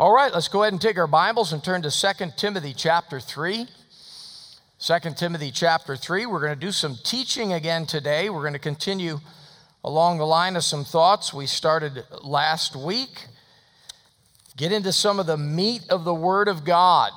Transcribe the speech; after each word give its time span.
All 0.00 0.12
right, 0.12 0.32
let's 0.32 0.46
go 0.46 0.62
ahead 0.62 0.72
and 0.72 0.80
take 0.80 0.96
our 0.96 1.08
Bibles 1.08 1.52
and 1.52 1.64
turn 1.64 1.82
to 1.82 1.90
2 1.90 2.26
Timothy 2.36 2.72
chapter 2.72 3.18
3. 3.18 3.66
2 4.78 4.98
Timothy 5.16 5.50
chapter 5.50 5.96
3. 5.96 6.24
We're 6.24 6.38
going 6.38 6.54
to 6.54 6.66
do 6.66 6.70
some 6.70 6.96
teaching 7.02 7.52
again 7.52 7.84
today. 7.84 8.30
We're 8.30 8.42
going 8.42 8.52
to 8.52 8.60
continue 8.60 9.18
along 9.82 10.18
the 10.18 10.24
line 10.24 10.54
of 10.54 10.62
some 10.62 10.84
thoughts 10.84 11.34
we 11.34 11.46
started 11.46 12.04
last 12.22 12.76
week. 12.76 13.26
Get 14.56 14.70
into 14.70 14.92
some 14.92 15.18
of 15.18 15.26
the 15.26 15.36
meat 15.36 15.82
of 15.90 16.04
the 16.04 16.14
Word 16.14 16.46
of 16.46 16.64
God. 16.64 17.10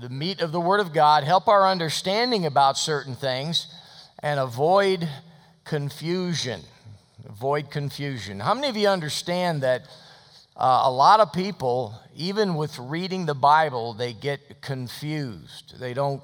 The 0.00 0.08
meat 0.08 0.40
of 0.40 0.50
the 0.50 0.60
Word 0.60 0.80
of 0.80 0.92
God, 0.92 1.22
help 1.22 1.46
our 1.46 1.64
understanding 1.64 2.44
about 2.44 2.76
certain 2.76 3.14
things 3.14 3.72
and 4.18 4.40
avoid 4.40 5.08
confusion. 5.62 6.62
Avoid 7.28 7.70
confusion. 7.70 8.40
How 8.40 8.54
many 8.54 8.68
of 8.68 8.76
you 8.76 8.88
understand 8.88 9.62
that? 9.62 9.86
Uh, 10.58 10.84
a 10.84 10.90
lot 10.90 11.20
of 11.20 11.34
people, 11.34 11.94
even 12.16 12.54
with 12.54 12.78
reading 12.78 13.26
the 13.26 13.34
Bible, 13.34 13.92
they 13.92 14.14
get 14.14 14.62
confused. 14.62 15.78
They 15.78 15.92
don't, 15.92 16.22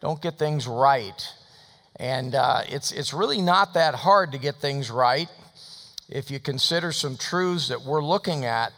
don't 0.00 0.20
get 0.20 0.36
things 0.36 0.66
right. 0.66 1.28
And 1.94 2.34
uh, 2.34 2.62
it's, 2.68 2.90
it's 2.90 3.14
really 3.14 3.40
not 3.40 3.74
that 3.74 3.94
hard 3.94 4.32
to 4.32 4.38
get 4.38 4.56
things 4.56 4.90
right 4.90 5.28
if 6.08 6.28
you 6.28 6.40
consider 6.40 6.90
some 6.90 7.16
truths 7.16 7.68
that 7.68 7.82
we're 7.82 8.02
looking 8.02 8.44
at 8.44 8.72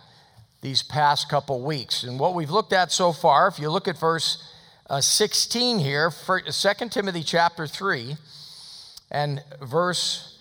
these 0.60 0.82
past 0.82 1.30
couple 1.30 1.62
weeks. 1.62 2.02
And 2.04 2.20
what 2.20 2.34
we've 2.34 2.50
looked 2.50 2.74
at 2.74 2.92
so 2.92 3.12
far, 3.12 3.48
if 3.48 3.58
you 3.58 3.70
look 3.70 3.88
at 3.88 3.98
verse 3.98 4.46
uh, 4.90 5.00
16 5.00 5.78
here, 5.78 6.10
2 6.10 6.88
Timothy 6.90 7.22
chapter 7.22 7.66
3, 7.66 8.16
and 9.10 9.42
verse 9.62 10.33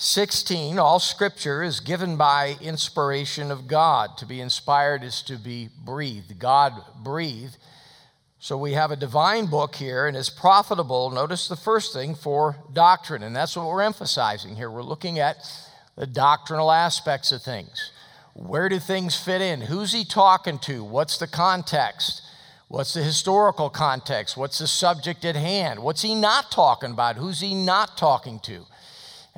16, 0.00 0.78
all 0.78 1.00
scripture 1.00 1.60
is 1.60 1.80
given 1.80 2.16
by 2.16 2.54
inspiration 2.60 3.50
of 3.50 3.66
God. 3.66 4.16
To 4.18 4.26
be 4.26 4.40
inspired 4.40 5.02
is 5.02 5.22
to 5.22 5.36
be 5.36 5.70
breathed. 5.84 6.38
God 6.38 6.72
breathed. 7.02 7.56
So 8.38 8.56
we 8.56 8.74
have 8.74 8.92
a 8.92 8.96
divine 8.96 9.46
book 9.46 9.74
here, 9.74 10.06
and 10.06 10.16
it's 10.16 10.30
profitable. 10.30 11.10
Notice 11.10 11.48
the 11.48 11.56
first 11.56 11.92
thing 11.92 12.14
for 12.14 12.54
doctrine, 12.72 13.24
and 13.24 13.34
that's 13.34 13.56
what 13.56 13.66
we're 13.66 13.82
emphasizing 13.82 14.54
here. 14.54 14.70
We're 14.70 14.84
looking 14.84 15.18
at 15.18 15.38
the 15.96 16.06
doctrinal 16.06 16.70
aspects 16.70 17.32
of 17.32 17.42
things. 17.42 17.90
Where 18.34 18.68
do 18.68 18.78
things 18.78 19.16
fit 19.16 19.40
in? 19.40 19.62
Who's 19.62 19.92
he 19.92 20.04
talking 20.04 20.60
to? 20.60 20.84
What's 20.84 21.18
the 21.18 21.26
context? 21.26 22.22
What's 22.68 22.94
the 22.94 23.02
historical 23.02 23.68
context? 23.68 24.36
What's 24.36 24.58
the 24.58 24.68
subject 24.68 25.24
at 25.24 25.34
hand? 25.34 25.80
What's 25.80 26.02
he 26.02 26.14
not 26.14 26.52
talking 26.52 26.92
about? 26.92 27.16
Who's 27.16 27.40
he 27.40 27.52
not 27.52 27.98
talking 27.98 28.38
to? 28.44 28.64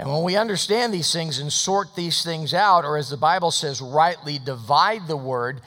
And 0.01 0.11
when 0.11 0.23
we 0.23 0.35
understand 0.35 0.95
these 0.95 1.13
things 1.13 1.41
and 1.41 1.53
sort 1.53 1.95
these 1.95 2.25
things 2.25 2.55
out, 2.55 2.87
or 2.87 2.97
as 2.97 3.11
the 3.11 3.19
Bible 3.19 3.51
says, 3.51 3.83
rightly 3.83 4.39
divide 4.39 5.07
the 5.07 5.17
word, 5.17 5.61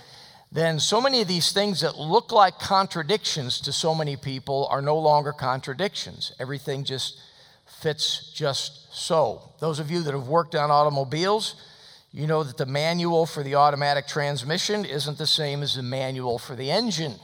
then 0.52 0.80
so 0.80 1.00
many 1.00 1.22
of 1.22 1.28
these 1.28 1.52
things 1.52 1.82
that 1.82 2.00
look 2.00 2.32
like 2.32 2.58
contradictions 2.58 3.62
to 3.62 3.72
so 3.72 3.94
many 3.94 4.18
people 4.18 4.68
are 4.72 4.82
no 4.82 4.98
longer 4.98 5.34
contradictions. 5.34 6.32
Everything 6.40 6.84
just 6.84 7.22
fits 7.80 8.34
just 8.34 8.92
so. 8.92 9.52
Those 9.60 9.78
of 9.78 9.92
you 9.92 10.02
that 10.02 10.16
have 10.16 10.28
worked 10.28 10.56
on 10.56 10.72
automobiles, 10.72 11.54
you 12.12 12.26
know 12.26 12.42
that 12.42 12.58
the 12.58 12.66
manual 12.66 13.28
for 13.28 13.44
the 13.44 13.54
automatic 13.54 14.08
transmission 14.08 14.84
isn't 14.84 15.20
the 15.20 15.28
same 15.28 15.62
as 15.62 15.76
the 15.76 15.84
manual 15.84 16.40
for 16.40 16.56
the 16.56 16.72
engine. 16.72 17.20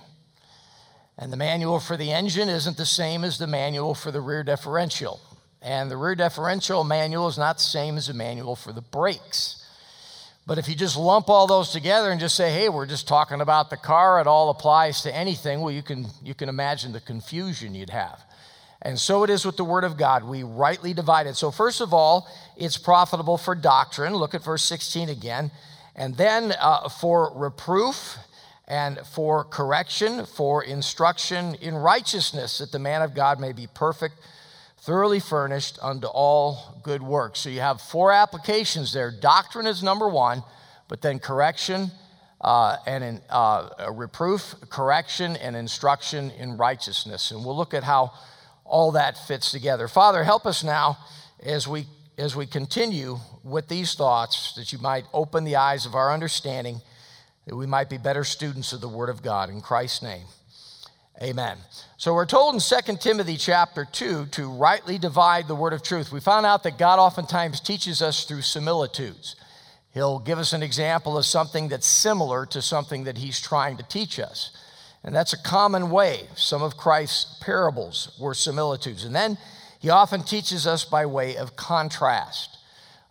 And 1.18 1.34
the 1.34 1.38
manual 1.38 1.80
for 1.80 1.98
the 1.98 2.12
engine 2.12 2.50
isn't 2.50 2.78
the 2.78 2.86
same 2.86 3.24
as 3.24 3.40
the 3.40 3.48
manual 3.48 3.96
for 3.96 4.12
the 4.12 4.22
rear 4.22 4.44
differential. 4.44 5.20
And 5.62 5.92
the 5.92 5.98
rear 5.98 6.16
differential 6.16 6.84
manual 6.84 7.28
is 7.28 7.38
not 7.38 7.58
the 7.58 7.64
same 7.64 7.98
as 7.98 8.08
the 8.08 8.14
manual 8.14 8.56
for 8.56 8.72
the 8.72 8.82
brakes. 8.82 9.66
But 10.48 10.58
if 10.58 10.68
you 10.68 10.76
just 10.76 10.98
lump 10.98 11.30
all 11.30 11.46
those 11.46 11.72
together 11.72 12.10
and 12.10 12.20
just 12.20 12.36
say, 12.36 12.52
hey, 12.52 12.70
we're 12.70 12.88
just 12.88 13.08
talking 13.08 13.42
about 13.42 13.70
the 13.70 13.78
car, 13.78 14.20
it 14.20 14.26
all 14.26 14.50
applies 14.50 15.04
to 15.04 15.14
anything, 15.14 15.62
well, 15.62 15.72
you 15.72 15.84
can, 15.84 16.08
you 16.24 16.34
can 16.34 16.50
imagine 16.50 16.92
the 16.92 17.02
confusion 17.02 17.76
you'd 17.76 17.92
have. 17.92 18.24
And 18.82 18.98
so 18.98 19.24
it 19.24 19.30
is 19.30 19.46
with 19.46 19.58
the 19.58 19.64
Word 19.66 19.84
of 19.84 19.98
God. 19.98 20.24
We 20.24 20.44
rightly 20.44 20.94
divide 20.94 21.28
it. 21.28 21.36
So, 21.36 21.52
first 21.52 21.82
of 21.82 21.94
all, 21.94 22.28
it's 22.58 22.78
profitable 22.78 23.38
for 23.38 23.54
doctrine. 23.54 24.16
Look 24.16 24.34
at 24.34 24.44
verse 24.44 24.64
16 24.64 25.10
again. 25.10 25.52
And 25.96 26.16
then 26.16 26.54
uh, 26.60 26.88
for 26.88 27.32
reproof 27.36 28.18
and 28.68 29.00
for 29.00 29.44
correction, 29.44 30.26
for 30.26 30.64
instruction 30.64 31.56
in 31.56 31.76
righteousness, 31.76 32.60
that 32.60 32.72
the 32.72 32.80
man 32.80 33.02
of 33.02 33.14
God 33.14 33.40
may 33.40 33.52
be 33.52 33.68
perfect 33.68 34.16
thoroughly 34.90 35.20
furnished 35.20 35.78
unto 35.84 36.08
all 36.08 36.82
good 36.82 37.04
works. 37.04 37.42
So 37.42 37.50
you 37.50 37.60
have 37.60 37.80
four 37.80 38.12
applications 38.12 38.92
there. 38.92 39.12
Doctrine 39.12 39.68
is 39.68 39.84
number 39.84 40.10
one, 40.10 40.42
but 40.88 41.04
then 41.04 41.20
correction 41.20 41.92
uh, 42.42 42.78
and 42.88 43.04
in, 43.04 43.22
uh, 43.30 43.70
reproof, 43.92 44.56
correction, 44.72 45.36
and 45.36 45.56
instruction 45.56 46.32
in 46.32 46.58
righteousness. 46.58 47.30
And 47.30 47.46
we'll 47.46 47.56
look 47.56 47.76
at 47.76 47.84
how 47.84 48.14
all 48.66 48.94
that 48.94 49.16
fits 49.28 49.52
together. 49.52 49.88
Father, 49.88 50.24
help 50.24 50.48
us 50.48 50.64
now 50.64 50.98
as 51.44 51.68
we 51.68 51.86
as 52.18 52.36
we 52.36 52.48
continue 52.48 53.20
with 53.44 53.68
these 53.68 53.94
thoughts, 53.94 54.54
that 54.56 54.74
you 54.74 54.80
might 54.80 55.06
open 55.14 55.44
the 55.44 55.56
eyes 55.56 55.86
of 55.86 55.94
our 55.94 56.12
understanding, 56.12 56.82
that 57.46 57.56
we 57.56 57.68
might 57.68 57.92
be 57.92 58.00
better 58.00 58.24
students 58.24 58.74
of 58.74 58.82
the 58.82 58.90
Word 58.90 59.10
of 59.10 59.22
God. 59.22 59.50
In 59.50 59.62
Christ's 59.62 60.02
name. 60.02 60.26
Amen. 61.22 61.58
So 61.98 62.14
we're 62.14 62.26
told 62.26 62.56
in 62.56 62.62
2 62.62 62.96
Timothy 62.96 63.36
chapter 63.36 63.84
2 63.84 64.28
to 64.28 64.50
rightly 64.50 64.98
divide 64.98 65.50
the 65.50 65.56
word 65.56 65.74
of 65.74 65.84
truth. 65.84 66.14
We 66.14 66.22
found 66.22 66.46
out 66.46 66.64
that 66.64 66.78
God 66.78 66.98
oftentimes 66.98 67.60
teaches 67.60 68.02
us 68.02 68.24
through 68.24 68.44
similitudes. 68.44 69.36
He'll 69.94 70.20
give 70.20 70.40
us 70.40 70.54
an 70.54 70.64
example 70.64 71.18
of 71.18 71.26
something 71.26 71.68
that's 71.68 71.88
similar 71.88 72.46
to 72.46 72.62
something 72.62 73.04
that 73.04 73.18
he's 73.18 73.42
trying 73.42 73.76
to 73.78 73.84
teach 73.84 74.18
us. 74.18 74.52
And 75.04 75.14
that's 75.14 75.34
a 75.34 75.44
common 75.44 75.90
way. 75.90 76.28
Some 76.36 76.62
of 76.62 76.78
Christ's 76.78 77.38
parables 77.42 78.16
were 78.18 78.34
similitudes. 78.34 79.04
And 79.04 79.14
then 79.14 79.38
he 79.80 79.90
often 79.90 80.24
teaches 80.24 80.66
us 80.66 80.86
by 80.86 81.06
way 81.06 81.36
of 81.36 81.58
contrast. 81.58 82.60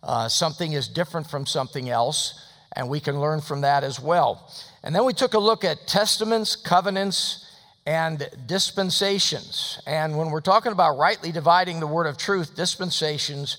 Uh, 0.01 0.27
something 0.29 0.73
is 0.73 0.87
different 0.87 1.29
from 1.29 1.45
something 1.45 1.89
else, 1.89 2.43
and 2.75 2.89
we 2.89 2.99
can 2.99 3.19
learn 3.19 3.41
from 3.41 3.61
that 3.61 3.83
as 3.83 3.99
well. 3.99 4.51
And 4.81 4.95
then 4.95 5.05
we 5.05 5.13
took 5.13 5.35
a 5.35 5.39
look 5.39 5.63
at 5.63 5.85
testaments, 5.85 6.55
covenants, 6.55 7.45
and 7.89 8.29
dispensations. 8.45 9.81
And 9.87 10.15
when 10.15 10.29
we're 10.29 10.41
talking 10.41 10.71
about 10.71 10.99
rightly 10.99 11.31
dividing 11.31 11.79
the 11.79 11.87
word 11.87 12.05
of 12.05 12.17
truth, 12.19 12.55
dispensations 12.55 13.57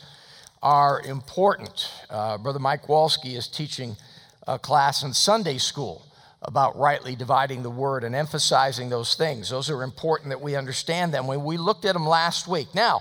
are 0.62 1.02
important. 1.02 1.90
Uh, 2.08 2.38
Brother 2.38 2.60
Mike 2.60 2.84
Walsky 2.84 3.36
is 3.36 3.48
teaching 3.48 3.96
a 4.46 4.56
class 4.56 5.02
in 5.02 5.12
Sunday 5.14 5.58
school 5.58 6.06
about 6.42 6.78
rightly 6.78 7.16
dividing 7.16 7.64
the 7.64 7.70
word 7.70 8.04
and 8.04 8.14
emphasizing 8.14 8.88
those 8.88 9.16
things. 9.16 9.50
Those 9.50 9.68
are 9.68 9.82
important 9.82 10.28
that 10.28 10.40
we 10.40 10.54
understand 10.54 11.12
them. 11.12 11.26
When 11.26 11.42
we 11.42 11.56
looked 11.56 11.84
at 11.84 11.94
them 11.94 12.06
last 12.06 12.46
week. 12.46 12.72
Now, 12.72 13.00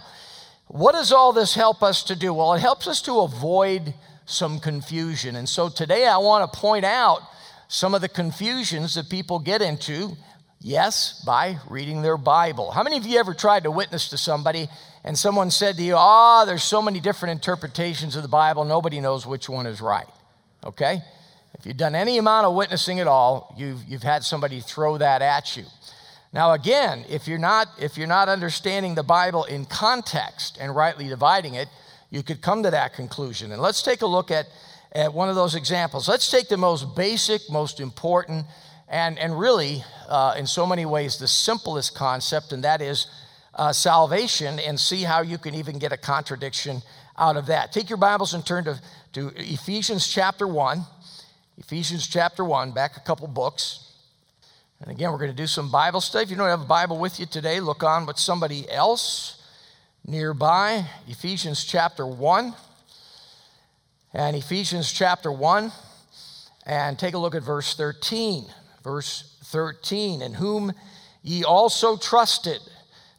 what 0.66 0.94
does 0.94 1.12
all 1.12 1.32
this 1.32 1.54
help 1.54 1.84
us 1.84 2.02
to 2.06 2.16
do? 2.16 2.34
Well, 2.34 2.56
it 2.56 2.60
helps 2.60 2.88
us 2.88 3.04
to 3.04 3.20
avoid 3.20 3.94
some 4.26 4.60
confusion. 4.60 5.36
And 5.36 5.48
so 5.48 5.70
today 5.70 6.08
I 6.08 6.18
want 6.18 6.52
to 6.52 6.60
point 6.60 6.86
out 6.86 7.22
some 7.68 7.94
of 7.94 8.02
the 8.02 8.10
confusions 8.10 8.96
that 8.96 9.12
people 9.12 9.38
get 9.38 9.62
into 9.62 10.18
Yes, 10.62 11.24
by 11.26 11.58
reading 11.70 12.02
their 12.02 12.18
Bible. 12.18 12.72
How 12.72 12.84
many 12.84 12.98
of 12.98 13.06
you 13.06 13.18
ever 13.18 13.34
tried 13.34 13.64
to 13.64 13.72
witness 13.72 14.10
to 14.10 14.18
somebody 14.18 14.68
and 15.06 15.18
someone 15.18 15.52
said 15.52 15.78
to 15.78 15.82
you, 15.82 15.96
Oh, 15.98 16.44
there's 16.46 16.64
so 16.64 16.82
many 16.82 17.00
different 17.00 17.32
interpretations 17.32 18.18
of 18.18 18.24
the 18.24 18.28
Bible, 18.30 18.66
nobody 18.66 19.00
knows 19.00 19.26
which 19.26 19.48
one 19.48 19.66
is 19.66 19.80
right? 19.80 20.08
Okay? 20.66 21.02
If 21.58 21.66
you've 21.66 21.78
done 21.78 21.96
any 21.96 22.18
amount 22.18 22.46
of 22.46 22.56
witnessing 22.56 23.00
at 23.00 23.08
all, 23.08 23.56
you've, 23.58 23.84
you've 23.88 24.04
had 24.04 24.24
somebody 24.24 24.60
throw 24.60 24.98
that 24.98 25.22
at 25.22 25.56
you. 25.56 25.64
Now, 26.34 26.52
again, 26.52 27.06
if 27.10 27.28
you're, 27.28 27.40
not, 27.40 27.68
if 27.80 27.98
you're 27.98 28.06
not 28.06 28.28
understanding 28.28 28.96
the 28.96 29.04
Bible 29.04 29.46
in 29.46 29.66
context 29.66 30.58
and 30.60 30.76
rightly 30.76 31.08
dividing 31.08 31.56
it, 31.56 31.70
you 32.10 32.22
could 32.22 32.42
come 32.42 32.64
to 32.64 32.72
that 32.72 32.94
conclusion. 32.94 33.54
And 33.54 33.62
let's 33.62 33.82
take 33.82 34.02
a 34.02 34.06
look 34.06 34.30
at, 34.30 34.46
at 34.92 35.14
one 35.14 35.30
of 35.30 35.36
those 35.36 35.56
examples. 35.56 36.10
Let's 36.10 36.30
take 36.30 36.50
the 36.50 36.58
most 36.58 36.96
basic, 36.96 37.50
most 37.50 37.80
important 37.80 38.46
and, 38.90 39.20
and 39.20 39.40
really, 39.40 39.84
uh, 40.08 40.34
in 40.38 40.48
so 40.48 40.66
many 40.66 40.86
ways, 40.86 41.18
the 41.18 41.28
simplest 41.28 41.96
concept, 41.96 42.52
and 42.52 42.64
that 42.64 42.82
is 42.82 43.06
uh, 43.54 43.72
salvation, 43.72 44.60
and 44.60 44.80
see 44.80 45.04
how 45.04 45.22
you 45.22 45.38
can 45.38 45.54
even 45.54 45.78
get 45.78 45.92
a 45.92 45.98
contradiction 45.98 46.82
out 47.16 47.38
of 47.38 47.46
that. 47.46 47.72
Take 47.72 47.90
your 47.90 47.98
Bibles 47.98 48.34
and 48.34 48.44
turn 48.44 48.64
to, 48.64 48.82
to 49.14 49.32
Ephesians 49.36 50.08
chapter 50.08 50.48
1. 50.48 50.82
Ephesians 51.60 52.08
chapter 52.08 52.44
1, 52.44 52.72
back 52.72 52.98
a 52.98 53.02
couple 53.02 53.28
books. 53.28 53.92
And 54.82 54.90
again, 54.90 55.12
we're 55.12 55.18
going 55.18 55.32
to 55.32 55.38
do 55.38 55.46
some 55.46 55.70
Bible 55.70 56.02
study. 56.02 56.24
If 56.24 56.32
you 56.32 56.38
don't 56.38 56.48
have 56.48 56.62
a 56.62 56.66
Bible 56.66 56.98
with 56.98 57.20
you 57.20 57.26
today, 57.26 57.60
look 57.60 57.84
on 57.84 58.06
with 58.06 58.18
somebody 58.18 58.70
else 58.72 59.44
nearby. 60.08 60.86
Ephesians 61.08 61.64
chapter 61.64 62.08
1. 62.08 62.56
And 64.14 64.36
Ephesians 64.36 64.92
chapter 64.92 65.32
1. 65.32 65.72
And 66.66 66.98
take 66.98 67.14
a 67.14 67.18
look 67.18 67.36
at 67.36 67.44
verse 67.44 67.76
13. 67.76 68.46
Verse 68.84 69.38
13, 69.46 70.22
in 70.22 70.34
whom 70.36 70.74
ye 71.22 71.44
also 71.44 71.98
trusted. 71.98 72.60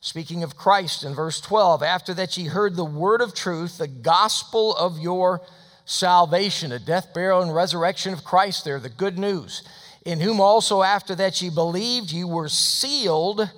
Speaking 0.00 0.42
of 0.42 0.56
Christ 0.56 1.04
in 1.04 1.14
verse 1.14 1.40
12, 1.40 1.82
after 1.82 2.14
that 2.14 2.36
ye 2.36 2.46
heard 2.46 2.74
the 2.74 2.84
word 2.84 3.20
of 3.20 3.34
truth, 3.34 3.76
the 3.76 3.86
gospel 3.88 4.74
of 4.76 4.98
your 4.98 5.42
salvation, 5.84 6.72
a 6.72 6.78
death, 6.78 7.12
burial, 7.12 7.42
and 7.42 7.54
resurrection 7.54 8.12
of 8.12 8.24
Christ 8.24 8.64
there, 8.64 8.78
the 8.78 8.88
good 8.88 9.18
news, 9.18 9.62
in 10.06 10.20
whom 10.20 10.40
also 10.40 10.82
after 10.82 11.14
that 11.16 11.42
ye 11.42 11.50
believed, 11.50 12.10
you 12.10 12.26
were 12.26 12.48
sealed 12.48 13.50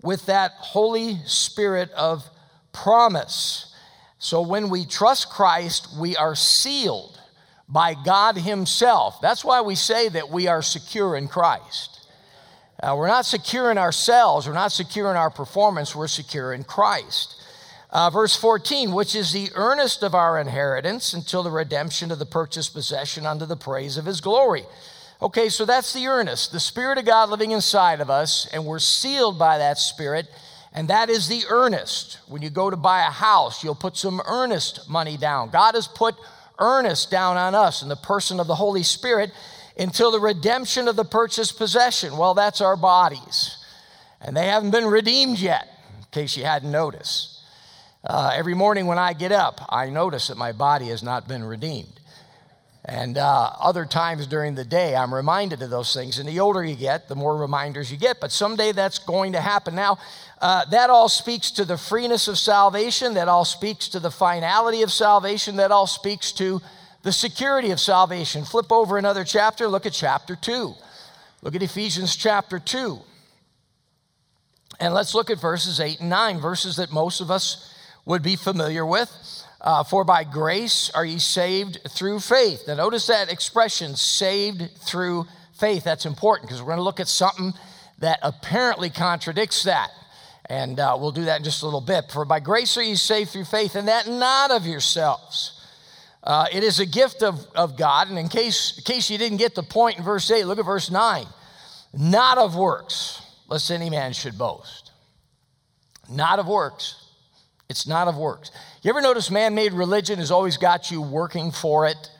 with 0.00 0.24
that 0.26 0.52
Holy 0.52 1.18
Spirit 1.26 1.90
of 1.90 2.24
promise. 2.72 3.74
So 4.18 4.40
when 4.40 4.70
we 4.70 4.86
trust 4.86 5.28
Christ, 5.28 5.88
we 5.98 6.16
are 6.16 6.34
sealed 6.34 7.20
by 7.68 7.94
God 7.94 8.36
Himself. 8.36 9.20
That's 9.20 9.44
why 9.44 9.60
we 9.60 9.74
say 9.74 10.08
that 10.08 10.30
we 10.30 10.46
are 10.46 10.62
secure 10.62 11.16
in 11.16 11.28
Christ. 11.28 11.96
Uh, 12.82 12.94
we're 12.96 13.08
not 13.08 13.24
secure 13.24 13.70
in 13.70 13.78
ourselves, 13.78 14.46
we're 14.46 14.54
not 14.54 14.72
secure 14.72 15.10
in 15.10 15.16
our 15.16 15.30
performance, 15.30 15.96
we're 15.96 16.08
secure 16.08 16.52
in 16.52 16.62
Christ. 16.62 17.34
Uh, 17.90 18.10
verse 18.10 18.36
14, 18.36 18.92
which 18.92 19.14
is 19.14 19.32
the 19.32 19.48
earnest 19.54 20.02
of 20.02 20.14
our 20.14 20.38
inheritance 20.38 21.14
until 21.14 21.42
the 21.42 21.50
redemption 21.50 22.10
of 22.10 22.18
the 22.18 22.26
purchased 22.26 22.74
possession 22.74 23.24
unto 23.24 23.46
the 23.46 23.56
praise 23.56 23.96
of 23.96 24.04
his 24.04 24.20
glory. 24.20 24.64
Okay, 25.22 25.48
so 25.48 25.64
that's 25.64 25.94
the 25.94 26.06
earnest, 26.06 26.52
the 26.52 26.60
Spirit 26.60 26.98
of 26.98 27.06
God 27.06 27.30
living 27.30 27.52
inside 27.52 28.02
of 28.02 28.10
us, 28.10 28.46
and 28.52 28.66
we're 28.66 28.78
sealed 28.78 29.38
by 29.38 29.56
that 29.56 29.78
Spirit, 29.78 30.28
and 30.74 30.88
that 30.88 31.08
is 31.08 31.28
the 31.28 31.44
earnest. 31.48 32.18
When 32.28 32.42
you 32.42 32.50
go 32.50 32.68
to 32.68 32.76
buy 32.76 33.00
a 33.00 33.10
house, 33.10 33.64
you'll 33.64 33.74
put 33.74 33.96
some 33.96 34.20
earnest 34.26 34.90
money 34.90 35.16
down. 35.16 35.48
God 35.48 35.74
has 35.74 35.88
put 35.88 36.16
earnest 36.58 37.10
down 37.10 37.36
on 37.36 37.54
us 37.54 37.82
in 37.82 37.88
the 37.88 37.96
person 37.96 38.40
of 38.40 38.46
the 38.46 38.54
Holy 38.54 38.82
Spirit 38.82 39.32
until 39.78 40.10
the 40.10 40.20
redemption 40.20 40.88
of 40.88 40.96
the 40.96 41.04
purchased 41.04 41.58
possession. 41.58 42.16
Well, 42.16 42.34
that's 42.34 42.60
our 42.60 42.76
bodies, 42.76 43.64
and 44.20 44.36
they 44.36 44.46
haven't 44.46 44.70
been 44.70 44.86
redeemed 44.86 45.38
yet, 45.38 45.68
in 45.98 46.04
case 46.10 46.36
you 46.36 46.44
hadn't 46.44 46.70
noticed. 46.70 47.40
Uh, 48.04 48.32
every 48.34 48.54
morning 48.54 48.86
when 48.86 48.98
I 48.98 49.12
get 49.12 49.32
up, 49.32 49.60
I 49.68 49.90
notice 49.90 50.28
that 50.28 50.36
my 50.36 50.52
body 50.52 50.86
has 50.86 51.02
not 51.02 51.26
been 51.26 51.44
redeemed. 51.44 52.00
And 52.88 53.18
uh, 53.18 53.50
other 53.58 53.84
times 53.84 54.28
during 54.28 54.54
the 54.54 54.64
day, 54.64 54.94
I'm 54.94 55.12
reminded 55.12 55.60
of 55.60 55.70
those 55.70 55.92
things. 55.92 56.20
And 56.20 56.28
the 56.28 56.38
older 56.38 56.62
you 56.62 56.76
get, 56.76 57.08
the 57.08 57.16
more 57.16 57.36
reminders 57.36 57.90
you 57.90 57.98
get. 57.98 58.20
But 58.20 58.30
someday 58.30 58.70
that's 58.70 59.00
going 59.00 59.32
to 59.32 59.40
happen. 59.40 59.74
Now, 59.74 59.98
uh, 60.38 60.64
that 60.66 60.90
all 60.90 61.08
speaks 61.08 61.50
to 61.52 61.64
the 61.64 61.78
freeness 61.78 62.28
of 62.28 62.38
salvation. 62.38 63.14
That 63.14 63.28
all 63.28 63.44
speaks 63.44 63.88
to 63.88 64.00
the 64.00 64.10
finality 64.10 64.82
of 64.82 64.92
salvation. 64.92 65.56
That 65.56 65.72
all 65.72 65.86
speaks 65.86 66.32
to 66.32 66.60
the 67.02 67.12
security 67.12 67.70
of 67.70 67.80
salvation. 67.80 68.44
Flip 68.44 68.70
over 68.70 68.98
another 68.98 69.24
chapter. 69.24 69.66
Look 69.66 69.86
at 69.86 69.92
chapter 69.92 70.36
2. 70.36 70.74
Look 71.42 71.54
at 71.54 71.62
Ephesians 71.62 72.16
chapter 72.16 72.58
2. 72.58 72.98
And 74.78 74.92
let's 74.92 75.14
look 75.14 75.30
at 75.30 75.40
verses 75.40 75.80
8 75.80 76.00
and 76.00 76.10
9, 76.10 76.40
verses 76.40 76.76
that 76.76 76.92
most 76.92 77.20
of 77.20 77.30
us 77.30 77.72
would 78.04 78.22
be 78.22 78.36
familiar 78.36 78.84
with. 78.84 79.10
Uh, 79.60 79.82
for 79.82 80.04
by 80.04 80.22
grace 80.22 80.90
are 80.94 81.04
ye 81.04 81.18
saved 81.18 81.78
through 81.88 82.20
faith. 82.20 82.64
Now, 82.68 82.74
notice 82.74 83.06
that 83.06 83.32
expression, 83.32 83.96
saved 83.96 84.70
through 84.80 85.24
faith. 85.54 85.82
That's 85.82 86.04
important 86.04 86.48
because 86.48 86.60
we're 86.60 86.68
going 86.68 86.78
to 86.78 86.82
look 86.82 87.00
at 87.00 87.08
something 87.08 87.54
that 87.98 88.18
apparently 88.22 88.90
contradicts 88.90 89.62
that. 89.62 89.88
And 90.48 90.78
uh, 90.78 90.96
we'll 90.98 91.12
do 91.12 91.24
that 91.24 91.38
in 91.38 91.44
just 91.44 91.62
a 91.62 91.64
little 91.64 91.80
bit. 91.80 92.10
For 92.10 92.24
by 92.24 92.40
grace 92.40 92.76
are 92.76 92.82
ye 92.82 92.94
saved 92.94 93.30
through 93.30 93.44
faith, 93.46 93.74
and 93.74 93.88
that 93.88 94.06
not 94.06 94.50
of 94.50 94.66
yourselves. 94.66 95.52
Uh, 96.22 96.46
it 96.52 96.62
is 96.62 96.80
a 96.80 96.86
gift 96.86 97.22
of, 97.22 97.46
of 97.54 97.76
God. 97.76 98.08
And 98.08 98.18
in 98.18 98.28
case, 98.28 98.78
in 98.78 98.84
case 98.84 99.10
you 99.10 99.18
didn't 99.18 99.38
get 99.38 99.54
the 99.54 99.62
point 99.62 99.98
in 99.98 100.04
verse 100.04 100.30
8, 100.30 100.44
look 100.44 100.58
at 100.58 100.64
verse 100.64 100.90
9. 100.90 101.26
Not 101.92 102.38
of 102.38 102.56
works, 102.56 103.22
lest 103.48 103.70
any 103.70 103.90
man 103.90 104.12
should 104.12 104.36
boast. 104.36 104.92
Not 106.08 106.38
of 106.38 106.46
works 106.46 107.06
it's 107.68 107.86
not 107.86 108.08
of 108.08 108.16
works. 108.16 108.50
You 108.82 108.90
ever 108.90 109.00
notice 109.00 109.30
man 109.30 109.54
made 109.54 109.72
religion 109.72 110.18
has 110.18 110.30
always 110.30 110.56
got 110.56 110.90
you 110.90 111.02
working 111.02 111.50
for 111.50 111.86
it? 111.86 112.10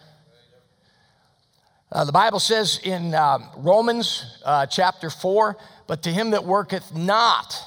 Uh, 1.92 2.04
the 2.04 2.12
Bible 2.12 2.40
says 2.40 2.80
in 2.82 3.14
uh, 3.14 3.38
Romans 3.56 4.40
uh, 4.44 4.66
chapter 4.66 5.08
4 5.08 5.56
But 5.86 6.02
to 6.02 6.12
him 6.12 6.30
that 6.30 6.44
worketh 6.44 6.94
not, 6.94 7.62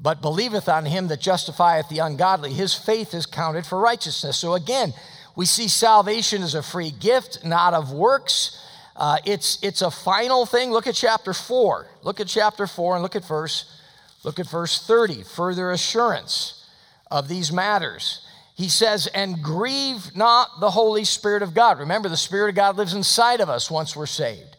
but 0.00 0.20
believeth 0.20 0.68
on 0.68 0.84
him 0.84 1.08
that 1.08 1.20
justifieth 1.20 1.88
the 1.88 2.00
ungodly, 2.00 2.52
his 2.52 2.74
faith 2.74 3.14
is 3.14 3.26
counted 3.26 3.66
for 3.66 3.78
righteousness. 3.78 4.36
So 4.36 4.54
again, 4.54 4.92
we 5.34 5.46
see 5.46 5.68
salvation 5.68 6.42
as 6.42 6.54
a 6.54 6.62
free 6.62 6.90
gift, 6.90 7.44
not 7.44 7.74
of 7.74 7.92
works. 7.92 8.62
Uh, 8.94 9.18
it's, 9.26 9.58
it's 9.62 9.82
a 9.82 9.90
final 9.90 10.46
thing. 10.46 10.70
Look 10.70 10.86
at 10.86 10.94
chapter 10.94 11.32
4. 11.32 11.86
Look 12.02 12.20
at 12.20 12.26
chapter 12.26 12.66
4 12.66 12.94
and 12.94 13.02
look 13.02 13.16
at 13.16 13.24
verse, 13.24 13.80
look 14.24 14.38
at 14.38 14.48
verse 14.48 14.86
30. 14.86 15.22
Further 15.22 15.70
assurance 15.70 16.66
of 17.10 17.28
these 17.28 17.52
matters. 17.52 18.26
He 18.54 18.70
says, 18.70 19.06
and 19.08 19.42
grieve 19.42 20.16
not 20.16 20.60
the 20.60 20.70
Holy 20.70 21.04
Spirit 21.04 21.42
of 21.42 21.52
God. 21.52 21.78
Remember, 21.78 22.08
the 22.08 22.16
Spirit 22.16 22.48
of 22.50 22.54
God 22.54 22.78
lives 22.78 22.94
inside 22.94 23.40
of 23.40 23.50
us 23.50 23.70
once 23.70 23.94
we're 23.94 24.06
saved. 24.06 24.56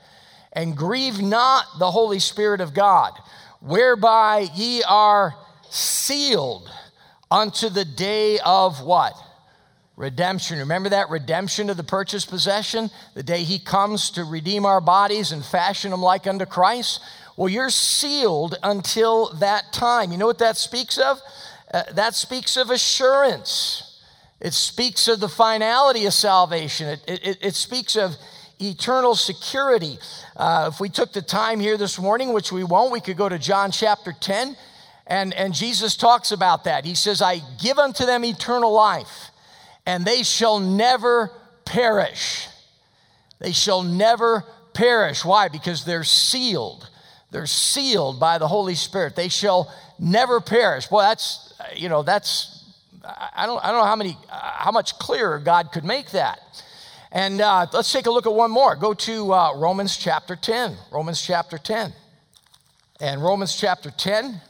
And 0.53 0.77
grieve 0.77 1.19
not 1.19 1.65
the 1.79 1.89
Holy 1.89 2.19
Spirit 2.19 2.61
of 2.61 2.75
God, 2.75 3.13
whereby 3.67 4.47
ye 4.55 4.81
are 4.83 5.35
sealed 5.69 6.69
unto 7.29 7.69
the 7.69 7.85
day 7.85 8.39
of 8.39 8.81
what? 8.81 9.13
Redemption. 9.97 10.59
Remember 10.59 10.89
that 10.89 11.09
redemption 11.09 11.69
of 11.69 11.77
the 11.77 11.83
purchased 11.83 12.29
possession? 12.29 12.89
The 13.15 13.23
day 13.23 13.43
he 13.43 13.59
comes 13.59 14.11
to 14.11 14.23
redeem 14.23 14.65
our 14.65 14.79
bodies 14.79 15.31
and 15.31 15.43
fashion 15.43 15.91
them 15.91 16.01
like 16.01 16.27
unto 16.27 16.45
Christ? 16.45 17.01
Well, 17.35 17.49
you're 17.49 17.69
sealed 17.69 18.57
until 18.63 19.33
that 19.35 19.73
time. 19.73 20.11
You 20.11 20.17
know 20.17 20.27
what 20.27 20.39
that 20.39 20.57
speaks 20.57 20.97
of? 20.97 21.19
Uh, 21.73 21.83
that 21.93 22.15
speaks 22.15 22.57
of 22.57 22.69
assurance. 22.69 23.99
It 24.39 24.53
speaks 24.53 25.07
of 25.07 25.19
the 25.19 25.27
finality 25.27 26.05
of 26.05 26.13
salvation. 26.13 26.87
It, 26.87 27.01
it, 27.07 27.37
it 27.41 27.55
speaks 27.55 27.95
of 27.95 28.15
eternal 28.59 29.15
security. 29.15 29.97
Uh, 30.35 30.69
if 30.71 30.79
we 30.79 30.89
took 30.89 31.13
the 31.13 31.21
time 31.21 31.59
here 31.59 31.77
this 31.77 31.99
morning, 31.99 32.33
which 32.33 32.51
we 32.51 32.63
won't, 32.63 32.91
we 32.91 32.99
could 32.99 33.17
go 33.17 33.29
to 33.29 33.39
John 33.39 33.71
chapter 33.71 34.13
10, 34.19 34.55
and, 35.07 35.33
and 35.33 35.53
Jesus 35.53 35.95
talks 35.95 36.31
about 36.31 36.65
that. 36.65 36.85
He 36.85 36.95
says, 36.95 37.21
I 37.21 37.41
give 37.61 37.77
unto 37.77 38.05
them 38.05 38.25
eternal 38.25 38.71
life, 38.71 39.29
and 39.85 40.03
they 40.05 40.23
shall 40.23 40.59
never 40.59 41.31
perish. 41.65 42.47
They 43.39 43.51
shall 43.51 43.83
never 43.83 44.43
perish. 44.73 45.23
Why? 45.23 45.47
Because 45.47 45.85
they're 45.85 46.03
sealed. 46.03 46.89
They're 47.31 47.45
sealed 47.45 48.19
by 48.19 48.37
the 48.37 48.47
Holy 48.47 48.75
Spirit. 48.75 49.15
They 49.15 49.29
shall 49.29 49.73
never 49.99 50.41
perish. 50.41 50.87
Boy, 50.87 51.01
that's 51.01 51.47
you 51.75 51.89
know, 51.89 52.03
that's, 52.03 52.63
I 53.03 53.45
don't, 53.45 53.63
I 53.63 53.71
don't 53.71 53.81
know 53.81 53.85
how 53.85 53.95
many, 53.95 54.17
how 54.29 54.71
much 54.71 54.97
clearer 54.99 55.39
God 55.39 55.71
could 55.71 55.85
make 55.85 56.11
that. 56.11 56.39
And 57.11 57.39
uh, 57.39 57.67
let's 57.71 57.91
take 57.91 58.05
a 58.05 58.11
look 58.11 58.25
at 58.25 58.33
one 58.33 58.51
more. 58.51 58.75
Go 58.75 58.93
to 58.93 59.33
uh, 59.33 59.57
Romans 59.57 59.97
chapter 59.97 60.35
10. 60.35 60.75
Romans 60.91 61.21
chapter 61.21 61.57
10. 61.57 61.93
And 62.99 63.21
Romans 63.21 63.55
chapter 63.55 63.91
10, 63.91 64.41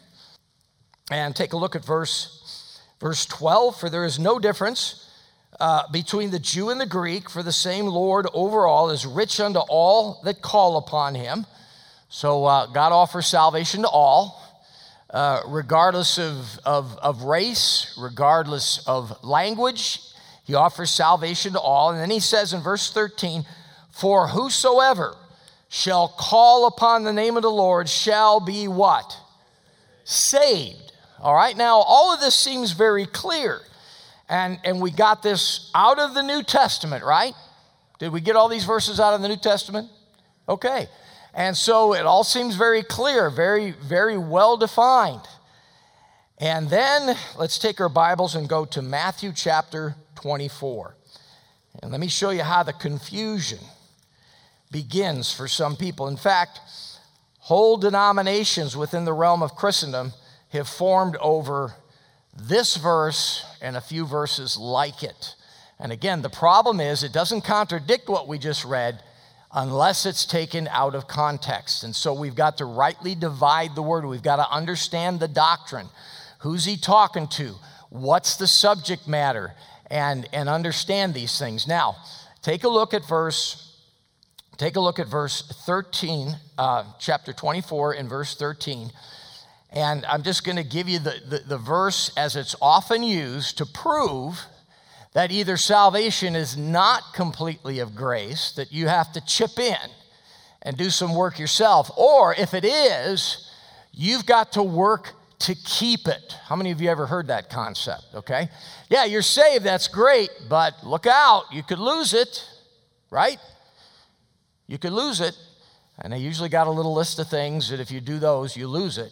and 1.12 1.36
take 1.36 1.52
a 1.52 1.58
look 1.58 1.76
at 1.76 1.84
verse, 1.84 2.80
verse 3.02 3.26
12. 3.26 3.78
For 3.78 3.90
there 3.90 4.06
is 4.06 4.20
no 4.20 4.40
difference 4.40 5.10
uh, 5.60 5.84
between 5.92 6.32
the 6.32 6.40
Jew 6.40 6.70
and 6.70 6.80
the 6.80 6.86
Greek, 6.86 7.30
for 7.30 7.44
the 7.44 7.52
same 7.52 7.88
Lord 7.88 8.26
over 8.34 8.66
all 8.66 8.90
is 8.90 9.06
rich 9.06 9.42
unto 9.42 9.60
all 9.60 10.22
that 10.24 10.42
call 10.42 10.78
upon 10.78 11.14
him. 11.16 11.46
So 12.08 12.46
uh, 12.46 12.68
God 12.68 12.94
offers 12.94 13.28
salvation 13.28 13.82
to 13.82 13.90
all. 13.90 14.42
Uh, 15.10 15.42
regardless 15.48 16.18
of, 16.18 16.60
of, 16.66 16.98
of 16.98 17.24
race, 17.24 17.98
regardless 17.98 18.86
of 18.88 19.24
language. 19.24 20.02
He 20.48 20.56
offers 20.56 20.90
salvation 20.90 21.54
to 21.54 21.60
all. 21.60 21.92
And 21.92 22.00
then 22.00 22.10
he 22.10 22.22
says 22.22 22.54
in 22.54 22.62
verse 22.62 22.90
13, 22.92 23.46
For 23.92 24.30
whosoever 24.30 25.18
shall 25.68 26.08
call 26.08 26.68
upon 26.68 27.04
the 27.04 27.12
name 27.12 27.36
of 27.36 27.44
the 27.44 27.52
Lord 27.52 27.90
shall 27.90 28.40
be 28.40 28.66
what? 28.70 29.18
Saved. 30.06 30.94
All 31.20 31.36
right, 31.36 31.58
now 31.58 31.80
all 31.80 32.14
of 32.14 32.22
this 32.22 32.34
seems 32.34 32.72
very 32.72 33.06
clear. 33.06 33.60
And, 34.30 34.58
and 34.64 34.80
we 34.80 34.90
got 34.90 35.22
this 35.22 35.70
out 35.76 36.00
of 36.00 36.14
the 36.14 36.24
New 36.24 36.44
Testament, 36.44 37.04
right? 37.04 37.34
Did 38.00 38.14
we 38.14 38.22
get 38.22 38.38
all 38.38 38.48
these 38.48 38.64
verses 38.64 39.02
out 39.02 39.14
of 39.14 39.22
the 39.22 39.28
New 39.28 39.38
Testament? 39.38 39.90
Okay. 40.48 40.88
And 41.34 41.58
so 41.58 41.94
it 41.94 42.06
all 42.06 42.24
seems 42.24 42.56
very 42.56 42.84
clear, 42.84 43.30
very, 43.30 43.72
very 43.72 44.18
well 44.18 44.56
defined. 44.56 45.28
And 46.38 46.70
then 46.70 47.18
let's 47.38 47.60
take 47.60 47.82
our 47.82 47.90
Bibles 47.90 48.36
and 48.36 48.48
go 48.48 48.64
to 48.64 48.82
Matthew 48.82 49.34
chapter 49.36 49.96
24. 50.18 50.96
And 51.82 51.92
let 51.92 52.02
me 52.02 52.08
show 52.08 52.32
you 52.32 52.44
how 52.44 52.64
the 52.64 52.74
confusion 52.74 53.60
begins 54.72 55.34
for 55.34 55.48
some 55.48 55.76
people. 55.76 56.08
In 56.08 56.18
fact, 56.18 56.60
whole 57.40 57.78
denominations 57.78 58.76
within 58.76 59.06
the 59.06 59.14
realm 59.14 59.42
of 59.42 59.56
Christendom 59.56 60.12
have 60.50 60.68
formed 60.68 61.16
over 61.18 61.76
this 62.36 62.76
verse 62.76 63.46
and 63.62 63.78
a 63.78 63.82
few 63.82 64.06
verses 64.06 64.58
like 64.58 65.04
it. 65.04 65.36
And 65.80 65.92
again, 65.92 66.22
the 66.22 66.30
problem 66.30 66.82
is 66.82 67.04
it 67.04 67.14
doesn't 67.14 67.42
contradict 67.42 68.10
what 68.10 68.28
we 68.28 68.40
just 68.40 68.66
read, 68.66 69.02
unless 69.54 70.06
it's 70.06 70.26
taken 70.26 70.68
out 70.70 70.96
of 70.96 71.08
context. 71.08 71.84
And 71.84 71.96
so 71.96 72.14
we've 72.14 72.36
got 72.36 72.58
to 72.58 72.66
rightly 72.66 73.16
divide 73.16 73.76
the 73.76 73.82
word. 73.82 74.06
We've 74.06 74.22
got 74.22 74.38
to 74.38 74.50
understand 74.52 75.20
the 75.20 75.28
doctrine. 75.28 75.88
Who's 76.40 76.66
he 76.66 76.78
talking 76.78 77.28
to? 77.30 77.56
What's 77.90 78.36
the 78.36 78.48
subject 78.48 79.08
matter? 79.08 79.54
And, 79.90 80.28
and 80.34 80.50
understand 80.50 81.14
these 81.14 81.40
things. 81.40 81.66
Now, 81.66 81.96
take 82.42 82.66
a 82.66 82.70
look 82.70 82.94
at 82.94 83.08
verse 83.08 83.68
Take 84.58 84.76
a 84.76 84.80
look 84.80 84.98
at 84.98 85.08
verse 85.08 85.44
13, 85.66 86.36
uh, 86.58 86.84
chapter 86.98 87.32
24, 87.32 87.94
and 87.94 88.10
verse 88.10 88.36
13. 88.36 88.92
And 89.72 90.04
I'm 90.06 90.24
just 90.24 90.44
going 90.44 90.56
to 90.56 90.64
give 90.64 90.90
you 90.90 90.98
the, 90.98 91.14
the, 91.30 91.38
the 91.48 91.58
verse 91.60 92.12
as 92.18 92.36
it's 92.36 92.56
often 92.60 93.04
used 93.04 93.60
to 93.60 93.68
prove 93.68 94.46
that 95.14 95.32
either 95.32 95.58
salvation 95.58 96.36
is 96.36 96.58
not 96.58 97.14
completely 97.14 97.78
of 97.78 97.96
grace, 97.96 98.52
that 98.54 98.72
you 98.72 98.88
have 98.88 99.14
to 99.14 99.22
chip 99.22 99.60
in 99.60 99.92
and 100.64 100.76
do 100.76 100.90
some 100.90 101.14
work 101.14 101.38
yourself, 101.38 101.92
or 101.96 102.34
if 102.34 102.56
it 102.56 102.66
is, 102.66 103.52
you've 103.94 104.26
got 104.26 104.54
to 104.54 104.64
work 104.64 105.14
to 105.40 105.56
keep 105.56 106.08
it. 106.08 106.36
How 106.46 106.56
many 106.56 106.72
of 106.72 106.82
you 106.82 106.90
ever 106.90 107.06
heard 107.06 107.28
that 107.28 107.50
concept? 107.50 108.06
Okay. 108.16 108.50
Yeah, 108.90 109.06
you're 109.06 109.22
saved, 109.22 109.64
that's 109.64 109.88
great, 109.88 110.30
but 110.50 110.74
look 110.84 111.06
out, 111.06 111.44
you 111.52 111.64
could 111.64 111.80
lose 111.80 112.14
it, 112.14 112.44
right? 113.12 113.38
You 114.68 114.78
could 114.78 114.94
lose 114.94 115.22
it. 115.22 115.38
And 116.00 116.14
they 116.14 116.20
usually 116.20 116.50
got 116.50 116.68
a 116.68 116.72
little 116.72 116.94
list 116.94 117.20
of 117.20 117.28
things 117.28 117.70
that 117.70 117.80
if 117.80 117.92
you 117.92 118.02
do 118.02 118.20
those, 118.20 118.56
you 118.56 118.68
lose 118.68 118.98
it. 118.98 119.12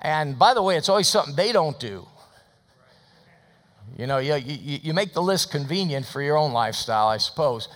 And 0.00 0.38
by 0.38 0.54
the 0.54 0.62
way, 0.62 0.76
it's 0.76 0.88
always 0.88 1.08
something 1.08 1.34
they 1.34 1.52
don't 1.52 1.78
do. 1.80 2.06
You 3.96 4.06
know, 4.06 4.18
you, 4.18 4.36
you, 4.36 4.78
you 4.82 4.94
make 4.94 5.12
the 5.12 5.22
list 5.22 5.50
convenient 5.50 6.06
for 6.06 6.22
your 6.22 6.36
own 6.36 6.52
lifestyle, 6.52 7.08
I 7.08 7.16
suppose. 7.16 7.68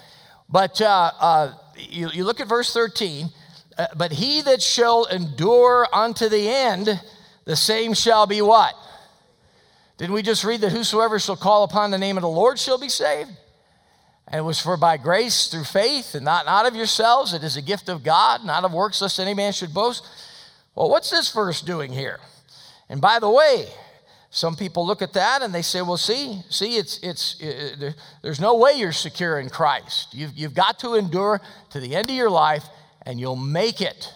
But 0.49 0.81
uh, 0.81 1.11
uh, 1.19 1.55
you, 1.77 2.11
you 2.13 2.25
look 2.25 2.41
at 2.41 2.47
verse 2.47 2.73
13, 2.73 3.29
uh, 3.77 3.87
but 3.97 4.13
he 4.13 4.41
that 4.43 4.63
shall 4.63 5.07
endure 5.07 5.89
unto 5.93 6.29
the 6.29 6.49
end, 6.49 7.01
the 7.45 7.57
same 7.57 7.95
shall 7.95 8.27
be 8.27 8.43
what? 8.43 8.75
Didn't 9.99 10.15
we 10.15 10.23
just 10.23 10.45
read 10.45 10.63
that 10.63 10.73
whosoever 10.73 11.19
shall 11.19 11.37
call 11.37 11.65
upon 11.65 11.91
the 11.91 11.99
name 11.99 12.17
of 12.17 12.23
the 12.23 12.29
Lord 12.29 12.59
shall 12.59 12.79
be 12.79 12.89
saved? 12.89 13.31
And 14.29 14.39
it 14.39 14.43
was 14.43 14.61
for 14.61 14.77
by 14.77 14.97
grace 14.97 15.49
through 15.49 15.65
faith 15.65 16.15
and 16.15 16.25
not, 16.25 16.47
not 16.47 16.67
of 16.67 16.75
yourselves. 16.75 17.35
It 17.35 17.45
is 17.45 17.57
a 17.57 17.63
gift 17.63 17.89
of 17.89 18.03
God, 18.03 18.45
not 18.45 18.65
of 18.65 18.73
works, 18.73 19.03
lest 19.03 19.21
any 19.21 19.35
man 19.35 19.53
should 19.53 19.75
boast. 19.75 20.05
Well, 20.75 20.89
what's 20.89 21.11
this 21.11 21.31
verse 21.33 21.61
doing 21.61 21.93
here? 21.93 22.19
And 22.89 23.01
by 23.01 23.19
the 23.19 23.29
way, 23.29 23.67
some 24.31 24.57
people 24.57 24.87
look 24.87 25.03
at 25.03 25.13
that 25.13 25.43
and 25.43 25.55
they 25.55 25.61
say, 25.61 25.83
well, 25.83 25.99
see, 25.99 26.41
see, 26.49 26.79
it's, 26.79 26.99
it's, 27.03 27.37
it, 27.39 27.83
uh, 27.83 27.91
there's 28.23 28.41
no 28.41 28.57
way 28.57 28.73
you're 28.73 28.93
secure 28.93 29.39
in 29.39 29.51
Christ. 29.51 30.15
You've, 30.15 30.33
you've 30.35 30.55
got 30.55 30.79
to 30.79 30.95
endure 30.95 31.41
to 31.71 31.81
the 31.81 31.95
end 31.95 32.09
of 32.09 32.17
your 32.17 32.31
life 32.31 32.65
and 33.05 33.21
you'll 33.21 33.37
make 33.37 33.83
it, 33.83 34.11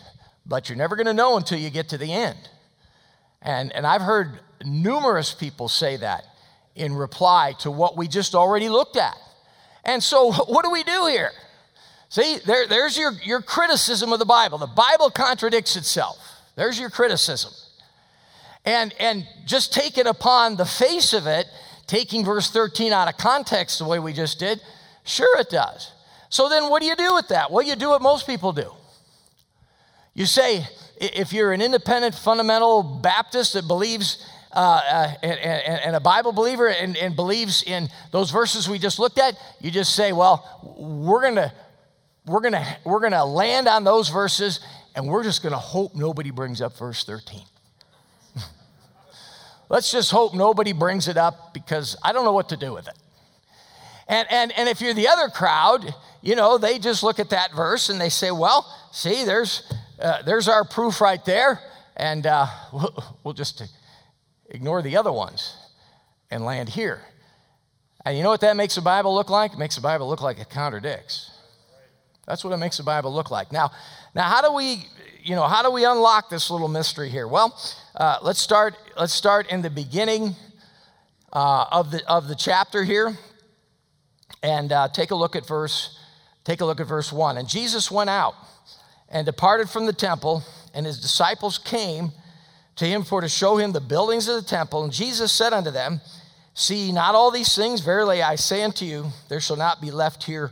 but 0.47 0.69
you're 0.69 0.79
never 0.79 0.97
going 0.97 1.07
to 1.07 1.15
know 1.15 1.37
until 1.37 1.59
you 1.59 1.69
get 1.69 1.91
to 1.91 1.99
the 1.99 2.13
end. 2.13 2.39
And, 3.47 3.73
and 3.73 3.87
I've 3.87 4.03
heard 4.03 4.41
numerous 4.65 5.33
people 5.33 5.69
say 5.69 5.97
that 5.99 6.25
in 6.75 6.93
reply 6.93 7.55
to 7.61 7.71
what 7.71 7.97
we 7.97 8.09
just 8.09 8.35
already 8.35 8.69
looked 8.69 8.97
at. 8.97 9.17
And 9.85 10.03
so, 10.03 10.33
what 10.49 10.65
do 10.65 10.71
we 10.71 10.83
do 10.83 11.07
here? 11.07 11.31
See, 12.09 12.39
there, 12.45 12.67
there's 12.67 12.99
your, 12.99 13.13
your 13.25 13.41
criticism 13.41 14.13
of 14.13 14.19
the 14.19 14.27
Bible. 14.27 14.59
The 14.59 14.67
Bible 14.67 15.11
contradicts 15.11 15.77
itself. 15.77 16.19
There's 16.57 16.79
your 16.79 16.91
criticism. 16.91 17.53
And, 18.65 18.93
and 18.99 19.27
just 19.45 19.73
take 19.73 19.97
it 19.97 20.07
upon 20.07 20.57
the 20.57 20.65
face 20.65 21.13
of 21.13 21.29
it, 21.29 21.47
taking 21.87 22.25
verse 22.25 22.51
13 22.51 22.93
out 22.93 23.09
of 23.09 23.17
context 23.17 23.79
the 23.79 23.85
way 23.85 24.01
we 24.01 24.13
just 24.13 24.41
did, 24.41 24.61
sure 25.05 25.39
it 25.41 25.51
does. 25.51 25.93
So 26.31 26.49
then 26.49 26.69
what 26.69 26.83
do 26.83 26.89
you 26.89 26.97
do 26.97 27.15
with 27.15 27.29
that? 27.29 27.53
Well, 27.53 27.65
you 27.65 27.77
do 27.77 27.91
what 27.91 28.03
most 28.03 28.27
people 28.27 28.53
do. 28.53 28.73
You 30.15 30.27
say, 30.27 30.67
if 30.99 31.33
you're 31.33 31.53
an 31.53 31.61
independent 31.61 32.15
fundamental 32.15 32.83
Baptist 32.83 33.53
that 33.55 33.67
believes 33.67 34.25
uh, 34.53 34.59
uh, 34.59 35.15
and, 35.23 35.39
and, 35.39 35.81
and, 35.83 35.97
a 35.97 36.01
Bible 36.01 36.33
believer 36.33 36.69
and, 36.69 36.97
and 36.97 37.15
believes 37.15 37.63
in 37.63 37.89
those 38.11 38.31
verses 38.31 38.69
we 38.69 38.79
just 38.79 38.99
looked 38.99 39.19
at, 39.19 39.35
you 39.61 39.71
just 39.71 39.95
say, 39.95 40.13
well, 40.13 40.65
we're 40.79 41.21
gonna 41.21 41.53
we're 42.25 42.41
gonna 42.41 42.65
we're 42.85 43.01
gonna 43.01 43.25
land 43.25 43.69
on 43.69 43.85
those 43.85 44.09
verses 44.09 44.61
and 44.95 45.07
we're 45.07 45.23
just 45.23 45.43
gonna 45.43 45.59
hope 45.59 45.95
nobody 45.95 46.31
brings 46.31 46.63
up 46.63 46.79
verse 46.79 47.05
13. 47.05 47.43
Let's 49.69 49.93
just 49.93 50.11
hope 50.11 50.35
nobody 50.35 50.73
brings 50.73 51.07
it 51.07 51.19
up 51.19 51.53
because 51.53 51.95
I 52.03 52.15
don't 52.15 52.25
know 52.25 52.33
what 52.33 52.49
to 52.49 52.57
do 52.57 52.73
with 52.73 52.89
it. 52.89 52.97
And, 54.09 54.27
and, 54.31 54.53
and 54.53 54.69
if 54.69 54.81
you're 54.81 54.95
the 54.95 55.09
other 55.09 55.29
crowd, 55.29 55.95
you 56.23 56.37
know, 56.37 56.59
they 56.59 56.79
just 56.79 57.03
look 57.03 57.19
at 57.19 57.31
that 57.31 57.55
verse 57.55 57.89
and 57.89 58.01
they 58.01 58.09
say, 58.09 58.31
well, 58.31 58.65
see, 58.93 59.25
there's, 59.25 59.71
uh, 60.01 60.23
there's 60.23 60.49
our 60.49 60.65
proof 60.65 61.01
right 61.01 61.25
there. 61.25 61.61
And 61.97 62.27
uh, 62.27 62.47
we'll, 62.73 63.19
we'll 63.25 63.35
just 63.35 63.63
ignore 64.51 64.83
the 64.83 64.97
other 64.97 65.13
ones 65.13 65.57
and 66.31 66.45
land 66.45 66.69
here. 66.69 67.01
And 68.05 68.17
you 68.17 68.23
know 68.23 68.31
what 68.31 68.43
that 68.43 68.57
makes 68.57 68.77
the 68.77 68.83
Bible 68.83 69.15
look 69.15 69.31
like? 69.31 69.53
It 69.53 69.59
makes 69.59 69.75
the 69.75 69.81
Bible 69.81 70.09
look 70.09 70.21
like 70.21 70.39
it 70.39 70.49
contradicts. 70.49 71.33
That's 72.27 72.45
what 72.45 72.53
it 72.53 72.57
makes 72.59 72.77
the 72.77 72.83
Bible 72.83 73.13
look 73.13 73.31
like. 73.31 73.51
Now, 73.53 73.71
now 74.15 74.25
how 74.25 74.43
do 74.43 74.53
we, 74.53 74.87
you 75.23 75.35
know, 75.35 75.47
how 75.47 75.63
do 75.63 75.71
we 75.71 75.85
unlock 75.85 76.31
this 76.31 76.51
little 76.51 76.69
mystery 76.69 77.09
here? 77.09 77.27
Well, 77.27 77.59
uh, 77.97 78.19
let's 78.23 78.41
start. 78.41 78.75
Let's 78.97 79.13
start 79.13 79.49
in 79.49 79.63
the 79.63 79.71
beginning 79.71 80.35
uh, 81.33 81.67
of 81.71 81.91
the 81.91 82.05
of 82.09 82.29
the 82.29 82.35
chapter 82.35 82.85
here, 82.85 83.17
and 84.43 84.73
uh, 84.73 84.89
take 84.89 85.13
a 85.13 85.15
look 85.15 85.37
at 85.37 85.47
verse. 85.47 85.99
Take 86.45 86.61
a 86.61 86.65
look 86.65 86.81
at 86.81 86.87
verse 86.87 87.13
one. 87.13 87.39
And 87.39 87.49
Jesus 87.49 87.91
went 87.91 88.11
out 88.11 88.35
and 89.09 89.25
departed 89.25 89.69
from 89.69 89.87
the 89.87 89.93
temple, 89.93 90.43
and 90.75 90.87
his 90.87 91.01
disciples 91.01 91.59
came 91.59 92.13
to 92.77 92.85
him 92.85 93.03
for 93.03 93.21
to 93.21 93.29
show 93.29 93.57
him 93.57 93.73
the 93.73 93.81
buildings 93.81 94.29
of 94.29 94.37
the 94.37 94.49
temple. 94.49 94.85
And 94.85 94.93
Jesus 94.93 95.33
said 95.33 95.53
unto 95.53 95.71
them, 95.71 96.01
See 96.55 96.91
not 96.91 97.15
all 97.15 97.31
these 97.31 97.55
things? 97.55 97.81
Verily 97.81 98.23
I 98.23 98.37
say 98.37 98.63
unto 98.63 98.85
you, 98.85 99.07
there 99.29 99.41
shall 99.41 99.57
not 99.57 99.81
be 99.81 99.91
left 99.91 100.25
here 100.25 100.51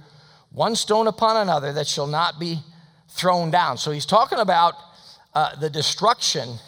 one 0.50 0.76
stone 0.76 1.08
upon 1.08 1.36
another 1.36 1.72
that 1.72 1.86
shall 1.86 2.06
not 2.06 2.38
be 2.38 2.60
thrown 3.08 3.50
down. 3.50 3.76
So 3.76 3.90
he's 3.90 4.06
talking 4.06 4.38
about 4.38 4.74
uh, 5.34 5.56
the 5.56 5.70
destruction 5.70 6.58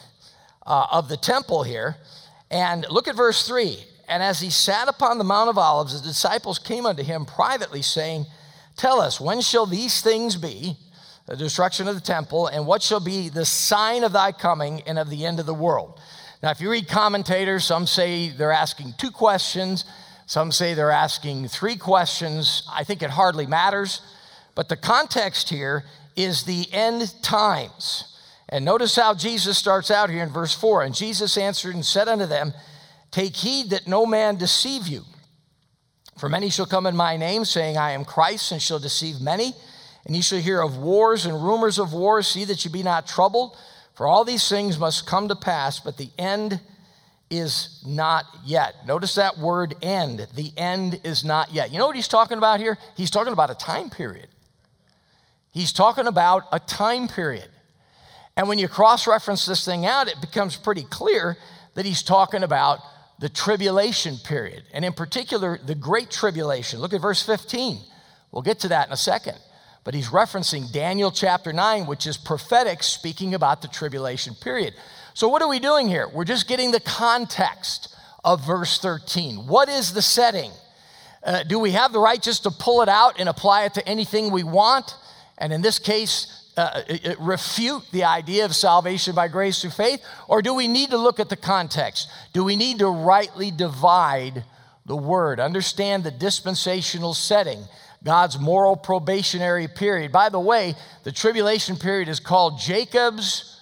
uh, 0.67 0.87
of 0.91 1.09
the 1.09 1.17
temple 1.17 1.63
here. 1.63 1.97
And 2.51 2.87
look 2.91 3.09
at 3.09 3.17
verse 3.17 3.47
3. 3.47 3.79
And 4.09 4.23
as 4.23 4.41
he 4.41 4.51
sat 4.51 4.89
upon 4.89 5.19
the 5.19 5.25
Mount 5.25 5.51
of 5.51 5.59
Olives, 5.59 6.01
the 6.01 6.07
disciples 6.07 6.59
came 6.59 6.87
unto 6.87 7.03
him 7.03 7.25
privately, 7.25 7.83
saying, 7.83 8.27
Tell 8.77 9.01
us, 9.01 9.21
when 9.21 9.41
shall 9.41 9.67
these 9.67 10.01
things 10.01 10.37
be? 10.37 10.77
The 11.27 11.37
destruction 11.37 11.89
of 11.89 11.95
the 11.95 12.01
temple, 12.01 12.47
and 12.47 12.67
what 12.67 12.83
shall 12.83 13.01
be 13.01 13.29
the 13.29 13.45
sign 13.45 14.05
of 14.05 14.13
thy 14.13 14.33
coming 14.33 14.83
and 14.87 14.99
of 14.99 15.11
the 15.11 15.25
end 15.27 15.41
of 15.41 15.47
the 15.47 15.55
world. 15.55 16.01
Now, 16.43 16.51
if 16.51 16.61
you 16.61 16.71
read 16.71 16.89
commentators, 16.89 17.65
some 17.65 17.87
say 17.87 18.29
they're 18.29 18.53
asking 18.53 18.95
two 18.99 19.11
questions, 19.11 19.85
some 20.27 20.53
say 20.53 20.75
they're 20.75 20.91
asking 20.91 21.49
three 21.49 21.77
questions. 21.77 22.63
I 22.73 22.85
think 22.85 23.03
it 23.03 23.11
hardly 23.11 23.47
matters, 23.47 24.01
but 24.55 24.69
the 24.69 24.77
context 24.77 25.49
here 25.49 25.85
is 26.15 26.45
the 26.45 26.67
end 26.73 27.15
times. 27.23 28.13
And 28.49 28.65
notice 28.65 28.95
how 28.95 29.15
Jesus 29.15 29.59
starts 29.59 29.91
out 29.91 30.09
here 30.09 30.23
in 30.23 30.31
verse 30.31 30.55
4 30.55 30.85
And 30.85 30.95
Jesus 30.95 31.37
answered 31.37 31.75
and 31.75 31.85
said 31.85 32.09
unto 32.09 32.27
them, 32.27 32.53
Take 33.11 33.37
heed 33.37 33.71
that 33.71 33.89
no 33.89 34.07
man 34.07 34.37
deceive 34.37 34.87
you. 34.87 35.03
For 36.19 36.29
many 36.29 36.49
shall 36.49 36.67
come 36.67 36.87
in 36.87 36.97
my 36.97 37.17
name, 37.17 37.45
saying, 37.45 37.77
I 37.77 37.93
am 37.93 38.05
Christ, 38.05 38.53
and 38.53 38.63
shall 38.63 38.79
deceive 38.79 39.21
many. 39.21 39.53
And 40.07 40.15
ye 40.15 40.23
shall 40.23 40.39
hear 40.39 40.61
of 40.63 40.77
wars 40.77 41.27
and 41.27 41.43
rumors 41.43 41.79
of 41.81 41.93
wars. 41.93 42.29
See 42.29 42.45
that 42.45 42.65
you 42.65 42.71
be 42.71 42.85
not 42.85 43.09
troubled, 43.09 43.57
for 43.95 44.07
all 44.07 44.25
these 44.25 44.49
things 44.49 44.79
must 44.79 45.05
come 45.07 45.27
to 45.29 45.37
pass, 45.37 45.81
but 45.81 45.97
the 45.97 46.11
end 46.17 46.61
is 47.29 47.83
not 47.85 48.25
yet. 48.45 48.87
Notice 48.87 49.17
that 49.17 49.37
word 49.37 49.75
end. 49.83 50.29
The 50.37 50.53
end 50.57 51.01
is 51.03 51.25
not 51.25 51.53
yet. 51.53 51.73
You 51.73 51.79
know 51.79 51.89
what 51.89 51.97
he's 51.97 52.07
talking 52.07 52.39
about 52.39 52.61
here? 52.61 52.79
He's 52.97 53.11
talking 53.11 53.33
about 53.33 53.51
a 53.51 53.57
time 53.57 53.91
period. 53.91 54.29
He's 55.51 55.73
talking 55.73 56.07
about 56.07 56.45
a 56.53 56.61
time 56.61 57.09
period. 57.09 57.49
And 58.37 58.49
when 58.49 58.61
you 58.61 58.69
cross 58.69 59.09
reference 59.09 59.45
this 59.45 59.65
thing 59.65 59.87
out, 59.87 60.07
it 60.07 60.21
becomes 60.21 60.57
pretty 60.57 60.85
clear 60.85 61.37
that 61.75 61.85
he's 61.85 62.03
talking 62.03 62.45
about 62.45 62.79
the 63.19 63.29
tribulation 63.29 64.19
period, 64.19 64.63
and 64.75 64.85
in 64.85 64.93
particular, 64.93 65.59
the 65.65 65.75
Great 65.75 66.11
Tribulation. 66.11 66.81
Look 66.81 66.93
at 66.93 67.01
verse 67.01 67.23
15. 67.25 67.79
We'll 68.31 68.43
get 68.43 68.61
to 68.61 68.69
that 68.69 68.87
in 68.87 68.93
a 68.93 68.97
second 68.97 69.39
but 69.87 69.95
he's 69.95 70.09
referencing 70.09 70.73
Daniel 70.73 71.13
chapter 71.13 71.53
9, 71.53 71.87
which 71.87 72.09
is 72.09 72.17
prophetic, 72.17 72.83
speaking 72.83 73.35
about 73.35 73.63
the 73.63 73.69
tribulation 73.69 74.35
period. 74.35 74.75
So, 75.15 75.29
what 75.29 75.43
are 75.43 75.49
we 75.49 75.61
doing 75.61 75.87
here? 75.87 76.09
We're 76.13 76.25
just 76.25 76.49
getting 76.49 76.73
the 76.73 76.81
context 76.81 77.95
of 78.25 78.45
verse 78.45 78.81
13. 78.81 79.47
What 79.47 79.69
is 79.69 79.93
the 79.93 80.03
setting? 80.03 80.51
Uh, 81.23 81.45
do 81.45 81.61
we 81.61 81.71
have 81.71 81.93
the 81.93 82.01
right 82.01 82.21
just 82.21 82.43
to 82.43 82.51
pull 82.51 82.83
it 82.83 82.89
out 82.89 83.21
and 83.21 83.29
apply 83.29 83.63
it 83.67 83.75
to 83.75 83.89
anything 83.89 84.33
we 84.33 84.43
want? 84.43 84.97
And 85.39 85.53
in 85.53 85.63
this 85.63 85.79
case, 85.79 86.51
uh, 86.57 86.83
it, 86.89 87.07
it 87.07 87.21
refute 87.21 87.85
the 87.93 88.03
idea 88.03 88.45
of 88.45 88.57
salvation 88.57 89.15
by 89.15 89.29
grace 89.29 89.61
through 89.61 89.71
faith? 89.71 90.05
Or 90.27 90.43
do 90.43 90.53
we 90.53 90.67
need 90.67 90.91
to 90.91 90.99
look 90.99 91.21
at 91.21 91.29
the 91.29 91.37
context? 91.37 92.09
Do 92.33 92.43
we 92.43 92.57
need 92.57 92.81
to 92.81 92.89
rightly 92.89 93.53
divide 93.53 94.43
the 94.85 94.97
word, 94.97 95.39
understand 95.39 96.03
the 96.03 96.11
dispensational 96.11 97.15
setting? 97.15 97.63
God's 98.07 98.39
moral 98.39 98.77
probationary 98.77 99.67
period. 99.67 100.13
By 100.13 100.29
the 100.29 100.39
way, 100.39 100.77
the 101.03 101.11
tribulation 101.11 101.75
period 101.77 102.09
is 102.09 102.21
called 102.21 102.61
Jacob's 102.61 103.61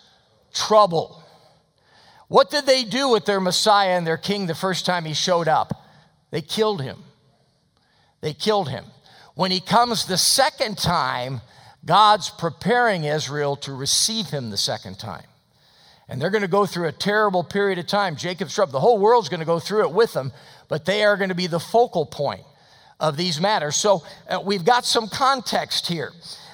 trouble. 0.53 1.25
What 2.29 2.51
did 2.51 2.67
they 2.67 2.85
do 2.85 3.09
with 3.09 3.25
their 3.25 3.41
Messiah 3.41 3.97
and 3.97 4.07
their 4.07 4.19
king 4.19 4.47
the 4.47 4.55
first 4.55 4.85
time 4.85 5.07
he 5.07 5.15
showed 5.15 5.49
up? 5.49 5.73
They 6.31 6.43
killed 6.43 6.83
him. 6.83 7.05
They 8.21 8.35
killed 8.35 8.69
him. 8.69 8.85
When 9.35 9.51
he 9.51 9.61
comes 9.61 10.05
the 10.05 10.19
second 10.19 10.77
time, 10.77 11.41
God's 11.83 12.29
preparing 12.29 13.05
Israel 13.05 13.57
to 13.57 13.73
receive 13.73 14.27
him 14.27 14.51
the 14.51 14.59
second 14.59 14.99
time. 14.99 15.25
And 16.07 16.21
they're 16.21 16.29
going 16.29 16.43
to 16.43 16.49
go 16.49 16.67
through 16.67 16.89
a 16.89 16.93
terrible 16.93 17.45
period 17.45 17.79
of 17.79 17.87
time. 17.87 18.15
Jacob's 18.15 18.55
trouble. 18.55 18.73
The 18.73 18.81
whole 18.81 18.99
world's 18.99 19.31
going 19.31 19.41
to 19.41 19.47
go 19.47 19.59
through 19.59 19.85
it 19.85 19.93
with 19.93 20.13
them, 20.13 20.33
but 20.69 20.85
they 20.85 21.03
are 21.03 21.17
going 21.17 21.31
to 21.31 21.35
be 21.35 21.47
the 21.47 21.59
focal 21.59 22.05
point 22.05 22.45
of 23.01 23.17
these 23.17 23.41
matters. 23.41 23.77
So 23.77 24.03
uh, 24.29 24.41
we've 24.45 24.65
got 24.65 24.85
some 24.85 25.09
context 25.09 25.87
here. 25.87 26.13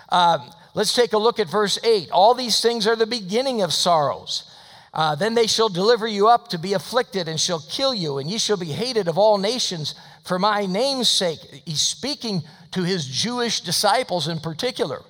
Uh, 0.09 0.39
let's 0.75 0.95
take 0.95 1.13
a 1.13 1.19
look 1.19 1.39
at 1.39 1.49
verse 1.49 1.79
8. 1.85 2.11
All 2.11 2.35
these 2.35 2.61
things 2.61 2.87
are 2.87 2.97
the 2.97 3.07
beginning 3.07 3.63
of 3.63 3.73
sorrows. 3.73 4.51
Uh, 4.93 5.15
then 5.15 5.35
they 5.35 5.47
shall 5.47 5.69
deliver 5.69 6.07
you 6.07 6.27
up 6.27 6.49
to 6.49 6.59
be 6.59 6.73
afflicted 6.73 7.29
and 7.29 7.39
shall 7.39 7.61
kill 7.71 7.95
you, 7.95 8.19
and 8.19 8.29
ye 8.29 8.39
shall 8.39 8.57
be 8.57 8.67
hated 8.67 9.07
of 9.07 9.17
all 9.17 9.39
nations 9.39 9.95
for 10.25 10.39
my 10.39 10.67
name's 10.67 11.09
sake. 11.09 11.39
He's 11.65 11.81
speaking 11.81 12.43
to 12.73 12.83
his 12.83 13.07
Jewish 13.07 13.61
disciples 13.61 14.29
in 14.29 14.41
particular. 14.41 15.01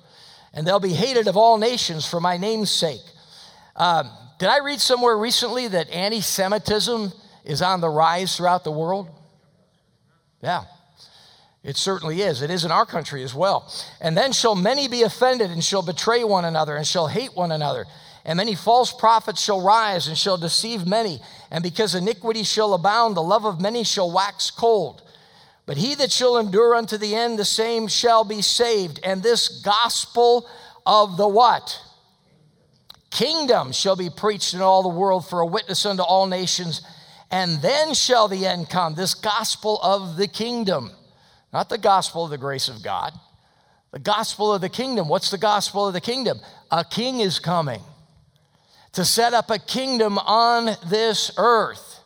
And 0.53 0.67
they'll 0.67 0.79
be 0.79 0.93
hated 0.93 1.27
of 1.27 1.37
all 1.37 1.57
nations 1.57 2.05
for 2.05 2.19
my 2.19 2.37
name's 2.37 2.71
sake. 2.71 3.01
Um, 3.75 4.09
did 4.37 4.49
I 4.49 4.59
read 4.59 4.81
somewhere 4.81 5.17
recently 5.17 5.67
that 5.69 5.89
anti 5.89 6.21
Semitism 6.21 7.11
is 7.45 7.61
on 7.61 7.81
the 7.81 7.89
rise 7.89 8.35
throughout 8.35 8.63
the 8.63 8.71
world? 8.71 9.09
Yeah, 10.41 10.63
it 11.63 11.77
certainly 11.77 12.21
is. 12.21 12.41
It 12.41 12.49
is 12.49 12.65
in 12.65 12.71
our 12.71 12.85
country 12.85 13.23
as 13.23 13.35
well. 13.35 13.71
And 13.99 14.17
then 14.17 14.31
shall 14.31 14.55
many 14.55 14.87
be 14.87 15.03
offended 15.03 15.51
and 15.51 15.63
shall 15.63 15.83
betray 15.83 16.23
one 16.23 16.45
another 16.45 16.75
and 16.75 16.87
shall 16.87 17.07
hate 17.07 17.35
one 17.35 17.51
another. 17.51 17.85
And 18.25 18.37
many 18.37 18.55
false 18.55 18.91
prophets 18.91 19.41
shall 19.41 19.61
rise 19.61 20.07
and 20.07 20.17
shall 20.17 20.37
deceive 20.37 20.87
many. 20.87 21.19
And 21.51 21.63
because 21.63 21.93
iniquity 21.93 22.43
shall 22.43 22.73
abound, 22.73 23.15
the 23.15 23.23
love 23.23 23.45
of 23.45 23.61
many 23.61 23.83
shall 23.83 24.11
wax 24.11 24.49
cold. 24.49 25.03
But 25.67 25.77
he 25.77 25.93
that 25.95 26.11
shall 26.11 26.37
endure 26.37 26.75
unto 26.75 26.97
the 26.97 27.15
end, 27.15 27.37
the 27.37 27.45
same 27.45 27.87
shall 27.87 28.23
be 28.23 28.41
saved. 28.41 28.99
And 29.03 29.21
this 29.21 29.61
gospel 29.61 30.47
of 30.85 31.17
the 31.17 31.27
what? 31.27 31.79
Kingdom 33.11 33.71
shall 33.71 33.95
be 33.95 34.09
preached 34.09 34.53
in 34.53 34.61
all 34.61 34.81
the 34.81 34.89
world 34.89 35.27
for 35.27 35.41
a 35.41 35.45
witness 35.45 35.85
unto 35.85 36.01
all 36.01 36.25
nations. 36.25 36.81
And 37.29 37.61
then 37.61 37.93
shall 37.93 38.27
the 38.27 38.47
end 38.47 38.69
come. 38.69 38.95
This 38.95 39.13
gospel 39.13 39.79
of 39.83 40.17
the 40.17 40.27
kingdom. 40.27 40.91
Not 41.53 41.69
the 41.69 41.77
gospel 41.77 42.25
of 42.25 42.31
the 42.31 42.37
grace 42.37 42.67
of 42.67 42.83
God. 42.83 43.13
The 43.91 43.99
gospel 43.99 44.53
of 44.53 44.61
the 44.61 44.69
kingdom. 44.69 45.09
What's 45.09 45.31
the 45.31 45.37
gospel 45.37 45.87
of 45.87 45.93
the 45.93 46.01
kingdom? 46.01 46.39
A 46.71 46.85
king 46.85 47.19
is 47.19 47.39
coming 47.39 47.81
to 48.93 49.05
set 49.05 49.33
up 49.33 49.49
a 49.49 49.59
kingdom 49.59 50.17
on 50.17 50.75
this 50.87 51.31
earth. 51.37 51.99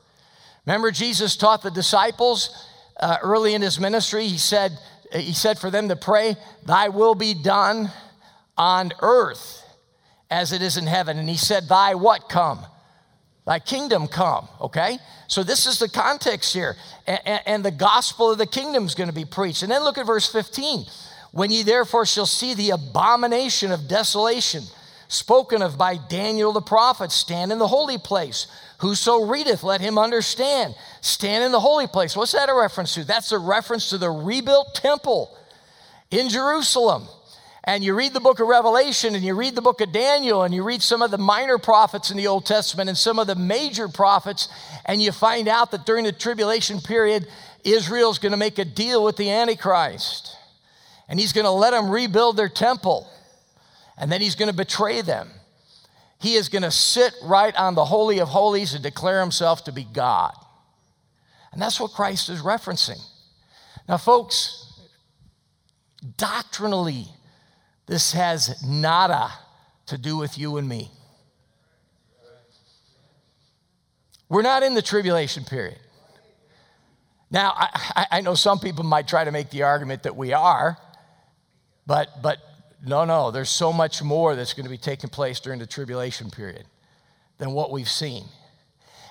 Remember, 0.65 0.91
Jesus 0.91 1.35
taught 1.35 1.61
the 1.61 1.71
disciples 1.71 2.67
uh, 2.99 3.17
early 3.21 3.53
in 3.53 3.61
his 3.61 3.79
ministry. 3.79 4.27
He 4.27 4.37
said, 4.37 4.71
he 5.11 5.33
said 5.33 5.59
for 5.59 5.69
them 5.69 5.89
to 5.89 5.95
pray, 5.95 6.35
Thy 6.65 6.89
will 6.89 7.15
be 7.15 7.33
done 7.33 7.91
on 8.57 8.91
earth 9.01 9.63
as 10.29 10.51
it 10.51 10.61
is 10.61 10.77
in 10.77 10.87
heaven. 10.87 11.17
And 11.17 11.29
he 11.29 11.37
said, 11.37 11.67
Thy 11.67 11.95
what 11.95 12.29
come? 12.29 12.65
Thy 13.45 13.59
kingdom 13.59 14.07
come, 14.07 14.47
okay? 14.59 14.97
So 15.27 15.43
this 15.43 15.67
is 15.67 15.77
the 15.77 15.89
context 15.89 16.53
here. 16.53 16.75
And, 17.05 17.41
and 17.45 17.65
the 17.65 17.71
gospel 17.71 18.31
of 18.31 18.37
the 18.39 18.47
kingdom 18.47 18.85
is 18.85 18.95
going 18.95 19.09
to 19.09 19.15
be 19.15 19.25
preached. 19.25 19.61
And 19.61 19.71
then 19.71 19.83
look 19.83 19.97
at 19.97 20.07
verse 20.07 20.31
15. 20.31 20.85
When 21.31 21.51
ye 21.51 21.63
therefore 21.63 22.05
shall 22.05 22.25
see 22.25 22.53
the 22.53 22.71
abomination 22.71 23.71
of 23.71 23.87
desolation 23.87 24.63
spoken 25.07 25.61
of 25.61 25.77
by 25.77 25.97
Daniel 26.09 26.51
the 26.51 26.61
prophet, 26.61 27.11
stand 27.11 27.51
in 27.51 27.59
the 27.59 27.67
holy 27.67 27.97
place. 27.97 28.47
Whoso 28.79 29.25
readeth, 29.25 29.63
let 29.63 29.81
him 29.81 29.97
understand. 29.97 30.75
Stand 31.01 31.43
in 31.43 31.51
the 31.51 31.59
holy 31.59 31.87
place. 31.87 32.15
What's 32.15 32.31
that 32.31 32.49
a 32.49 32.53
reference 32.53 32.93
to? 32.95 33.03
That's 33.03 33.31
a 33.31 33.39
reference 33.39 33.89
to 33.89 33.97
the 33.97 34.09
rebuilt 34.09 34.75
temple 34.75 35.37
in 36.11 36.29
Jerusalem 36.29 37.07
and 37.67 37.83
you 37.83 37.95
read 37.95 38.13
the 38.13 38.19
book 38.19 38.39
of 38.39 38.47
Revelation 38.47 39.15
and 39.15 39.23
you 39.23 39.33
read 39.33 39.55
the 39.55 39.61
book 39.61 39.81
of 39.81 39.91
Daniel 39.91 40.43
and 40.43 40.53
you 40.53 40.63
read 40.63 40.83
some 40.83 41.01
of 41.01 41.09
the 41.09 41.17
minor 41.17 41.57
prophets 41.57 42.11
in 42.11 42.17
the 42.17 42.27
Old 42.27 42.45
Testament 42.45 42.89
and 42.89 42.97
some 42.97 43.17
of 43.17 43.25
the 43.25 43.35
major 43.35 43.87
prophets, 43.87 44.47
and 44.85 45.01
you 45.01 45.11
find 45.11 45.47
out 45.47 45.71
that 45.71 45.85
during 45.85 46.05
the 46.05 46.11
tribulation 46.11 46.79
period, 46.79 47.27
Israel's 47.63 48.19
going 48.19 48.33
to 48.33 48.37
make 48.37 48.59
a 48.59 48.65
deal 48.65 49.03
with 49.03 49.17
the 49.17 49.31
Antichrist. 49.31 50.37
And 51.09 51.19
he's 51.19 51.33
going 51.33 51.45
to 51.45 51.51
let 51.51 51.71
them 51.71 51.89
rebuild 51.89 52.37
their 52.37 52.49
temple. 52.49 53.09
And 53.97 54.11
then 54.11 54.21
he's 54.21 54.35
going 54.35 54.49
to 54.49 54.55
betray 54.55 55.01
them. 55.01 55.29
He 56.19 56.35
is 56.35 56.49
going 56.49 56.61
to 56.61 56.71
sit 56.71 57.13
right 57.23 57.55
on 57.55 57.73
the 57.73 57.85
Holy 57.85 58.19
of 58.19 58.27
Holies 58.27 58.73
and 58.75 58.83
declare 58.83 59.21
himself 59.21 59.63
to 59.65 59.71
be 59.71 59.83
God. 59.83 60.33
And 61.51 61.61
that's 61.61 61.79
what 61.79 61.91
Christ 61.91 62.29
is 62.29 62.41
referencing. 62.41 63.01
Now, 63.87 63.97
folks, 63.97 64.71
doctrinally, 66.17 67.07
this 67.87 68.13
has 68.13 68.63
nada 68.65 69.31
to 69.87 69.97
do 69.97 70.17
with 70.17 70.37
you 70.37 70.57
and 70.57 70.67
me. 70.67 70.91
We're 74.27 74.41
not 74.41 74.63
in 74.63 74.73
the 74.73 74.81
tribulation 74.81 75.43
period. 75.43 75.79
Now, 77.29 77.53
I, 77.55 78.07
I, 78.11 78.21
know 78.21 78.33
some 78.33 78.59
people 78.59 78.83
might 78.83 79.07
try 79.07 79.23
to 79.23 79.31
make 79.31 79.49
the 79.49 79.63
argument 79.63 80.03
that 80.03 80.15
we 80.15 80.33
are, 80.33 80.77
but, 81.85 82.21
but 82.21 82.37
no, 82.85 83.05
no, 83.05 83.31
there's 83.31 83.49
so 83.49 83.73
much 83.73 84.01
more 84.01 84.35
that's 84.35 84.53
going 84.53 84.63
to 84.63 84.69
be 84.69 84.77
taking 84.77 85.09
place 85.09 85.39
during 85.39 85.59
the 85.59 85.67
tribulation 85.67 86.29
period 86.31 86.65
than 87.37 87.51
what 87.51 87.71
we've 87.71 87.89
seen. 87.89 88.25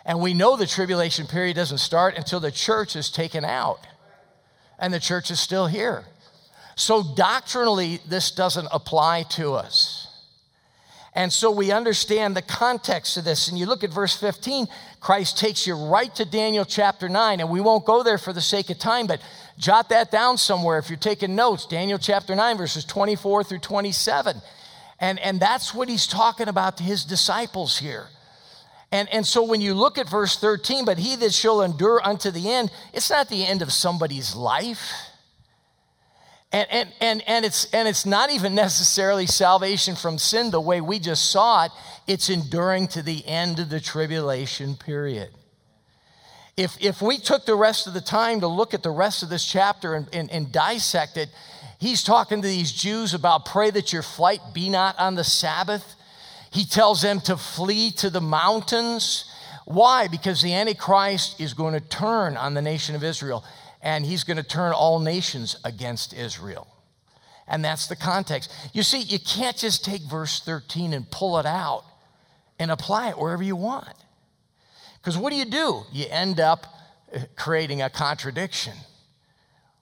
And 0.05 0.21
we 0.21 0.35
know 0.35 0.57
the 0.57 0.67
tribulation 0.67 1.27
period 1.27 1.57
doesn't 1.57 1.79
start 1.79 2.17
until 2.17 2.41
the 2.41 2.51
church 2.51 2.95
is 2.97 3.11
taken 3.11 3.45
out, 3.45 3.81
and 4.79 4.93
the 4.93 5.01
church 5.01 5.31
is 5.31 5.41
still 5.41 5.67
here. 5.67 6.05
So, 6.77 7.03
doctrinally, 7.15 8.01
this 8.09 8.31
doesn't 8.31 8.69
apply 8.73 9.25
to 9.31 9.55
us. 9.55 10.05
And 11.17 11.33
so 11.33 11.51
we 11.51 11.71
understand 11.71 12.37
the 12.37 12.43
context 12.43 13.17
of 13.17 13.25
this. 13.25 13.49
And 13.49 13.57
you 13.57 13.67
look 13.67 13.85
at 13.85 13.91
verse 13.93 14.17
15, 14.17 14.67
Christ 14.99 15.39
takes 15.39 15.65
you 15.65 15.77
right 15.77 16.13
to 16.17 16.25
Daniel 16.25 16.65
chapter 16.65 17.09
9. 17.09 17.39
And 17.39 17.51
we 17.51 17.61
won't 17.61 17.85
go 17.85 18.03
there 18.03 18.19
for 18.19 18.33
the 18.33 18.41
sake 18.41 18.69
of 18.71 18.79
time, 18.79 19.07
but 19.07 19.21
jot 19.57 19.91
that 19.91 20.11
down 20.11 20.39
somewhere 20.39 20.79
if 20.79 20.91
you're 20.91 20.99
taking 20.99 21.37
notes. 21.37 21.67
Daniel 21.67 21.99
chapter 21.99 22.35
9, 22.35 22.57
verses 22.57 22.85
24 22.85 23.45
through 23.45 23.61
27. 23.61 24.39
And, 24.99 25.21
and 25.21 25.39
that's 25.39 25.73
what 25.73 25.89
he's 25.89 26.09
talking 26.09 26.49
about 26.49 26.79
to 26.79 26.83
his 26.83 27.05
disciples 27.05 27.79
here. 27.79 28.09
And, 28.91 29.09
and 29.13 29.25
so 29.25 29.45
when 29.45 29.61
you 29.61 29.75
look 29.75 29.99
at 29.99 30.09
verse 30.09 30.37
13, 30.37 30.85
but 30.85 30.99
he 30.99 31.15
that 31.17 31.33
shall 31.33 31.63
endure 31.63 32.05
unto 32.05 32.33
the 32.33 32.51
end, 32.51 32.73
it's 32.93 33.11
not 33.11 33.29
the 33.29 33.45
end 33.45 33.63
of 33.63 33.73
somebody's 33.73 34.35
life. 34.35 34.93
And, 36.55 36.69
and, 36.71 36.93
and, 37.01 37.23
and, 37.27 37.45
it's, 37.45 37.65
and 37.73 37.89
it's 37.89 38.07
not 38.07 38.31
even 38.31 38.55
necessarily 38.55 39.27
salvation 39.27 39.97
from 39.97 40.19
sin 40.19 40.53
the 40.53 40.61
way 40.61 40.81
we 40.81 41.01
just 41.01 41.33
saw 41.33 41.65
it, 41.65 41.73
it's 42.07 42.31
enduring 42.31 42.87
to 42.89 43.03
the 43.03 43.27
end 43.27 43.59
of 43.59 43.71
the 43.71 43.81
tribulation 43.81 44.77
period. 44.77 45.31
If, 46.57 46.81
if 46.81 47.03
we 47.03 47.19
took 47.19 47.45
the 47.45 47.57
rest 47.57 47.89
of 47.89 47.93
the 47.93 48.01
time 48.01 48.39
to 48.39 48.47
look 48.47 48.73
at 48.73 48.85
the 48.85 48.93
rest 48.93 49.25
of 49.25 49.31
this 49.31 49.45
chapter 49.45 49.97
and, 49.97 50.09
and, 50.13 50.31
and 50.31 50.53
dissect 50.53 51.17
it, 51.17 51.29
he's 51.81 52.05
talking 52.05 52.41
to 52.41 52.47
these 52.47 52.71
Jews 52.71 53.15
about 53.15 53.47
pray 53.47 53.73
that 53.73 53.93
your 53.93 54.03
flight 54.03 54.39
be 54.53 54.71
not 54.71 54.97
on 54.97 55.17
the 55.17 55.25
Sabbath. 55.25 55.97
He 56.53 56.65
tells 56.65 57.03
them 57.03 57.21
to 57.23 57.37
flee 57.37 57.91
to 57.97 58.11
the 58.11 58.21
mountains. 58.21 59.29
Why? 59.65 60.07
Because 60.07 60.41
the 60.41 60.55
Antichrist 60.55 61.41
is 61.41 61.53
going 61.53 61.75
to 61.75 61.81
turn 61.81 62.37
on 62.37 62.55
the 62.55 62.63
nation 62.63 62.95
of 62.95 63.03
Israel 63.03 63.45
and 63.85 64.07
he's 64.07 64.25
going 64.25 64.39
to 64.39 64.43
turn 64.43 64.73
all 64.73 64.99
nations 64.99 65.57
against 65.63 66.15
Israel. 66.15 66.67
And 67.47 67.63
that's 67.63 67.87
the 67.87 67.95
context. 67.95 68.51
You 68.73 68.83
see, 68.83 69.01
you 69.01 69.19
can't 69.19 69.57
just 69.57 69.85
take 69.85 70.01
verse 70.03 70.41
13 70.41 70.95
and 70.95 71.09
pull 71.11 71.39
it 71.39 71.45
out 71.45 71.85
and 72.59 72.71
apply 72.71 73.11
it 73.11 73.19
wherever 73.19 73.43
you 73.43 73.55
want. 73.55 73.95
Because 74.97 75.19
what 75.19 75.31
do 75.31 75.37
you 75.37 75.45
do? 75.45 75.83
You 75.93 76.07
end 76.09 76.41
up 76.41 76.67
uh, 77.15 77.21
creating 77.37 77.83
a 77.83 77.91
contradiction 77.91 78.73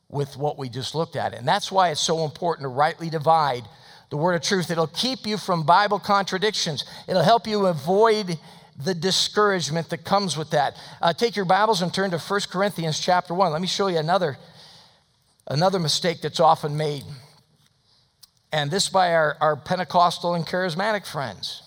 with 0.08 0.36
what 0.36 0.58
we 0.58 0.68
just 0.68 0.96
looked 0.96 1.14
at. 1.14 1.32
And 1.32 1.46
that's 1.46 1.70
why 1.70 1.90
it's 1.90 2.00
so 2.00 2.24
important 2.24 2.64
to 2.64 2.68
rightly 2.68 3.08
divide 3.08 3.62
the 4.10 4.16
word 4.16 4.34
of 4.34 4.42
truth. 4.42 4.68
It'll 4.68 4.88
keep 4.88 5.28
you 5.28 5.38
from 5.38 5.64
Bible 5.64 6.00
contradictions, 6.00 6.84
it'll 7.06 7.22
help 7.22 7.46
you 7.46 7.66
avoid 7.66 8.36
the 8.76 8.94
discouragement 8.94 9.90
that 9.90 10.04
comes 10.04 10.37
with 10.37 10.50
that. 10.50 10.76
Uh, 11.00 11.12
take 11.12 11.37
your 11.37 11.44
Bibles 11.44 11.82
and 11.82 11.92
turn 11.92 12.11
to 12.11 12.18
1 12.18 12.40
Corinthians 12.50 12.98
chapter 12.98 13.35
1. 13.35 13.52
Let 13.52 13.61
me 13.61 13.66
show 13.66 13.88
you 13.88 13.98
another, 13.98 14.38
another 15.46 15.78
mistake 15.78 16.20
that's 16.20 16.40
often 16.40 16.76
made. 16.76 17.04
And 18.52 18.70
this 18.70 18.88
by 18.88 19.14
our, 19.14 19.37
our 19.40 19.56
Pentecostal 19.56 20.35
and 20.35 20.46
charismatic 20.46 21.06
friends. 21.06 21.62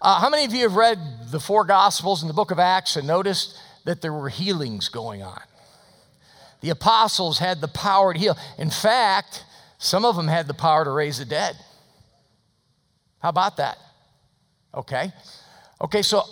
Uh, 0.00 0.20
how 0.20 0.30
many 0.30 0.44
of 0.44 0.52
you 0.52 0.62
have 0.62 0.76
read 0.76 0.98
the 1.30 1.40
four 1.40 1.64
Gospels 1.64 2.22
in 2.22 2.28
the 2.28 2.34
book 2.34 2.50
of 2.50 2.58
Acts 2.58 2.96
and 2.96 3.06
noticed 3.06 3.58
that 3.84 4.00
there 4.00 4.12
were 4.12 4.28
healings 4.28 4.88
going 4.88 5.22
on? 5.22 5.42
The 6.60 6.70
apostles 6.70 7.38
had 7.38 7.60
the 7.60 7.68
power 7.68 8.12
to 8.12 8.18
heal. 8.18 8.36
In 8.58 8.70
fact, 8.70 9.44
some 9.78 10.04
of 10.04 10.16
them 10.16 10.28
had 10.28 10.46
the 10.46 10.54
power 10.54 10.84
to 10.84 10.90
raise 10.90 11.18
the 11.18 11.24
dead. 11.24 11.56
How 13.20 13.28
about 13.30 13.56
that? 13.56 13.78
Okay. 14.74 15.12
Okay, 15.80 16.02
so 16.02 16.22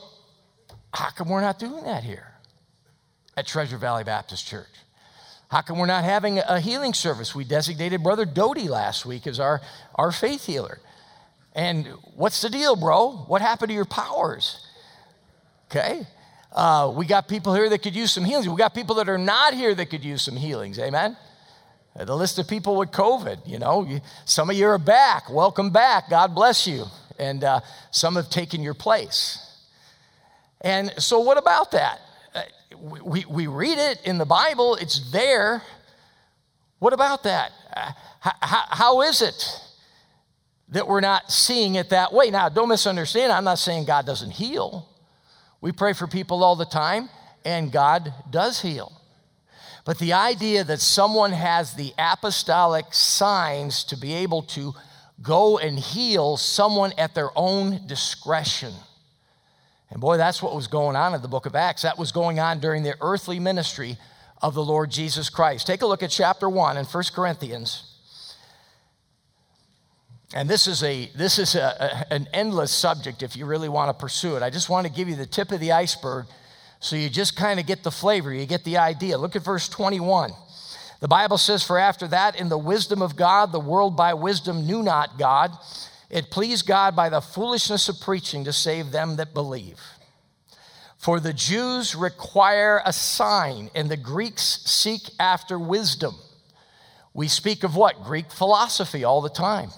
how 0.93 1.11
come 1.11 1.29
we're 1.29 1.41
not 1.41 1.59
doing 1.59 1.85
that 1.85 2.03
here 2.03 2.33
at 3.37 3.47
Treasure 3.47 3.79
Valley 3.79 4.03
Baptist 4.03 4.47
Church? 4.47 4.67
How 5.49 5.61
come 5.61 5.79
we're 5.79 5.87
not 5.87 6.03
having 6.03 6.39
a 6.41 6.59
healing 6.59 6.93
service? 6.93 7.35
We 7.35 7.45
designated 7.45 8.03
Brother 8.03 8.25
Doty 8.25 8.67
last 8.67 9.07
week 9.07 9.27
as 9.29 9.39
our, 9.39 9.61
our 9.95 10.11
faith 10.11 10.47
healer. 10.47 10.81
And 11.55 11.87
what's 12.17 12.43
the 12.43 12.51
deal, 12.51 12.75
bro? 12.75 13.25
What 13.29 13.41
happened 13.41 13.69
to 13.69 13.75
your 13.75 13.85
powers? 13.85 14.67
Okay. 15.71 16.07
Uh, 16.51 16.93
we 16.95 17.07
got 17.07 17.29
people 17.29 17.55
here 17.55 17.69
that 17.69 17.83
could 17.83 17.95
use 17.95 18.11
some 18.11 18.25
healings. 18.25 18.49
We 18.49 18.57
got 18.57 18.75
people 18.75 18.97
that 18.97 19.09
are 19.09 19.19
not 19.19 19.55
here 19.55 19.75
that 19.75 19.87
could 19.87 20.05
use 20.05 20.23
some 20.23 20.37
healings. 20.37 20.79
Amen. 20.79 21.17
The 21.95 22.17
list 22.17 22.39
of 22.39 22.49
people 22.49 22.77
with 22.77 22.91
COVID, 22.91 23.47
you 23.47 23.59
know, 23.59 23.89
some 24.25 24.51
of 24.51 24.57
you 24.57 24.67
are 24.67 24.79
back. 24.79 25.31
Welcome 25.31 25.71
back. 25.71 26.11
God 26.11 26.35
bless 26.35 26.67
you. 26.67 26.85
And 27.19 27.45
uh, 27.45 27.61
some 27.91 28.17
have 28.17 28.31
taken 28.31 28.63
your 28.63 28.75
place. 28.75 29.43
And 30.61 30.93
so, 30.99 31.21
what 31.21 31.39
about 31.39 31.73
that? 31.73 32.01
Uh, 32.35 32.43
we, 33.05 33.25
we 33.29 33.47
read 33.47 33.79
it 33.79 34.01
in 34.05 34.19
the 34.19 34.25
Bible, 34.25 34.77
it's 34.77 35.11
there. 35.13 35.63
What 36.79 36.93
about 36.93 37.23
that? 37.23 37.53
How, 38.21 38.33
uh, 38.43 38.67
how 38.71 39.03
is 39.03 39.23
it 39.23 39.61
that 40.69 40.87
we're 40.87 41.01
not 41.01 41.31
seeing 41.31 41.77
it 41.77 41.91
that 41.91 42.13
way? 42.13 42.31
Now, 42.31 42.49
don't 42.49 42.69
misunderstand. 42.69 43.33
I'm 43.33 43.45
not 43.45 43.59
saying 43.59 43.85
God 43.85 44.07
doesn't 44.07 44.33
heal. 44.33 44.89
We 45.61 45.73
pray 45.73 45.93
for 45.93 46.07
people 46.07 46.45
all 46.45 46.57
the 46.57 46.67
time, 46.67 47.09
and 47.45 47.73
God 47.73 48.13
does 48.31 48.61
heal. 48.61 48.93
But 49.85 49.99
the 49.99 50.15
idea 50.15 50.65
that 50.65 50.81
someone 50.81 51.33
has 51.33 51.75
the 51.75 51.95
apostolic 51.97 52.87
signs 52.91 53.85
to 53.85 53.97
be 53.97 54.15
able 54.15 54.43
to 54.43 54.75
go 55.23 55.59
and 55.59 55.79
heal 55.79 56.37
someone 56.37 56.93
at 56.99 57.15
their 57.15 57.31
own 57.37 57.87
discretion. 57.87 58.73
And 59.91 60.01
boy, 60.01 60.17
that's 60.17 60.43
what 60.43 60.55
was 60.55 60.67
going 60.67 60.97
on 60.97 61.15
in 61.15 61.23
the 61.23 61.29
book 61.29 61.47
of 61.47 61.55
Acts. 61.55 61.83
That 61.83 61.99
was 61.99 62.13
going 62.13 62.39
on 62.41 62.61
during 62.61 62.83
the 62.83 62.97
earthly 63.01 63.39
ministry 63.39 63.97
of 64.43 64.55
the 64.55 64.65
Lord 64.65 64.91
Jesus 64.91 65.31
Christ. 65.31 65.67
Take 65.67 65.83
a 65.83 65.87
look 65.87 66.03
at 66.03 66.11
chapter 66.11 66.49
1 66.49 66.77
in 66.77 66.85
1 66.85 67.05
Corinthians. 67.15 67.93
And 70.35 70.51
this 70.51 70.67
is, 70.67 70.83
a, 70.83 71.07
this 71.17 71.39
is 71.39 71.55
a, 71.55 72.05
a, 72.11 72.15
an 72.15 72.29
endless 72.33 72.73
subject 72.73 73.23
if 73.23 73.37
you 73.37 73.47
really 73.47 73.69
want 73.69 73.89
to 73.89 73.95
pursue 74.01 74.37
it. 74.37 74.43
I 74.43 74.51
just 74.51 74.69
want 74.69 74.87
to 74.87 74.93
give 74.93 75.09
you 75.09 75.15
the 75.15 75.27
tip 75.27 75.53
of 75.53 75.61
the 75.61 75.73
iceberg 75.73 76.27
so 76.81 76.97
you 76.97 77.09
just 77.09 77.37
kind 77.37 77.59
of 77.59 77.67
get 77.67 77.83
the 77.83 77.91
flavor, 77.91 78.33
you 78.33 78.45
get 78.45 78.65
the 78.65 78.77
idea. 78.77 79.17
Look 79.17 79.37
at 79.37 79.43
verse 79.43 79.69
21. 79.69 80.33
The 81.01 81.09
Bible 81.09 81.39
says, 81.39 81.63
For 81.63 81.79
after 81.79 82.09
that, 82.09 82.39
in 82.41 82.49
the 82.49 82.59
wisdom 82.59 83.03
of 83.03 83.17
God, 83.17 83.53
the 83.53 83.61
world 83.61 83.97
by 83.97 84.15
wisdom 84.15 84.67
knew 84.67 84.83
not 84.83 85.19
God. 85.19 85.53
It 86.09 86.31
pleased 86.31 86.67
God 86.67 86.97
by 86.97 87.09
the 87.09 87.21
foolishness 87.21 87.89
of 87.89 88.01
preaching 88.01 88.45
to 88.45 88.53
save 88.53 88.93
them 88.93 89.17
that 89.17 89.35
believe. 89.35 89.81
For 90.97 91.21
the 91.21 91.33
Jews 91.33 91.95
require 91.95 92.81
a 92.85 92.93
sign, 92.93 93.71
and 93.75 93.91
the 93.91 93.97
Greeks 93.97 94.63
seek 94.65 95.03
after 95.21 95.59
wisdom. 95.59 96.15
We 97.13 97.29
speak 97.29 97.65
of 97.65 97.77
what? 97.77 98.03
Greek 98.03 98.31
philosophy 98.31 99.05
all 99.05 99.21
the 99.21 99.31
time. 99.31 99.71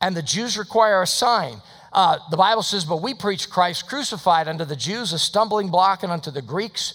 And 0.00 0.16
the 0.16 0.22
Jews 0.22 0.58
require 0.58 1.02
a 1.02 1.06
sign. 1.06 1.62
Uh, 1.92 2.18
the 2.30 2.36
Bible 2.36 2.62
says, 2.62 2.84
But 2.84 3.02
we 3.02 3.14
preach 3.14 3.48
Christ 3.48 3.88
crucified 3.88 4.48
unto 4.48 4.64
the 4.64 4.76
Jews 4.76 5.12
a 5.12 5.18
stumbling 5.18 5.70
block, 5.70 6.02
and 6.02 6.12
unto 6.12 6.30
the 6.30 6.42
Greeks 6.42 6.94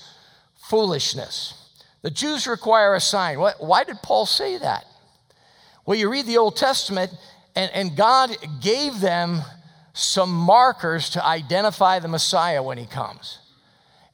foolishness. 0.56 1.59
The 2.02 2.12
Jews 2.12 2.48
require 2.48 2.96
a 2.96 3.02
sign. 3.02 3.38
Why 3.38 3.84
did 3.84 4.02
Paul 4.02 4.26
say 4.26 4.58
that? 4.58 4.86
Well, 5.86 5.98
you 5.98 6.10
read 6.10 6.26
the 6.26 6.38
Old 6.38 6.56
Testament, 6.56 7.12
and, 7.56 7.72
and 7.74 7.98
God 7.98 8.36
gave 8.62 9.00
them 9.00 9.42
some 9.94 10.32
markers 10.32 11.10
to 11.12 11.26
identify 11.26 12.00
the 12.00 12.08
Messiah 12.08 12.64
when 12.64 12.78
he 12.78 12.86
comes. 12.86 13.40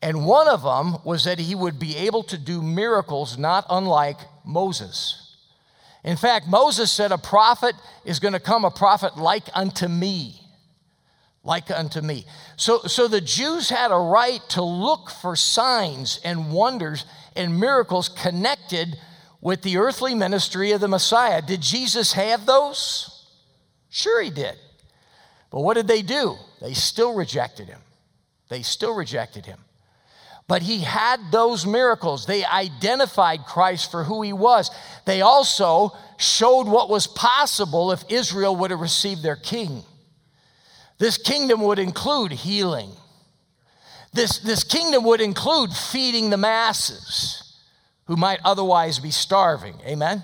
And 0.01 0.25
one 0.25 0.47
of 0.47 0.63
them 0.63 0.97
was 1.03 1.23
that 1.23 1.39
he 1.39 1.55
would 1.55 1.79
be 1.79 1.97
able 1.97 2.23
to 2.23 2.37
do 2.37 2.61
miracles 2.61 3.37
not 3.37 3.65
unlike 3.69 4.19
Moses. 4.45 5.35
In 6.03 6.17
fact, 6.17 6.47
Moses 6.47 6.91
said, 6.91 7.11
A 7.11 7.17
prophet 7.17 7.75
is 8.05 8.19
going 8.19 8.33
to 8.33 8.39
come, 8.39 8.65
a 8.65 8.71
prophet 8.71 9.17
like 9.17 9.45
unto 9.53 9.87
me. 9.87 10.39
Like 11.43 11.71
unto 11.71 12.01
me. 12.01 12.25
So, 12.55 12.81
so 12.83 13.07
the 13.07 13.21
Jews 13.21 13.69
had 13.69 13.91
a 13.91 13.97
right 13.97 14.41
to 14.49 14.61
look 14.61 15.09
for 15.09 15.35
signs 15.35 16.19
and 16.23 16.51
wonders 16.51 17.05
and 17.35 17.59
miracles 17.59 18.09
connected 18.09 18.97
with 19.41 19.61
the 19.61 19.77
earthly 19.77 20.15
ministry 20.15 20.71
of 20.71 20.81
the 20.81 20.87
Messiah. 20.87 21.41
Did 21.41 21.61
Jesus 21.61 22.13
have 22.13 22.45
those? 22.45 23.27
Sure, 23.89 24.21
he 24.21 24.29
did. 24.29 24.55
But 25.51 25.61
what 25.61 25.75
did 25.75 25.87
they 25.87 26.01
do? 26.01 26.35
They 26.61 26.73
still 26.73 27.13
rejected 27.13 27.67
him. 27.67 27.79
They 28.49 28.61
still 28.61 28.95
rejected 28.95 29.45
him. 29.45 29.59
But 30.47 30.61
he 30.61 30.79
had 30.79 31.19
those 31.31 31.65
miracles. 31.65 32.25
They 32.25 32.45
identified 32.45 33.45
Christ 33.45 33.89
for 33.89 34.03
who 34.03 34.21
he 34.21 34.33
was. 34.33 34.69
They 35.05 35.21
also 35.21 35.91
showed 36.17 36.67
what 36.67 36.89
was 36.89 37.07
possible 37.07 37.91
if 37.91 38.03
Israel 38.09 38.55
would 38.57 38.71
have 38.71 38.79
received 38.79 39.23
their 39.23 39.35
king. 39.35 39.83
This 40.97 41.17
kingdom 41.17 41.61
would 41.61 41.79
include 41.79 42.31
healing, 42.31 42.91
this, 44.15 44.39
this 44.39 44.63
kingdom 44.63 45.03
would 45.03 45.21
include 45.21 45.71
feeding 45.71 46.29
the 46.29 46.37
masses 46.37 47.59
who 48.05 48.15
might 48.15 48.39
otherwise 48.43 48.99
be 48.99 49.11
starving. 49.11 49.75
Amen? 49.85 50.23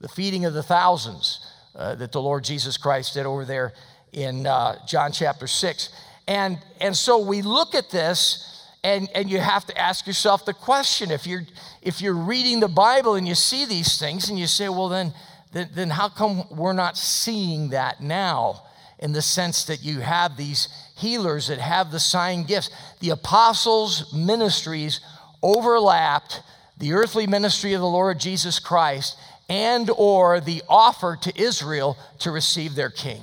The 0.00 0.08
feeding 0.08 0.44
of 0.44 0.54
the 0.54 0.62
thousands 0.62 1.44
uh, 1.74 1.94
that 1.96 2.12
the 2.12 2.22
Lord 2.22 2.44
Jesus 2.44 2.76
Christ 2.76 3.14
did 3.14 3.26
over 3.26 3.44
there 3.44 3.72
in 4.12 4.46
uh, 4.46 4.76
John 4.86 5.12
chapter 5.12 5.46
6. 5.46 5.88
And, 6.26 6.58
and 6.80 6.96
so 6.96 7.18
we 7.18 7.42
look 7.42 7.74
at 7.74 7.90
this, 7.90 8.66
and, 8.82 9.08
and 9.14 9.30
you 9.30 9.38
have 9.38 9.66
to 9.66 9.78
ask 9.78 10.06
yourself 10.06 10.44
the 10.44 10.54
question 10.54 11.10
if 11.10 11.26
you're, 11.26 11.44
if 11.82 12.00
you're 12.00 12.14
reading 12.14 12.60
the 12.60 12.68
Bible 12.68 13.14
and 13.14 13.26
you 13.26 13.34
see 13.34 13.66
these 13.66 13.98
things, 13.98 14.28
and 14.28 14.38
you 14.38 14.46
say, 14.46 14.68
well, 14.68 14.88
then, 14.88 15.12
then, 15.52 15.68
then 15.74 15.90
how 15.90 16.08
come 16.08 16.44
we're 16.50 16.72
not 16.72 16.96
seeing 16.96 17.70
that 17.70 18.00
now? 18.00 18.62
in 18.98 19.12
the 19.12 19.22
sense 19.22 19.64
that 19.64 19.82
you 19.82 20.00
have 20.00 20.36
these 20.36 20.68
healers 20.98 21.48
that 21.48 21.58
have 21.58 21.90
the 21.90 22.00
sign 22.00 22.44
gifts. 22.44 22.70
The 23.00 23.10
apostles' 23.10 24.12
ministries 24.12 25.00
overlapped 25.42 26.42
the 26.76 26.92
earthly 26.92 27.26
ministry 27.26 27.72
of 27.72 27.80
the 27.80 27.86
Lord 27.86 28.20
Jesus 28.20 28.58
Christ 28.58 29.16
and 29.48 29.90
or 29.96 30.40
the 30.40 30.62
offer 30.68 31.16
to 31.22 31.40
Israel 31.40 31.96
to 32.20 32.30
receive 32.30 32.74
their 32.74 32.90
king. 32.90 33.22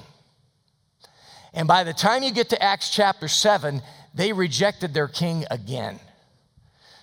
And 1.54 1.68
by 1.68 1.84
the 1.84 1.94
time 1.94 2.24
you 2.24 2.32
get 2.32 2.50
to 2.50 2.62
Acts 2.62 2.90
chapter 2.90 3.28
7, 3.28 3.82
they 4.14 4.34
rejected 4.34 4.94
their 4.94 5.08
king 5.08 5.46
again. 5.52 6.00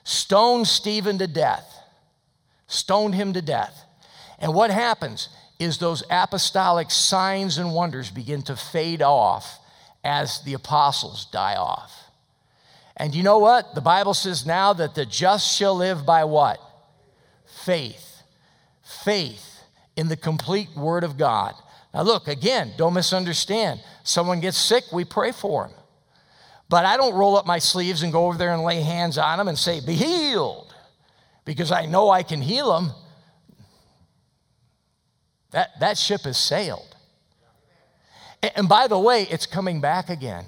Stoned 0.05 0.67
Stephen 0.67 1.19
to 1.19 1.27
death. 1.27 1.79
Stoned 2.67 3.15
him 3.15 3.33
to 3.35 3.43
death. 3.43 3.85
And 4.39 4.53
what 4.55 4.71
happens? 4.71 5.29
is 5.63 5.79
those 5.79 6.03
apostolic 6.11 6.91
signs 6.91 7.59
and 7.59 7.73
wonders 7.73 8.11
begin 8.11 8.43
to 8.43 8.57
fade 8.57 9.03
off 9.03 9.59
as 10.05 10.41
the 10.43 10.55
apostles 10.55 11.27
die 11.27 11.57
off. 11.57 11.93
And 12.97 13.15
you 13.15 13.23
know 13.23 13.39
what? 13.39 13.75
The 13.75 13.81
Bible 13.81 14.15
says 14.15 14.45
now 14.45 14.73
that 14.75 14.95
the 14.95 15.07
just 15.07 15.57
shall 15.57 15.75
live 15.75 16.05
by 16.05 16.25
what? 16.25 16.61
Faith. 17.65 18.23
Faith 18.83 19.61
in 19.97 20.09
the 20.09 20.17
complete 20.17 20.69
Word 20.77 21.05
of 21.05 21.17
God. 21.17 21.55
Now, 21.95 22.03
look, 22.03 22.29
again, 22.29 22.73
don't 22.77 22.95
misunderstand. 22.95 23.81
Someone 24.03 24.41
gets 24.41 24.57
sick, 24.57 24.85
we 24.93 25.05
pray 25.05 25.33
for 25.33 25.67
them. 25.67 25.77
But 26.69 26.87
I 26.87 26.97
don't 26.97 27.15
roll 27.15 27.37
up 27.37 27.47
my 27.47 27.59
sleeves 27.59 28.03
and 28.03 28.13
go 28.13 28.27
over 28.27 28.39
there 28.39 28.53
and 28.53 28.63
lay 28.63 28.81
hands 28.81 29.19
on 29.19 29.39
them 29.39 29.49
and 29.49 29.59
say, 29.59 29.81
Be 29.85 29.95
healed, 29.95 30.75
because 31.45 31.71
I 31.71 31.85
know 31.85 32.09
I 32.09 32.23
can 32.23 32.41
heal 32.41 32.73
them. 32.73 32.93
That, 35.51 35.69
that 35.81 35.99
ship 35.99 36.23
has 36.23 36.39
sailed. 36.39 36.92
And 38.43 38.69
by 38.69 38.89
the 38.89 38.99
way, 38.99 39.23
it's 39.31 39.47
coming 39.47 39.81
back 39.81 40.11
again. 40.11 40.47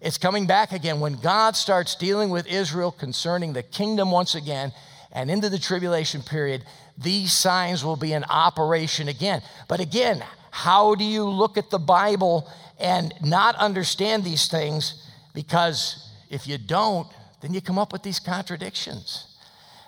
It's 0.00 0.16
coming 0.16 0.46
back 0.46 0.72
again 0.72 0.98
when 0.98 1.16
God 1.16 1.56
starts 1.56 1.94
dealing 1.94 2.30
with 2.30 2.46
Israel 2.46 2.90
concerning 2.90 3.52
the 3.52 3.62
kingdom 3.62 4.10
once 4.10 4.34
again 4.34 4.72
and 5.12 5.30
into 5.30 5.50
the 5.50 5.58
tribulation 5.58 6.22
period. 6.22 6.64
These 6.96 7.32
signs 7.34 7.84
will 7.84 7.96
be 7.96 8.14
in 8.14 8.24
operation 8.24 9.08
again. 9.08 9.42
But 9.68 9.80
again, 9.80 10.24
how 10.50 10.94
do 10.94 11.04
you 11.04 11.24
look 11.24 11.58
at 11.58 11.68
the 11.68 11.78
Bible 11.78 12.50
and 12.78 13.12
not 13.22 13.56
understand 13.56 14.24
these 14.24 14.48
things? 14.48 15.06
Because 15.34 16.10
if 16.30 16.46
you 16.46 16.56
don't, 16.56 17.06
then 17.42 17.52
you 17.52 17.60
come 17.60 17.78
up 17.78 17.92
with 17.92 18.02
these 18.02 18.20
contradictions. 18.20 19.26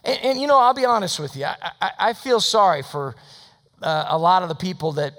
And, 0.04 0.18
and 0.22 0.40
you 0.40 0.46
know, 0.46 0.58
I'll 0.58 0.74
be 0.74 0.84
honest 0.84 1.18
with 1.18 1.36
you, 1.36 1.46
I, 1.46 1.56
I, 1.80 1.90
I 1.98 2.12
feel 2.12 2.40
sorry 2.40 2.82
for 2.82 3.14
uh, 3.80 4.06
a 4.08 4.18
lot 4.18 4.42
of 4.42 4.50
the 4.50 4.54
people 4.54 4.92
that 4.92 5.14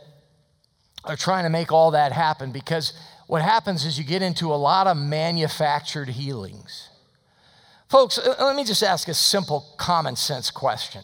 are 1.03 1.15
trying 1.15 1.43
to 1.43 1.49
make 1.49 1.71
all 1.71 1.91
that 1.91 2.11
happen 2.11 2.51
because 2.51 2.93
what 3.27 3.41
happens 3.41 3.85
is 3.85 3.97
you 3.97 4.03
get 4.03 4.21
into 4.21 4.53
a 4.53 4.55
lot 4.55 4.87
of 4.87 4.97
manufactured 4.97 6.09
healings. 6.09 6.89
Folks, 7.89 8.19
let 8.39 8.55
me 8.55 8.63
just 8.63 8.83
ask 8.83 9.07
a 9.07 9.13
simple 9.13 9.65
common 9.77 10.15
sense 10.15 10.49
question. 10.49 11.03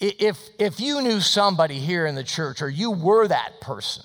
If, 0.00 0.38
if 0.58 0.80
you 0.80 1.00
knew 1.00 1.20
somebody 1.20 1.78
here 1.78 2.06
in 2.06 2.14
the 2.14 2.24
church 2.24 2.60
or 2.60 2.68
you 2.68 2.90
were 2.90 3.28
that 3.28 3.60
person 3.60 4.04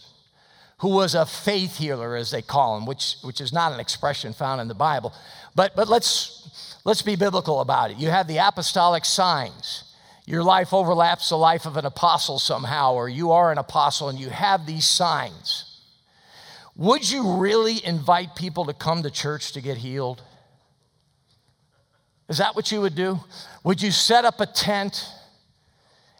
who 0.79 0.89
was 0.89 1.13
a 1.13 1.25
faith 1.25 1.77
healer, 1.77 2.15
as 2.15 2.31
they 2.31 2.41
call 2.41 2.75
them, 2.75 2.85
which, 2.85 3.17
which 3.21 3.41
is 3.41 3.51
not 3.51 3.73
an 3.73 3.79
expression 3.81 4.31
found 4.31 4.61
in 4.61 4.69
the 4.69 4.73
Bible. 4.73 5.13
But, 5.55 5.75
but 5.75 5.89
let's, 5.89 6.77
let's 6.85 7.01
be 7.01 7.17
biblical 7.17 7.59
about 7.59 7.91
it. 7.91 7.97
You 7.97 8.09
have 8.09 8.27
the 8.27 8.37
apostolic 8.37 9.03
signs. 9.03 9.83
Your 10.29 10.43
life 10.43 10.75
overlaps 10.75 11.29
the 11.29 11.37
life 11.37 11.65
of 11.65 11.75
an 11.75 11.87
apostle 11.87 12.37
somehow, 12.37 12.93
or 12.93 13.09
you 13.09 13.31
are 13.31 13.51
an 13.51 13.57
apostle 13.57 14.09
and 14.09 14.19
you 14.19 14.29
have 14.29 14.67
these 14.67 14.85
signs. 14.85 15.81
Would 16.75 17.09
you 17.09 17.37
really 17.37 17.83
invite 17.83 18.35
people 18.35 18.65
to 18.65 18.73
come 18.75 19.01
to 19.01 19.09
church 19.09 19.53
to 19.53 19.61
get 19.61 19.77
healed? 19.77 20.21
Is 22.27 22.37
that 22.37 22.55
what 22.55 22.71
you 22.71 22.79
would 22.79 22.93
do? 22.93 23.19
Would 23.63 23.81
you 23.81 23.89
set 23.89 24.23
up 24.23 24.39
a 24.39 24.45
tent 24.45 25.03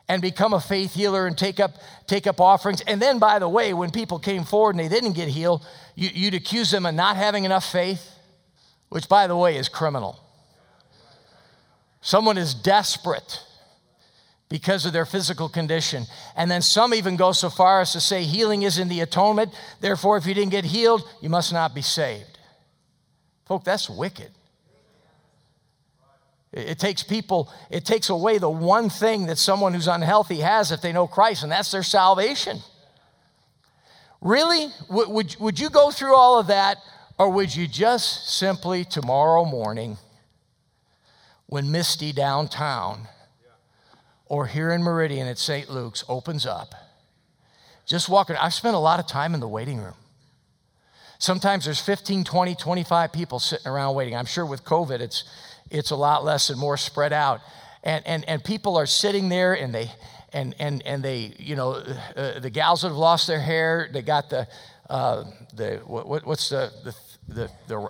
and 0.08 0.24
become 0.24 0.54
a 0.54 0.60
faith 0.60 0.96
healer 0.96 1.28
and 1.28 1.38
take 1.38 1.60
up, 1.60 1.76
take 2.08 2.26
up 2.26 2.42
offerings? 2.42 2.82
And 2.82 3.00
then, 3.00 3.20
by 3.20 3.38
the 3.38 3.48
way, 3.48 3.76
when 3.76 3.92
people 3.92 4.18
came 4.18 4.44
forward 4.44 4.76
and 4.76 4.80
they 4.80 4.90
didn't 4.90 5.14
get 5.14 5.28
healed, 5.28 5.64
you, 5.94 6.10
you'd 6.12 6.34
accuse 6.34 6.72
them 6.72 6.88
of 6.88 6.96
not 6.96 7.16
having 7.16 7.46
enough 7.46 7.72
faith, 7.72 8.10
which, 8.90 9.08
by 9.08 9.28
the 9.28 9.38
way, 9.38 9.56
is 9.56 9.70
criminal. 9.70 10.20
Someone 12.02 12.40
is 12.40 12.56
desperate 12.56 13.44
because 14.50 14.86
of 14.86 14.94
their 14.94 15.06
physical 15.06 15.48
condition. 15.48 16.06
And 16.36 16.50
then 16.50 16.62
some 16.62 16.94
even 16.94 17.16
go 17.16 17.32
so 17.32 17.50
far 17.50 17.82
as 17.82 17.94
to 17.94 18.02
say 18.02 18.24
healing 18.24 18.64
is 18.64 18.80
in 18.80 18.90
the 18.90 19.02
atonement. 19.02 19.54
Therefore, 19.80 20.18
if 20.18 20.26
you 20.26 20.34
didn't 20.34 20.52
get 20.52 20.66
healed, 20.66 21.08
you 21.22 21.30
must 21.30 21.54
not 21.54 21.76
be 21.76 21.84
saved. 21.84 22.40
Folk, 23.46 23.64
that's 23.64 23.90
wicked. 23.90 24.32
It 26.52 26.80
takes 26.80 27.04
people, 27.04 27.52
it 27.70 27.86
takes 27.86 28.10
away 28.10 28.40
the 28.40 28.50
one 28.50 28.90
thing 28.90 29.28
that 29.28 29.38
someone 29.38 29.76
who's 29.76 29.88
unhealthy 29.88 30.40
has 30.40 30.72
if 30.72 30.82
they 30.82 30.92
know 30.92 31.06
Christ, 31.06 31.44
and 31.44 31.52
that's 31.52 31.70
their 31.70 31.84
salvation. 31.84 32.60
Really? 34.20 34.68
Would, 34.90 35.36
would 35.40 35.60
you 35.60 35.70
go 35.70 35.92
through 35.92 36.16
all 36.16 36.40
of 36.40 36.48
that, 36.48 36.78
or 37.20 37.30
would 37.30 37.56
you 37.56 37.68
just 37.68 38.36
simply 38.36 38.84
tomorrow 38.84 39.46
morning, 39.46 39.98
when 41.46 41.72
Misty 41.72 42.12
downtown, 42.12 43.08
or 44.30 44.46
here 44.46 44.72
in 44.72 44.82
Meridian 44.82 45.28
at 45.28 45.38
St. 45.38 45.70
Luke's 45.70 46.06
opens 46.08 46.46
up, 46.46 46.74
just 47.86 48.08
walking? 48.08 48.38
I've 48.38 48.54
spent 48.54 48.76
a 48.76 48.80
lot 48.80 49.02
of 49.02 49.08
time 49.08 49.34
in 49.34 49.42
the 49.42 49.48
waiting 49.48 49.80
room. 49.80 49.96
Sometimes 51.18 51.66
there's 51.66 51.82
15, 51.82 52.24
20, 52.24 52.56
25 52.56 53.12
people 53.12 53.40
sitting 53.40 53.68
around 53.68 53.94
waiting. 53.96 54.16
I'm 54.16 54.26
sure 54.26 54.46
with 54.46 54.64
COVID, 54.64 55.02
it's 55.02 55.26
it's 55.72 55.92
a 55.92 55.96
lot 55.96 56.24
less 56.24 56.50
and 56.50 56.60
more 56.60 56.78
spread 56.78 57.14
out. 57.14 57.42
And, 57.84 58.06
and, 58.06 58.28
and 58.28 58.44
people 58.44 58.78
are 58.78 58.86
sitting 58.86 59.30
there 59.30 59.54
and 59.54 59.74
they, 59.74 59.92
and, 60.34 60.56
and, 60.60 60.82
and 60.86 61.04
they, 61.04 61.34
you 61.38 61.56
know, 61.56 61.74
uh, 62.16 62.40
the 62.40 62.50
gals 62.50 62.82
that 62.82 62.90
have 62.90 62.98
lost 62.98 63.28
their 63.28 63.40
hair, 63.40 63.90
they 63.92 64.02
got 64.02 64.30
the, 64.30 64.48
uh, 64.90 65.24
the 65.56 65.82
what, 65.86 66.26
what's 66.26 66.50
the, 66.50 66.72
the, 66.84 66.96
the, 67.34 67.50
the, 67.68 67.90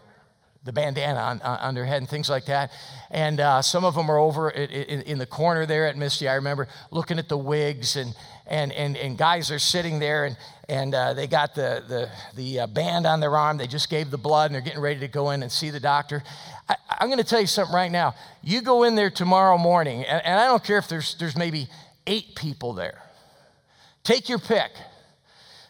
the 0.64 0.74
bandana 0.74 1.20
on, 1.20 1.42
on, 1.42 1.74
their 1.74 1.86
head 1.86 1.98
and 1.98 2.10
things 2.10 2.30
like 2.30 2.46
that. 2.46 2.72
And 3.10 3.40
uh, 3.40 3.62
some 3.62 3.86
of 3.86 3.96
them 3.96 4.10
are 4.12 4.18
over 4.18 4.50
in, 4.50 4.70
in, 4.70 5.02
in, 5.04 5.18
the 5.18 5.26
corner 5.26 5.66
there 5.66 5.88
at 5.88 5.96
Misty. 5.96 6.28
I 6.28 6.36
remember 6.36 6.68
looking 6.92 7.18
at 7.18 7.30
the 7.30 7.38
wigs, 7.38 7.96
and, 7.96 8.14
and, 8.46 8.74
and, 8.74 8.98
and 8.98 9.18
guys 9.18 9.52
are 9.52 9.60
sitting 9.60 10.00
there, 10.00 10.26
and, 10.26 10.38
and 10.68 10.94
uh, 10.94 11.14
they 11.14 11.28
got 11.28 11.56
the, 11.56 11.84
the, 11.88 12.10
the 12.36 12.60
uh, 12.62 12.68
band 12.68 13.08
on 13.08 13.22
their 13.22 13.36
arm. 13.36 13.58
They 13.58 13.68
just 13.68 13.90
gave 13.90 14.12
the 14.12 14.18
blood, 14.18 14.48
and 14.48 14.56
they're 14.56 14.62
getting 14.62 14.82
ready 14.82 15.00
to 15.00 15.08
go 15.08 15.30
in 15.32 15.44
and 15.44 15.52
see 15.52 15.70
the 15.70 15.80
doctor. 15.80 16.24
I, 16.68 16.76
am 17.00 17.08
going 17.08 17.20
to 17.20 17.24
tell 17.24 17.42
you 17.42 17.48
something 17.48 17.74
right 17.74 17.92
now. 17.92 18.14
You 18.44 18.62
go 18.62 18.84
in 18.84 18.96
there 18.96 19.10
tomorrow 19.10 19.58
morning, 19.58 20.04
and, 20.04 20.22
and 20.26 20.40
I 20.40 20.46
don't 20.48 20.64
care 20.64 20.78
if 20.78 20.90
there's, 20.90 21.16
there's 21.16 21.38
maybe 21.38 21.70
eight 22.06 22.36
people 22.36 22.74
there. 22.74 23.02
Take 24.04 24.28
your 24.28 24.40
pick. 24.40 24.72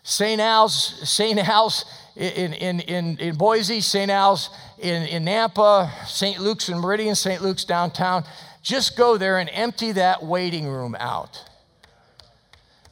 St. 0.09 0.41
Al's, 0.41 1.07
St. 1.07 1.37
Al's 1.47 1.85
in, 2.15 2.53
in, 2.53 2.79
in, 2.79 3.17
in 3.19 3.35
Boise, 3.35 3.79
St. 3.79 4.09
Al's 4.09 4.49
in, 4.79 5.03
in 5.03 5.23
Nampa, 5.23 5.91
St. 6.07 6.39
Luke's 6.39 6.67
in 6.67 6.79
Meridian, 6.79 7.13
St. 7.13 7.43
Luke's 7.43 7.63
downtown. 7.63 8.23
Just 8.63 8.97
go 8.97 9.17
there 9.17 9.37
and 9.37 9.51
empty 9.53 9.91
that 9.91 10.23
waiting 10.23 10.67
room 10.67 10.95
out. 10.99 11.45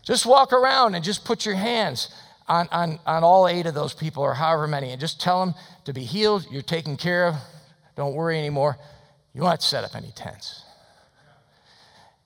Just 0.04 0.28
walk 0.28 0.54
around 0.54 0.94
and 0.94 1.04
just 1.04 1.26
put 1.26 1.44
your 1.44 1.56
hands 1.56 2.14
on, 2.48 2.70
on, 2.72 3.00
on 3.08 3.24
all 3.24 3.48
eight 3.48 3.66
of 3.66 3.74
those 3.74 3.96
people 3.96 4.22
or 4.22 4.36
however 4.36 4.68
many 4.68 4.92
and 4.92 5.02
just 5.02 5.20
tell 5.20 5.44
them 5.44 5.56
to 5.86 5.94
be 5.94 6.04
healed, 6.04 6.46
you're 6.52 6.62
taken 6.62 6.98
care 6.98 7.30
of, 7.30 7.36
don't 7.96 8.14
worry 8.14 8.38
anymore. 8.38 8.78
You 9.34 9.42
won't 9.42 9.54
have 9.54 9.60
to 9.62 9.66
set 9.66 9.84
up 9.84 9.96
any 9.96 10.12
tents. 10.12 10.62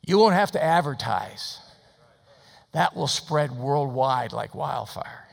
You 0.06 0.18
won't 0.18 0.36
have 0.36 0.52
to 0.52 0.62
advertise. 0.62 1.61
That 2.74 2.96
will 2.96 3.08
spread 3.08 3.52
worldwide 3.52 4.32
like 4.32 4.56
wildfire. 4.56 5.28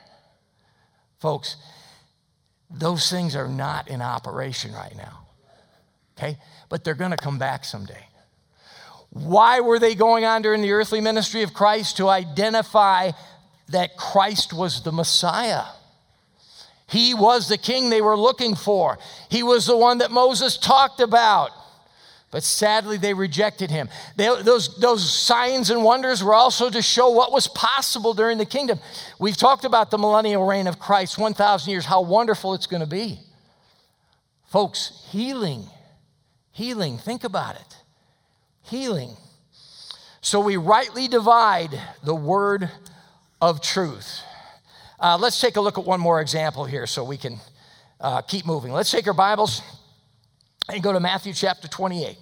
Folks, 1.21 1.57
those 2.71 3.11
things 3.11 3.37
are 3.37 3.49
not 3.49 3.89
in 3.89 4.03
operation 4.03 4.73
right 4.73 4.95
now. 4.97 5.27
Okay? 6.17 6.39
But 6.69 6.85
they're 6.85 6.95
going 6.95 7.13
to 7.13 7.17
come 7.17 7.39
back 7.39 7.65
someday. 7.65 8.05
Why 9.11 9.61
were 9.61 9.79
they 9.79 9.95
going 9.95 10.25
on 10.25 10.43
during 10.43 10.63
the 10.63 10.73
earthly 10.73 11.01
ministry 11.01 11.43
of 11.43 11.55
Christ? 11.55 11.97
To 11.97 12.09
identify 12.09 13.13
that 13.69 13.97
Christ 13.97 14.53
was 14.53 14.83
the 14.83 14.93
Messiah. 14.93 15.65
He 16.89 17.15
was 17.15 17.49
the 17.49 17.59
king 17.59 17.91
they 17.91 18.01
were 18.01 18.17
looking 18.17 18.55
for. 18.55 18.99
He 19.31 19.43
was 19.43 19.67
the 19.67 19.77
one 19.77 19.99
that 19.99 20.11
Moses 20.11 20.57
talked 20.57 21.01
about. 21.01 21.51
But 22.31 22.43
sadly, 22.43 22.99
they 22.99 23.15
rejected 23.15 23.71
him. 23.71 23.89
They, 24.17 24.27
those, 24.43 24.77
those 24.77 25.11
signs 25.11 25.71
and 25.71 25.83
wonders 25.83 26.23
were 26.23 26.35
also 26.35 26.69
to 26.69 26.83
show 26.83 27.09
what 27.09 27.33
was 27.33 27.49
possible 27.49 28.13
during 28.13 28.37
the 28.37 28.45
kingdom. 28.45 28.81
We've 29.19 29.37
talked 29.37 29.65
about 29.65 29.91
the 29.91 29.97
millennial 29.97 30.47
reign 30.47 30.67
of 30.67 30.79
Christ, 30.79 31.17
1,000 31.17 31.71
years, 31.71 31.87
how 31.87 32.03
wonderful 32.03 32.53
it's 32.53 32.67
going 32.67 32.83
to 32.83 32.89
be. 32.89 33.19
Folks, 34.49 35.07
healing, 35.11 35.65
healing, 36.53 36.99
think 36.99 37.25
about 37.25 37.57
it. 37.57 37.77
Healing. 38.63 39.17
So 40.21 40.41
we 40.41 40.59
rightly 40.59 41.09
divide 41.09 41.81
the 42.05 42.15
word 42.15 42.71
of 43.41 43.63
truth. 43.63 44.21
Uh, 45.01 45.17
let's 45.19 45.41
take 45.41 45.57
a 45.57 45.61
look 45.61 45.79
at 45.79 45.85
one 45.85 46.01
more 46.01 46.21
example 46.21 46.67
here 46.67 46.87
so 46.87 47.05
we 47.05 47.17
can 47.17 47.39
uh, 48.01 48.21
keep 48.21 48.45
moving. 48.45 48.73
Let's 48.73 48.91
take 48.91 49.07
our 49.07 49.15
Bibles 49.15 49.63
and 50.69 50.83
go 50.83 50.93
to 50.93 51.01
Matthew 51.01 51.33
chapter 51.33 51.67
28. 51.69 52.17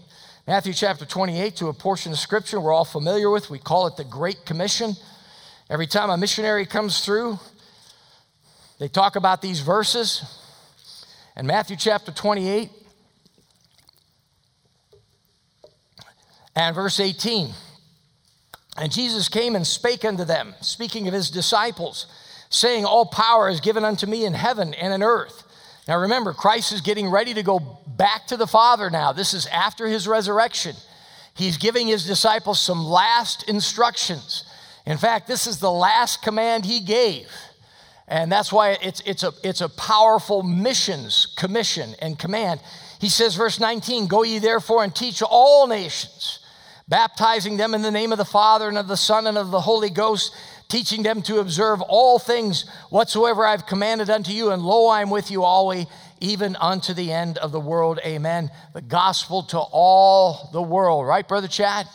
Matthew 0.47 0.73
chapter 0.73 1.05
28 1.05 1.57
to 1.57 1.69
a 1.69 1.73
portion 1.73 2.13
of 2.13 2.19
scripture 2.19 2.61
we're 2.61 2.73
all 2.73 2.85
familiar 2.85 3.31
with. 3.31 3.51
We 3.51 3.59
call 3.59 3.87
it 3.89 3.97
the 3.97 4.05
Great 4.05 4.45
Commission. 4.47 4.95
Every 5.69 5.87
time 5.87 6.11
a 6.11 6.17
missionary 6.17 6.65
comes 6.65 7.05
through, 7.05 7.41
they 8.79 8.89
talk 8.89 9.17
about 9.17 9.43
these 9.43 9.61
verses. 9.61 10.25
And 11.35 11.47
Matthew 11.47 11.77
chapter 11.77 12.13
28 12.13 12.71
and 16.55 16.75
verse 16.75 17.01
18. 17.01 17.51
And 18.79 18.93
Jesus 18.93 19.29
came 19.29 19.57
and 19.57 19.67
spake 19.67 20.05
unto 20.05 20.25
them, 20.25 20.55
speaking 20.61 21.09
of 21.09 21.15
his 21.15 21.31
disciples 21.31 22.07
saying, 22.49 22.85
All 22.85 23.07
power 23.07 23.49
is 23.49 23.61
given 23.61 23.85
unto 23.85 24.07
me 24.07 24.25
in 24.25 24.35
heaven 24.35 24.75
and 24.75 24.93
in 24.93 25.03
earth. 25.03 25.43
Now 25.87 25.99
remember, 25.99 26.33
Christ 26.33 26.72
is 26.72 26.81
getting 26.81 27.09
ready 27.09 27.35
to 27.35 27.42
go 27.42 27.61
back 27.87 28.27
to 28.29 28.37
the 28.37 28.46
Father 28.46 28.90
now. 28.90 29.12
This 29.12 29.35
is 29.35 29.46
after 29.46 29.87
his 29.87 30.09
resurrection. 30.09 30.75
He's 31.35 31.59
giving 31.59 31.87
his 31.87 32.07
disciples 32.07 32.59
some 32.59 32.85
last 32.85 33.49
instructions. 33.49 34.44
In 34.85 34.99
fact, 34.99 35.29
this 35.29 35.46
is 35.46 35.59
the 35.59 35.70
last 35.70 36.22
command 36.22 36.64
he 36.64 36.81
gave. 36.81 37.29
And 38.09 38.31
that's 38.31 38.53
why 38.53 38.79
it's, 38.83 39.01
it's, 39.05 39.22
a, 39.22 39.33
it's 39.42 39.61
a 39.61 39.68
powerful 39.68 40.42
missions 40.42 41.35
commission 41.37 41.94
and 42.01 42.18
command. 42.18 42.61
He 43.01 43.09
says, 43.09 43.35
verse 43.35 43.61
19, 43.61 44.07
Go 44.07 44.22
ye 44.22 44.38
therefore 44.38 44.85
and 44.85 44.94
teach 44.94 45.22
all 45.22 45.66
nations, 45.66 46.38
baptizing 46.88 47.57
them 47.57 47.75
in 47.75 47.83
the 47.83 47.90
name 47.90 48.12
of 48.12 48.18
the 48.18 48.25
Father 48.25 48.68
and 48.68 48.79
of 48.79 48.88
the 48.88 48.96
Son 48.96 49.27
and 49.27 49.37
of 49.37 49.51
the 49.51 49.61
Holy 49.61 49.90
Ghost 49.90 50.33
teaching 50.69 51.03
them 51.03 51.23
to 51.23 51.39
observe 51.39 51.81
all 51.83 52.19
things 52.19 52.69
whatsoever 52.91 53.47
I've 53.47 53.67
commanded 53.67 54.11
unto 54.11 54.33
you. 54.33 54.51
And 54.51 54.63
lo, 54.63 54.89
I'm 54.89 55.11
with 55.11 55.31
you 55.31 55.45
always, 55.45 55.87
even 56.21 56.57
unto 56.57 56.95
the 56.95 57.13
end 57.13 57.39
of 57.39 57.53
the 57.53 57.61
world. 57.61 58.01
Amen. 58.05 58.51
The 58.75 58.83
gospel 58.83 59.43
to 59.45 59.59
all 59.59 60.51
the 60.53 60.63
world. 60.63 61.07
Right, 61.07 61.27
Brother 61.27 61.49
Chad? 61.49 61.87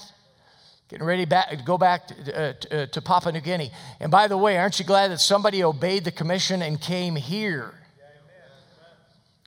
Getting 0.90 1.06
ready 1.06 1.26
back, 1.26 1.50
to 1.50 1.56
go 1.58 1.78
back 1.78 2.08
to, 2.08 2.38
uh, 2.38 2.54
uh, 2.76 2.86
to 2.88 3.02
Papua 3.02 3.32
New 3.32 3.40
Guinea. 3.40 3.72
And 4.00 4.12
by 4.12 4.28
the 4.28 4.38
way, 4.38 4.58
aren't 4.58 4.78
you 4.78 4.86
glad 4.86 5.12
that 5.12 5.22
somebody 5.22 5.64
obeyed 5.64 6.04
the 6.04 6.12
commission 6.12 6.62
and 6.62 6.80
came 6.80 7.16
here? 7.16 7.74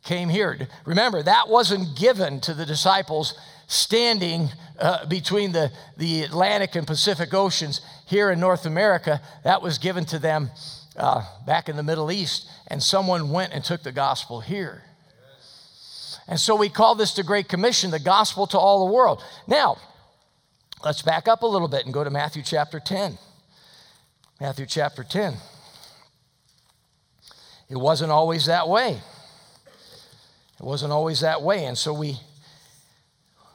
Came 0.05 0.29
here. 0.29 0.69
Remember, 0.85 1.23
that 1.23 1.49
wasn't 1.49 1.97
given 1.99 2.41
to 2.43 2.53
the 2.53 2.67
disciples 2.67 3.35
standing 3.75 4.49
uh, 4.79 5.07
between 5.07 5.53
the, 5.53 5.71
the 5.97 6.23
Atlantic 6.23 6.75
and 6.77 6.87
Pacific 6.87 7.35
Oceans 7.35 7.81
here 8.07 8.31
in 8.31 8.41
North 8.41 8.67
America. 8.67 9.21
That 9.45 9.63
was 9.63 9.79
given 9.79 10.05
to 10.07 10.19
them 10.19 10.51
uh, 10.97 11.23
back 11.47 11.69
in 11.69 11.77
the 11.77 11.83
Middle 11.83 12.11
East, 12.13 12.49
and 12.69 12.83
someone 12.83 13.31
went 13.31 13.53
and 13.53 13.65
took 13.65 13.83
the 13.83 13.93
gospel 13.93 14.41
here. 14.41 14.83
And 16.27 16.41
so 16.41 16.57
we 16.57 16.69
call 16.69 16.95
this 16.95 17.15
the 17.15 17.23
Great 17.23 17.49
Commission, 17.49 17.91
the 17.91 17.99
gospel 17.99 18.47
to 18.49 18.59
all 18.59 18.87
the 18.87 18.93
world. 18.93 19.23
Now, 19.47 19.77
let's 20.85 21.03
back 21.03 21.29
up 21.29 21.43
a 21.43 21.47
little 21.47 21.69
bit 21.69 21.85
and 21.85 21.93
go 21.93 22.03
to 22.03 22.11
Matthew 22.11 22.43
chapter 22.43 22.81
10. 22.81 23.19
Matthew 24.41 24.67
chapter 24.67 25.05
10. 25.05 25.35
it 27.69 27.77
wasn't 27.77 28.11
always 28.11 28.47
that 28.47 28.69
way. 28.69 29.01
It 30.59 30.65
wasn't 30.65 30.93
always 30.93 31.21
that 31.21 31.43
way. 31.43 31.67
And 31.67 31.77
so 31.77 31.93
we, 31.93 32.19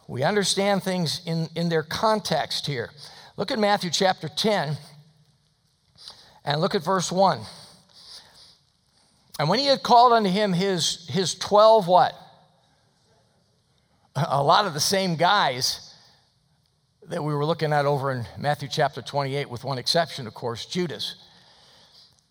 we 0.10 0.24
understand 0.24 0.82
things 0.82 1.22
in, 1.28 1.48
in 1.56 1.70
their 1.70 1.84
context 1.84 2.66
here. 2.66 2.90
Look 3.38 3.52
at 3.52 3.60
Matthew 3.60 3.92
chapter 3.92 4.28
10 4.28 4.76
and 6.44 6.60
look 6.60 6.74
at 6.74 6.84
verse 6.84 7.12
1. 7.12 7.40
And 9.38 9.48
when 9.48 9.60
he 9.60 9.68
had 9.68 9.84
called 9.84 10.12
unto 10.12 10.30
him 10.32 10.52
his, 10.52 11.08
his 11.10 11.36
12 11.36 11.88
what? 11.88 12.16
A 14.16 14.42
lot 14.42 14.66
of 14.66 14.74
the 14.74 14.80
same 14.80 15.16
guys 15.16 15.94
that 17.08 17.24
we 17.24 17.32
were 17.32 17.46
looking 17.46 17.72
at 17.72 17.86
over 17.86 18.12
in 18.12 18.26
Matthew 18.36 18.68
chapter 18.68 19.04
28, 19.04 19.48
with 19.48 19.64
one 19.64 19.78
exception, 19.78 20.26
of 20.26 20.34
course, 20.34 20.66
Judas. 20.66 21.18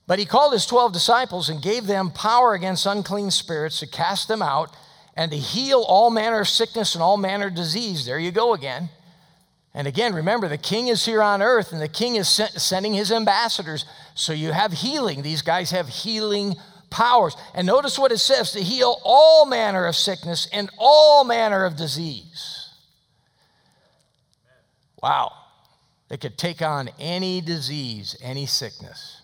But 0.09 0.19
he 0.19 0.27
called 0.27 0.53
his 0.53 0.67
12 0.67 0.93
disciples 0.93 1.49
and 1.49 1.63
gave 1.63 1.87
them 1.87 2.11
power 2.11 2.55
against 2.55 2.87
unclean 2.87 3.31
spirits 3.31 3.79
to 3.79 3.87
cast 3.87 4.27
them 4.27 4.43
out 4.43 4.75
and 5.19 5.33
to 5.33 5.37
heal 5.37 5.81
all 5.81 6.11
manner 6.11 6.41
of 6.41 6.49
sickness 6.49 6.95
and 6.95 7.03
all 7.03 7.17
manner 7.17 7.49
of 7.49 7.55
disease. 7.57 8.07
There 8.07 8.21
you 8.21 8.31
go 8.31 8.55
again. 8.55 8.89
And 9.75 9.89
again, 9.89 10.15
remember, 10.15 10.47
the 10.47 10.57
king 10.57 10.87
is 10.87 11.05
here 11.05 11.21
on 11.21 11.43
earth 11.43 11.73
and 11.73 11.83
the 11.83 11.89
king 11.89 12.15
is 12.15 12.29
sending 12.29 12.95
his 12.95 13.11
ambassadors. 13.11 13.85
So 14.15 14.33
you 14.33 14.53
have 14.53 14.73
healing. 14.73 15.23
These 15.23 15.43
guys 15.43 15.73
have 15.73 15.89
healing 15.89 16.55
powers. 16.89 17.37
And 17.53 17.67
notice 17.67 17.99
what 17.99 18.13
it 18.13 18.19
says 18.19 18.53
to 18.53 18.63
heal 18.63 19.01
all 19.03 19.45
manner 19.45 19.87
of 19.87 19.97
sickness 19.97 20.49
and 20.53 20.71
all 20.79 21.25
manner 21.25 21.65
of 21.65 21.77
disease. 21.77 22.71
Wow. 25.03 25.33
They 26.09 26.17
could 26.17 26.39
take 26.39 26.63
on 26.63 26.91
any 27.01 27.41
disease, 27.41 28.17
any 28.23 28.47
sickness. 28.47 29.18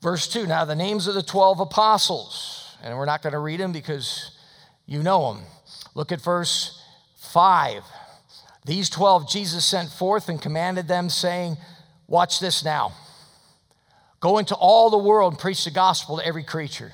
Verse 0.00 0.28
2 0.28 0.46
Now, 0.46 0.64
the 0.64 0.76
names 0.76 1.06
of 1.06 1.14
the 1.14 1.22
12 1.22 1.60
apostles, 1.60 2.76
and 2.82 2.96
we're 2.96 3.04
not 3.04 3.22
going 3.22 3.32
to 3.32 3.38
read 3.38 3.60
them 3.60 3.72
because 3.72 4.32
you 4.86 5.02
know 5.02 5.32
them. 5.32 5.42
Look 5.94 6.12
at 6.12 6.20
verse 6.20 6.82
5. 7.16 7.82
These 8.64 8.90
12 8.90 9.30
Jesus 9.30 9.64
sent 9.64 9.90
forth 9.90 10.28
and 10.28 10.40
commanded 10.40 10.88
them, 10.88 11.08
saying, 11.08 11.56
Watch 12.06 12.40
this 12.40 12.64
now. 12.64 12.92
Go 14.20 14.38
into 14.38 14.54
all 14.54 14.90
the 14.90 14.98
world 14.98 15.34
and 15.34 15.40
preach 15.40 15.64
the 15.64 15.70
gospel 15.70 16.18
to 16.18 16.26
every 16.26 16.42
creature. 16.42 16.92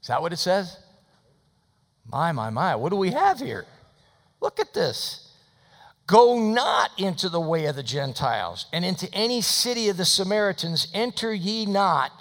Is 0.00 0.08
that 0.08 0.22
what 0.22 0.32
it 0.32 0.38
says? 0.38 0.76
My, 2.06 2.32
my, 2.32 2.50
my. 2.50 2.76
What 2.76 2.90
do 2.90 2.96
we 2.96 3.10
have 3.10 3.38
here? 3.38 3.66
Look 4.40 4.60
at 4.60 4.72
this. 4.72 5.25
Go 6.06 6.38
not 6.38 6.92
into 6.98 7.28
the 7.28 7.40
way 7.40 7.66
of 7.66 7.74
the 7.74 7.82
Gentiles, 7.82 8.66
and 8.72 8.84
into 8.84 9.12
any 9.12 9.40
city 9.40 9.88
of 9.88 9.96
the 9.96 10.04
Samaritans 10.04 10.86
enter 10.94 11.34
ye 11.34 11.66
not, 11.66 12.12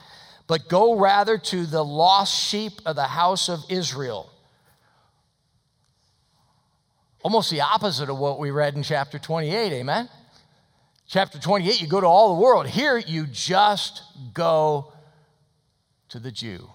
but 0.48 0.68
go 0.68 0.98
rather 0.98 1.38
to 1.38 1.66
the 1.66 1.84
lost 1.84 2.34
sheep 2.34 2.74
of 2.86 2.96
the 2.96 3.04
house 3.04 3.48
of 3.48 3.60
Israel. 3.70 4.32
Almost 7.22 7.52
the 7.52 7.62
opposite 7.62 8.10
of 8.10 8.18
what 8.18 8.40
we 8.40 8.52
read 8.52 8.76
in 8.76 8.84
chapter 8.84 9.20
28, 9.20 9.74
amen? 9.74 10.10
Chapter 11.08 11.40
28, 11.40 11.82
you 11.82 11.88
go 11.88 12.02
to 12.02 12.08
all 12.08 12.36
the 12.36 12.42
world. 12.42 12.68
Here, 12.68 12.98
you 12.98 13.28
just 13.28 14.02
go 14.34 14.94
to 16.10 16.20
the 16.20 16.32
Jew. 16.32 16.70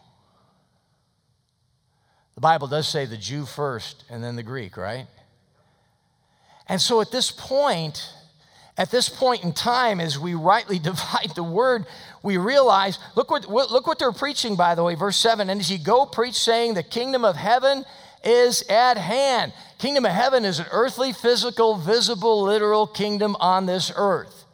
The 2.36 2.40
Bible 2.40 2.68
does 2.68 2.88
say 2.88 3.06
the 3.06 3.16
Jew 3.16 3.46
first 3.46 4.04
and 4.08 4.22
then 4.22 4.36
the 4.36 4.42
Greek, 4.42 4.76
right? 4.76 5.06
And 6.70 6.80
so 6.80 7.00
at 7.00 7.10
this 7.10 7.32
point, 7.32 8.08
at 8.78 8.92
this 8.92 9.08
point 9.08 9.42
in 9.42 9.52
time, 9.52 10.00
as 10.00 10.16
we 10.16 10.34
rightly 10.34 10.78
divide 10.90 11.32
the 11.34 11.42
word, 11.42 11.84
we 12.22 12.36
realize 12.36 12.98
look 13.16 13.30
what, 13.30 13.50
look 13.50 13.88
what 13.88 13.98
they're 13.98 14.12
preaching, 14.12 14.54
by 14.54 14.76
the 14.76 14.84
way, 14.84 14.94
verse 14.94 15.16
7. 15.16 15.50
And 15.50 15.60
as 15.60 15.70
you 15.70 15.78
go, 15.78 16.06
preach, 16.06 16.36
saying, 16.36 16.74
The 16.74 16.84
kingdom 16.84 17.24
of 17.24 17.34
heaven 17.34 17.84
is 18.22 18.62
at 18.70 18.96
hand. 18.96 19.52
Kingdom 19.78 20.06
of 20.06 20.12
heaven 20.12 20.44
is 20.44 20.60
an 20.60 20.66
earthly, 20.70 21.12
physical, 21.12 21.76
visible, 21.76 22.42
literal 22.42 22.86
kingdom 22.86 23.36
on 23.40 23.66
this 23.66 23.90
earth. 23.96 24.44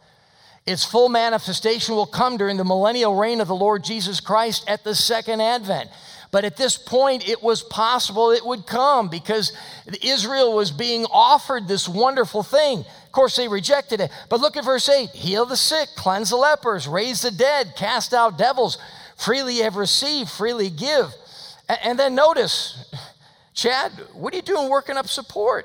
Its 0.64 0.84
full 0.84 1.10
manifestation 1.10 1.94
will 1.94 2.06
come 2.06 2.38
during 2.38 2.56
the 2.56 2.64
millennial 2.64 3.14
reign 3.14 3.42
of 3.42 3.48
the 3.48 3.54
Lord 3.54 3.84
Jesus 3.84 4.20
Christ 4.20 4.64
at 4.66 4.84
the 4.84 4.94
second 4.94 5.42
advent. 5.42 5.90
But 6.36 6.44
at 6.44 6.58
this 6.58 6.76
point, 6.76 7.26
it 7.26 7.42
was 7.42 7.62
possible 7.62 8.30
it 8.30 8.44
would 8.44 8.66
come 8.66 9.08
because 9.08 9.54
Israel 10.02 10.54
was 10.54 10.70
being 10.70 11.06
offered 11.06 11.66
this 11.66 11.88
wonderful 11.88 12.42
thing. 12.42 12.80
Of 12.80 13.12
course, 13.12 13.36
they 13.36 13.48
rejected 13.48 14.02
it. 14.02 14.10
But 14.28 14.40
look 14.40 14.58
at 14.58 14.66
verse 14.66 14.86
8 14.86 15.08
heal 15.12 15.46
the 15.46 15.56
sick, 15.56 15.88
cleanse 15.96 16.28
the 16.28 16.36
lepers, 16.36 16.86
raise 16.86 17.22
the 17.22 17.30
dead, 17.30 17.72
cast 17.74 18.12
out 18.12 18.36
devils. 18.36 18.76
Freely 19.16 19.60
have 19.60 19.76
received, 19.76 20.28
freely 20.28 20.68
give. 20.68 21.06
And 21.70 21.98
then 21.98 22.14
notice, 22.14 22.84
Chad, 23.54 23.92
what 24.12 24.34
are 24.34 24.36
you 24.36 24.42
doing 24.42 24.68
working 24.68 24.98
up 24.98 25.08
support? 25.08 25.64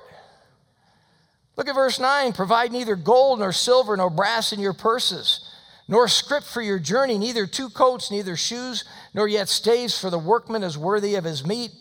Look 1.58 1.68
at 1.68 1.76
verse 1.76 2.00
9 2.00 2.32
provide 2.32 2.72
neither 2.72 2.96
gold 2.96 3.40
nor 3.40 3.52
silver 3.52 3.98
nor 3.98 4.10
brass 4.10 4.54
in 4.54 4.62
your 4.62 4.72
purses 4.72 5.52
nor 5.92 6.08
scrip 6.08 6.44
for 6.44 6.62
your 6.62 6.80
journey, 6.80 7.18
neither 7.18 7.46
two 7.46 7.70
coats, 7.70 8.10
neither 8.10 8.38
shoes, 8.38 8.86
nor 9.14 9.28
yet 9.28 9.50
staves, 9.50 10.00
for 10.00 10.10
the 10.10 10.20
workman 10.20 10.64
is 10.64 10.78
worthy 10.78 11.16
of 11.16 11.24
his 11.24 11.46
meat. 11.46 11.72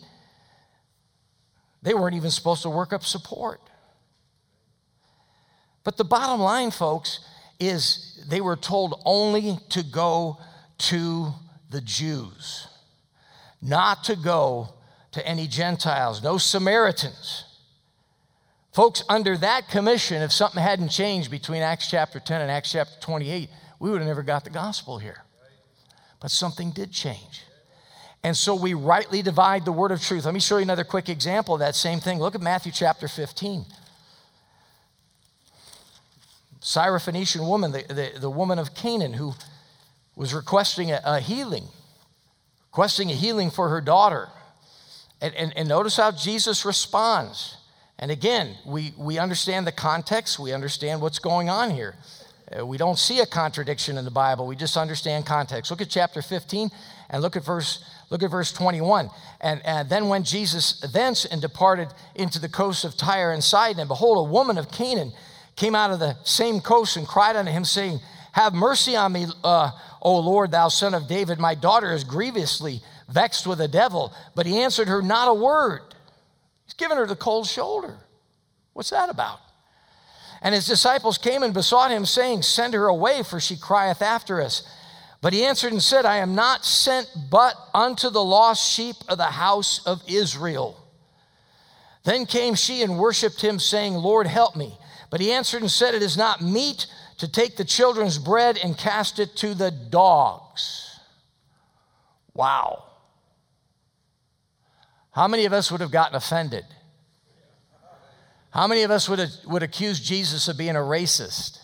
They 1.81 1.93
weren't 1.93 2.15
even 2.15 2.31
supposed 2.31 2.61
to 2.63 2.69
work 2.69 2.93
up 2.93 3.03
support. 3.03 3.61
But 5.83 5.97
the 5.97 6.03
bottom 6.03 6.39
line, 6.39 6.71
folks, 6.71 7.19
is 7.59 8.23
they 8.29 8.41
were 8.41 8.55
told 8.55 9.01
only 9.05 9.57
to 9.69 9.83
go 9.83 10.37
to 10.77 11.33
the 11.69 11.81
Jews, 11.81 12.67
not 13.61 14.03
to 14.05 14.15
go 14.15 14.73
to 15.11 15.25
any 15.25 15.47
Gentiles, 15.47 16.23
no 16.23 16.37
Samaritans. 16.37 17.45
Folks, 18.73 19.03
under 19.09 19.37
that 19.37 19.67
commission, 19.69 20.21
if 20.21 20.31
something 20.31 20.61
hadn't 20.61 20.89
changed 20.89 21.29
between 21.29 21.61
Acts 21.61 21.89
chapter 21.89 22.19
10 22.19 22.41
and 22.41 22.51
Acts 22.51 22.71
chapter 22.71 22.93
28, 23.01 23.49
we 23.79 23.89
would 23.89 23.99
have 23.99 24.07
never 24.07 24.23
got 24.23 24.43
the 24.43 24.49
gospel 24.49 24.97
here. 24.97 25.23
But 26.21 26.31
something 26.31 26.71
did 26.71 26.91
change. 26.91 27.43
And 28.23 28.37
so 28.37 28.55
we 28.55 28.73
rightly 28.75 29.21
divide 29.21 29.65
the 29.65 29.71
word 29.71 29.91
of 29.91 30.01
truth. 30.01 30.25
Let 30.25 30.33
me 30.33 30.39
show 30.39 30.57
you 30.57 30.63
another 30.63 30.83
quick 30.83 31.09
example 31.09 31.55
of 31.55 31.59
that 31.59 31.75
same 31.75 31.99
thing. 31.99 32.19
Look 32.19 32.35
at 32.35 32.41
Matthew 32.41 32.71
chapter 32.71 33.07
15. 33.07 33.65
Syrophoenician 36.61 37.47
woman, 37.47 37.71
the, 37.71 37.83
the, 37.87 38.19
the 38.19 38.29
woman 38.29 38.59
of 38.59 38.75
Canaan, 38.75 39.13
who 39.13 39.33
was 40.15 40.33
requesting 40.35 40.91
a, 40.91 41.01
a 41.03 41.19
healing, 41.19 41.63
requesting 42.69 43.09
a 43.09 43.15
healing 43.15 43.49
for 43.49 43.69
her 43.69 43.81
daughter. 43.81 44.29
And, 45.19 45.33
and, 45.33 45.53
and 45.57 45.67
notice 45.67 45.97
how 45.97 46.11
Jesus 46.11 46.63
responds. 46.63 47.57
And 47.97 48.11
again, 48.11 48.57
we, 48.65 48.93
we 48.97 49.17
understand 49.17 49.65
the 49.65 49.71
context, 49.71 50.37
we 50.37 50.53
understand 50.53 51.01
what's 51.01 51.19
going 51.19 51.49
on 51.49 51.71
here. 51.71 51.95
Uh, 52.57 52.65
we 52.65 52.77
don't 52.77 52.99
see 52.99 53.19
a 53.19 53.25
contradiction 53.25 53.97
in 53.97 54.05
the 54.05 54.11
Bible. 54.11 54.47
We 54.47 54.55
just 54.55 54.77
understand 54.77 55.25
context. 55.25 55.71
Look 55.71 55.81
at 55.81 55.89
chapter 55.89 56.21
15 56.21 56.69
and 57.09 57.21
look 57.21 57.35
at 57.35 57.45
verse 57.45 57.83
look 58.09 58.23
at 58.23 58.31
verse 58.31 58.51
21. 58.51 59.09
And, 59.39 59.61
and 59.65 59.89
then 59.89 60.09
when 60.09 60.23
Jesus 60.23 60.79
thence 60.93 61.23
and 61.25 61.41
departed 61.41 61.87
into 62.15 62.39
the 62.39 62.49
coast 62.49 62.83
of 62.83 62.97
Tyre 62.97 63.31
and 63.31 63.43
Sidon, 63.43 63.79
and 63.79 63.87
behold, 63.87 64.27
a 64.27 64.29
woman 64.29 64.57
of 64.57 64.69
Canaan 64.69 65.13
came 65.55 65.75
out 65.75 65.91
of 65.91 65.99
the 65.99 66.17
same 66.23 66.59
coast 66.59 66.97
and 66.97 67.07
cried 67.07 67.35
unto 67.35 67.51
him, 67.51 67.63
saying, 67.63 67.99
Have 68.33 68.53
mercy 68.53 68.95
on 68.95 69.13
me, 69.13 69.27
uh, 69.43 69.71
O 70.01 70.19
Lord, 70.19 70.51
thou 70.51 70.67
son 70.67 70.93
of 70.93 71.07
David. 71.07 71.39
My 71.39 71.55
daughter 71.55 71.93
is 71.93 72.03
grievously 72.03 72.81
vexed 73.09 73.47
with 73.47 73.61
a 73.61 73.67
devil. 73.67 74.13
But 74.35 74.45
he 74.45 74.59
answered 74.59 74.87
her 74.87 75.01
not 75.01 75.27
a 75.27 75.33
word. 75.33 75.81
He's 76.65 76.73
given 76.73 76.97
her 76.97 77.05
the 77.05 77.15
cold 77.15 77.47
shoulder. 77.47 77.97
What's 78.73 78.89
that 78.89 79.09
about? 79.09 79.39
And 80.41 80.55
his 80.55 80.65
disciples 80.65 81.17
came 81.17 81.43
and 81.43 81.53
besought 81.53 81.91
him, 81.91 82.05
saying, 82.05 82.41
Send 82.41 82.73
her 82.73 82.87
away, 82.87 83.23
for 83.23 83.39
she 83.39 83.55
crieth 83.55 84.01
after 84.01 84.41
us. 84.41 84.63
But 85.21 85.33
he 85.33 85.45
answered 85.45 85.71
and 85.71 85.83
said, 85.83 86.03
I 86.03 86.17
am 86.17 86.33
not 86.33 86.65
sent 86.65 87.07
but 87.29 87.55
unto 87.75 88.09
the 88.09 88.23
lost 88.23 88.71
sheep 88.71 88.95
of 89.07 89.19
the 89.19 89.25
house 89.25 89.85
of 89.85 90.01
Israel. 90.07 90.77
Then 92.03 92.25
came 92.25 92.55
she 92.55 92.81
and 92.81 92.97
worshipped 92.97 93.41
him, 93.41 93.59
saying, 93.59 93.93
Lord, 93.93 94.25
help 94.25 94.55
me. 94.55 94.77
But 95.11 95.21
he 95.21 95.31
answered 95.31 95.61
and 95.61 95.69
said, 95.69 95.93
It 95.93 96.01
is 96.01 96.17
not 96.17 96.41
meet 96.41 96.87
to 97.19 97.27
take 97.27 97.55
the 97.55 97.65
children's 97.65 98.17
bread 98.17 98.57
and 98.57 98.75
cast 98.75 99.19
it 99.19 99.35
to 99.37 99.53
the 99.53 99.69
dogs. 99.69 100.99
Wow. 102.33 102.85
How 105.11 105.27
many 105.27 105.45
of 105.45 105.53
us 105.53 105.71
would 105.71 105.81
have 105.81 105.91
gotten 105.91 106.15
offended? 106.15 106.63
How 108.51 108.67
many 108.67 108.83
of 108.83 108.91
us 108.91 109.07
would, 109.07 109.29
would 109.47 109.63
accuse 109.63 109.99
Jesus 109.99 110.47
of 110.47 110.57
being 110.57 110.75
a 110.75 110.79
racist? 110.79 111.59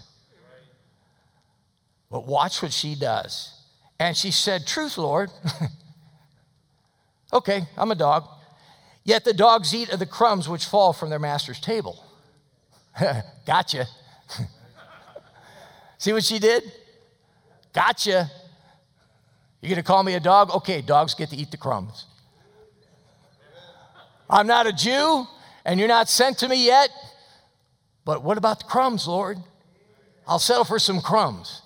But 2.09 2.25
watch 2.25 2.61
what 2.61 2.71
she 2.71 2.95
does. 2.95 3.53
And 3.99 4.15
she 4.15 4.31
said, 4.31 4.65
Truth, 4.65 4.97
Lord. 4.97 5.29
okay, 7.33 7.63
I'm 7.77 7.91
a 7.91 7.95
dog. 7.95 8.25
Yet 9.03 9.25
the 9.25 9.33
dogs 9.33 9.73
eat 9.73 9.89
of 9.89 9.99
the 9.99 10.05
crumbs 10.05 10.47
which 10.47 10.65
fall 10.65 10.93
from 10.93 11.09
their 11.09 11.19
master's 11.19 11.59
table. 11.59 12.05
gotcha. 13.45 13.85
See 15.97 16.13
what 16.13 16.23
she 16.23 16.39
did? 16.39 16.63
Gotcha. 17.73 18.29
You're 19.61 19.69
gonna 19.69 19.83
call 19.83 20.03
me 20.03 20.13
a 20.13 20.19
dog? 20.19 20.51
Okay, 20.51 20.81
dogs 20.81 21.13
get 21.13 21.29
to 21.31 21.35
eat 21.35 21.51
the 21.51 21.57
crumbs. 21.57 22.05
I'm 24.29 24.47
not 24.47 24.67
a 24.67 24.73
Jew, 24.73 25.25
and 25.68 25.80
you're 25.80 25.89
not 25.89 26.07
sent 26.07 26.39
to 26.39 26.47
me 26.47 26.65
yet, 26.65 26.89
but 28.05 28.24
what 28.24 28.38
about 28.38 28.59
the 28.59 28.65
crumbs, 28.65 29.05
Lord? 29.05 29.38
I'll 30.26 30.39
settle 30.39 30.63
for 30.63 30.80
some 30.80 31.01
crumbs. 31.01 31.61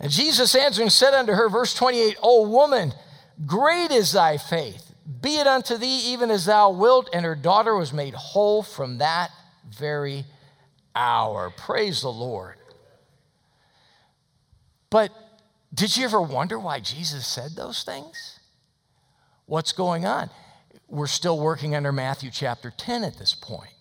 And 0.00 0.10
Jesus 0.10 0.54
answering 0.54 0.90
said 0.90 1.14
unto 1.14 1.32
her, 1.32 1.48
verse 1.48 1.74
28, 1.74 2.18
O 2.22 2.48
woman, 2.48 2.92
great 3.46 3.92
is 3.92 4.12
thy 4.12 4.36
faith. 4.36 4.92
Be 5.22 5.36
it 5.36 5.46
unto 5.46 5.76
thee 5.76 6.12
even 6.12 6.30
as 6.30 6.44
thou 6.44 6.70
wilt. 6.70 7.08
And 7.12 7.24
her 7.24 7.36
daughter 7.36 7.74
was 7.76 7.92
made 7.92 8.14
whole 8.14 8.64
from 8.64 8.98
that 8.98 9.30
very 9.70 10.24
hour. 10.94 11.52
Praise 11.56 12.02
the 12.02 12.10
Lord. 12.10 12.56
But 14.90 15.12
did 15.72 15.96
you 15.96 16.04
ever 16.04 16.20
wonder 16.20 16.58
why 16.58 16.80
Jesus 16.80 17.26
said 17.26 17.52
those 17.54 17.84
things? 17.84 18.40
What's 19.46 19.72
going 19.72 20.04
on? 20.04 20.30
We're 20.88 21.06
still 21.06 21.38
working 21.38 21.74
under 21.74 21.92
Matthew 21.92 22.30
chapter 22.30 22.72
10 22.76 23.04
at 23.04 23.18
this 23.18 23.34
point. 23.34 23.72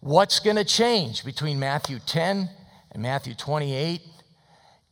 What's 0.00 0.38
going 0.38 0.56
to 0.56 0.64
change 0.64 1.24
between 1.24 1.58
Matthew 1.58 1.98
10 1.98 2.48
and 2.92 3.02
Matthew 3.02 3.34
28? 3.34 4.00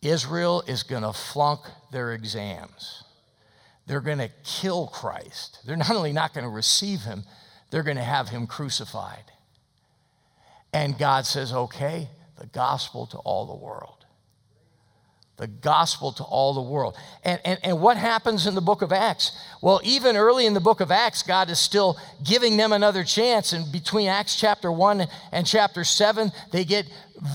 Israel 0.02 0.62
is 0.66 0.82
going 0.82 1.02
to 1.02 1.12
flunk 1.12 1.60
their 1.92 2.12
exams. 2.12 3.04
They're 3.86 4.00
going 4.00 4.18
to 4.18 4.30
kill 4.44 4.88
Christ. 4.88 5.60
They're 5.64 5.76
not 5.76 5.90
only 5.90 6.12
not 6.12 6.34
going 6.34 6.44
to 6.44 6.50
receive 6.50 7.02
him, 7.02 7.24
they're 7.70 7.82
going 7.82 7.96
to 7.96 8.02
have 8.02 8.28
him 8.28 8.46
crucified. 8.46 9.24
And 10.72 10.98
God 10.98 11.26
says, 11.26 11.52
okay, 11.52 12.08
the 12.38 12.46
gospel 12.46 13.06
to 13.06 13.18
all 13.18 13.46
the 13.46 13.64
world 13.64 14.03
the 15.36 15.46
gospel 15.48 16.12
to 16.12 16.22
all 16.22 16.54
the 16.54 16.62
world. 16.62 16.96
And, 17.24 17.40
and, 17.44 17.58
and 17.64 17.80
what 17.80 17.96
happens 17.96 18.46
in 18.46 18.54
the 18.54 18.60
book 18.60 18.82
of 18.82 18.92
Acts? 18.92 19.32
Well, 19.60 19.80
even 19.82 20.16
early 20.16 20.46
in 20.46 20.54
the 20.54 20.60
book 20.60 20.80
of 20.80 20.92
Acts, 20.92 21.22
God 21.24 21.50
is 21.50 21.58
still 21.58 21.98
giving 22.22 22.56
them 22.56 22.72
another 22.72 23.02
chance. 23.02 23.52
And 23.52 23.70
between 23.72 24.08
Acts 24.08 24.36
chapter 24.36 24.70
1 24.70 25.06
and 25.32 25.46
chapter 25.46 25.82
7, 25.82 26.30
they 26.52 26.64
get 26.64 26.86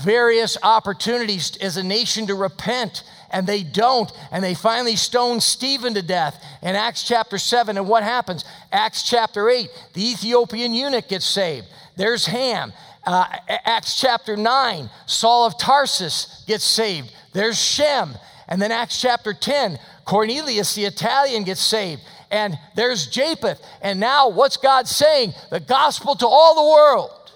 various 0.02 0.56
opportunities 0.62 1.56
as 1.58 1.76
a 1.76 1.82
nation 1.82 2.26
to 2.28 2.34
repent. 2.34 3.02
And 3.30 3.46
they 3.46 3.62
don't. 3.62 4.10
And 4.32 4.42
they 4.42 4.54
finally 4.54 4.96
stone 4.96 5.40
Stephen 5.40 5.92
to 5.94 6.02
death 6.02 6.42
in 6.62 6.74
Acts 6.74 7.06
chapter 7.06 7.36
7. 7.36 7.76
And 7.76 7.86
what 7.86 8.02
happens? 8.02 8.46
Acts 8.72 9.08
chapter 9.08 9.50
8, 9.50 9.68
the 9.92 10.10
Ethiopian 10.10 10.72
eunuch 10.72 11.08
gets 11.08 11.26
saved. 11.26 11.66
There's 11.96 12.24
Ham. 12.26 12.72
Uh, 13.06 13.24
Acts 13.48 13.98
chapter 14.00 14.36
9, 14.36 14.90
Saul 15.06 15.46
of 15.46 15.58
Tarsus 15.58 16.44
gets 16.46 16.64
saved. 16.64 17.12
There's 17.32 17.58
Shem. 17.58 18.14
And 18.48 18.60
then 18.60 18.72
Acts 18.72 19.00
chapter 19.00 19.32
10, 19.32 19.78
Cornelius 20.04 20.74
the 20.74 20.84
Italian 20.84 21.44
gets 21.44 21.60
saved. 21.60 22.02
And 22.30 22.58
there's 22.74 23.06
Japheth. 23.06 23.60
And 23.80 24.00
now 24.00 24.28
what's 24.28 24.56
God 24.56 24.88
saying? 24.88 25.34
The 25.50 25.60
gospel 25.60 26.14
to 26.16 26.26
all 26.26 26.54
the 26.54 26.70
world. 26.70 27.32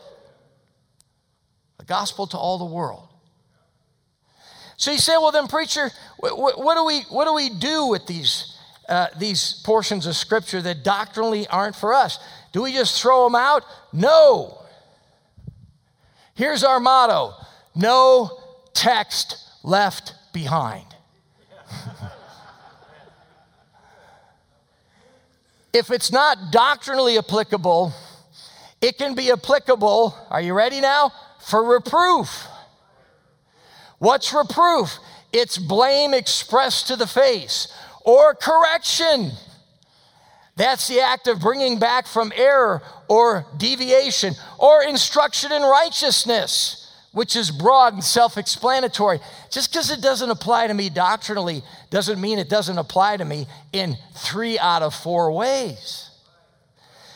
The 1.78 1.84
gospel 1.84 2.26
to 2.28 2.36
all 2.36 2.58
the 2.58 2.64
world. 2.64 3.08
So 4.76 4.90
you 4.90 4.98
say, 4.98 5.16
well, 5.16 5.30
then, 5.30 5.46
preacher, 5.46 5.90
what, 6.18 6.58
what 6.58 6.74
do, 6.74 6.84
we, 6.84 7.02
what 7.02 7.26
do 7.26 7.34
we 7.34 7.48
do 7.48 7.86
with 7.86 8.06
these, 8.06 8.56
uh, 8.88 9.06
these 9.18 9.62
portions 9.64 10.06
of 10.06 10.16
scripture 10.16 10.60
that 10.62 10.82
doctrinally 10.82 11.46
aren't 11.46 11.76
for 11.76 11.94
us? 11.94 12.18
Do 12.52 12.62
we 12.62 12.72
just 12.72 13.00
throw 13.00 13.24
them 13.24 13.36
out? 13.36 13.62
No. 13.92 14.62
Here's 16.34 16.64
our 16.64 16.80
motto 16.80 17.34
no 17.76 18.40
text 18.72 19.44
left 19.64 20.14
behind. 20.32 20.86
if 25.72 25.90
it's 25.90 26.12
not 26.12 26.52
doctrinally 26.52 27.18
applicable, 27.18 27.92
it 28.80 28.96
can 28.98 29.16
be 29.16 29.32
applicable, 29.32 30.14
are 30.30 30.40
you 30.40 30.54
ready 30.54 30.80
now? 30.80 31.10
For 31.40 31.64
reproof. 31.64 32.46
What's 33.98 34.32
reproof? 34.32 34.98
It's 35.32 35.58
blame 35.58 36.14
expressed 36.14 36.86
to 36.88 36.96
the 36.96 37.06
face 37.06 37.74
or 38.02 38.34
correction. 38.34 39.32
That's 40.56 40.86
the 40.86 41.00
act 41.00 41.26
of 41.26 41.40
bringing 41.40 41.78
back 41.78 42.06
from 42.06 42.32
error 42.36 42.82
or 43.08 43.46
deviation 43.56 44.34
or 44.58 44.84
instruction 44.84 45.50
in 45.50 45.62
righteousness 45.62 46.83
which 47.14 47.36
is 47.36 47.50
broad 47.50 47.94
and 47.94 48.04
self 48.04 48.36
explanatory. 48.36 49.20
Just 49.50 49.72
because 49.72 49.90
it 49.90 50.02
doesn't 50.02 50.28
apply 50.28 50.66
to 50.66 50.74
me 50.74 50.90
doctrinally 50.90 51.62
doesn't 51.88 52.20
mean 52.20 52.38
it 52.38 52.50
doesn't 52.50 52.76
apply 52.76 53.16
to 53.16 53.24
me 53.24 53.46
in 53.72 53.96
three 54.14 54.58
out 54.58 54.82
of 54.82 54.94
four 54.94 55.32
ways. 55.32 56.10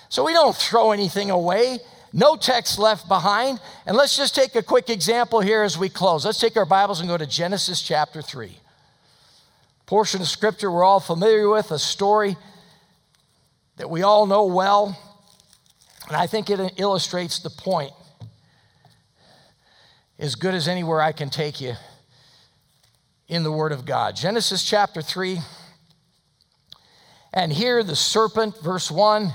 So 0.09 0.25
we 0.25 0.33
don't 0.33 0.57
throw 0.57 0.93
anything 0.93 1.31
away, 1.31 1.81
no 2.13 2.37
text 2.37 2.79
left 2.79 3.09
behind. 3.09 3.61
And 3.85 3.97
let's 3.97 4.17
just 4.17 4.35
take 4.35 4.55
a 4.55 4.63
quick 4.63 4.89
example 4.89 5.41
here 5.41 5.63
as 5.63 5.77
we 5.77 5.91
close. 5.91 6.25
Let's 6.25 6.41
take 6.41 6.57
our 6.57 6.65
Bibles 6.65 7.01
and 7.01 7.09
go 7.09 7.19
to 7.19 7.27
Genesis 7.27 7.83
chapter 7.83 8.23
3. 8.23 8.57
Portion 9.85 10.21
of 10.21 10.29
scripture 10.29 10.71
we're 10.71 10.85
all 10.85 11.01
familiar 11.01 11.49
with, 11.49 11.73
a 11.73 11.79
story 11.79 12.37
that 13.77 13.91
we 13.91 14.03
all 14.03 14.27
know 14.27 14.47
well. 14.47 14.97
And 16.07 16.17
I 16.17 16.27
think 16.27 16.51
it 16.51 16.75
illustrates 16.79 17.41
the 17.41 17.51
point 17.51 17.93
as 20.19 20.35
good 20.35 20.55
as 20.55 20.66
anywhere 20.66 21.01
I 21.01 21.12
can 21.12 21.31
take 21.31 21.61
you 21.61 21.75
in 23.29 23.43
the 23.43 23.53
Word 23.53 23.73
of 23.73 23.85
God. 23.85 24.16
Genesis 24.16 24.64
chapter 24.64 25.01
3. 25.01 25.39
And 27.33 27.53
here 27.53 27.85
the 27.85 27.95
serpent, 27.95 28.61
verse 28.62 28.91
1, 28.91 29.33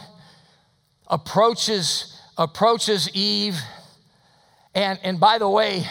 approaches, 1.08 2.20
approaches 2.38 3.10
Eve. 3.14 3.58
And, 4.76 5.00
and 5.04 5.20
by 5.20 5.38
the 5.38 5.50
way, 5.50 5.84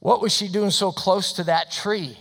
what 0.00 0.20
was 0.20 0.34
she 0.34 0.48
doing 0.48 0.70
so 0.70 0.92
close 0.92 1.32
to 1.34 1.44
that 1.44 1.70
tree? 1.70 2.18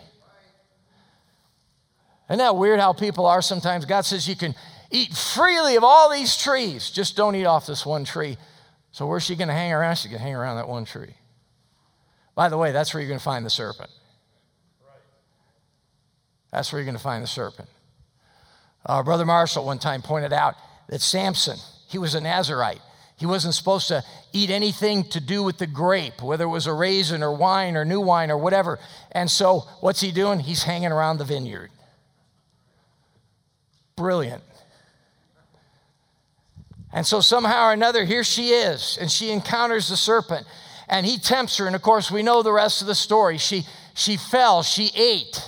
Isn't 2.29 2.39
that 2.39 2.55
weird 2.55 2.79
how 2.79 2.93
people 2.93 3.25
are 3.25 3.41
sometimes? 3.41 3.85
God 3.85 4.05
says 4.05 4.27
you 4.27 4.35
can 4.35 4.55
eat 4.91 5.13
freely 5.13 5.75
of 5.75 5.83
all 5.83 6.09
these 6.11 6.37
trees, 6.37 6.89
just 6.89 7.17
don't 7.17 7.35
eat 7.35 7.45
off 7.45 7.65
this 7.65 7.85
one 7.85 8.05
tree. 8.05 8.37
So 8.91 9.05
where's 9.05 9.23
she 9.23 9.35
going 9.35 9.49
to 9.49 9.53
hang 9.53 9.73
around? 9.73 9.97
She's 9.97 10.09
going 10.09 10.19
to 10.19 10.23
hang 10.23 10.35
around 10.35 10.55
that 10.55 10.69
one 10.69 10.85
tree. 10.85 11.15
By 12.35 12.49
the 12.49 12.57
way, 12.57 12.73
that's 12.73 12.93
where 12.93 13.01
you're 13.01 13.07
going 13.09 13.19
to 13.19 13.23
find 13.23 13.45
the 13.45 13.49
serpent. 13.49 13.89
That's 16.51 16.71
where 16.71 16.79
you're 16.79 16.85
going 16.85 16.97
to 16.97 17.03
find 17.03 17.23
the 17.23 17.27
serpent. 17.27 17.69
Uh, 18.85 19.01
Brother 19.03 19.25
Marshall 19.25 19.65
one 19.65 19.79
time 19.79 20.01
pointed 20.01 20.33
out 20.33 20.55
that 20.89 21.01
Samson, 21.01 21.57
he 21.87 21.97
was 21.97 22.13
a 22.13 22.21
Nazarite. 22.21 22.81
He 23.17 23.25
wasn't 23.25 23.53
supposed 23.53 23.87
to 23.87 24.03
eat 24.33 24.49
anything 24.49 25.05
to 25.05 25.21
do 25.21 25.41
with 25.41 25.57
the 25.57 25.67
grape, 25.67 26.21
whether 26.21 26.43
it 26.43 26.49
was 26.49 26.67
a 26.67 26.73
raisin 26.73 27.23
or 27.23 27.33
wine 27.33 27.77
or 27.77 27.85
new 27.85 28.01
wine 28.01 28.29
or 28.29 28.37
whatever. 28.37 28.77
And 29.13 29.31
so, 29.31 29.61
what's 29.79 30.01
he 30.01 30.11
doing? 30.11 30.39
He's 30.39 30.63
hanging 30.63 30.91
around 30.91 31.17
the 31.17 31.23
vineyard. 31.23 31.71
Brilliant. 33.95 34.43
And 36.91 37.05
so, 37.05 37.21
somehow 37.21 37.67
or 37.67 37.73
another, 37.73 38.03
here 38.03 38.25
she 38.25 38.49
is, 38.49 38.97
and 38.99 39.09
she 39.09 39.31
encounters 39.31 39.87
the 39.87 39.97
serpent 39.97 40.45
and 40.87 41.05
he 41.05 41.17
tempts 41.17 41.57
her. 41.57 41.67
And 41.67 41.75
of 41.75 41.81
course, 41.81 42.11
we 42.11 42.23
know 42.23 42.43
the 42.43 42.51
rest 42.51 42.81
of 42.81 42.87
the 42.87 42.95
story. 42.95 43.37
She, 43.37 43.63
she 43.93 44.17
fell, 44.17 44.63
she 44.63 44.91
ate, 44.95 45.41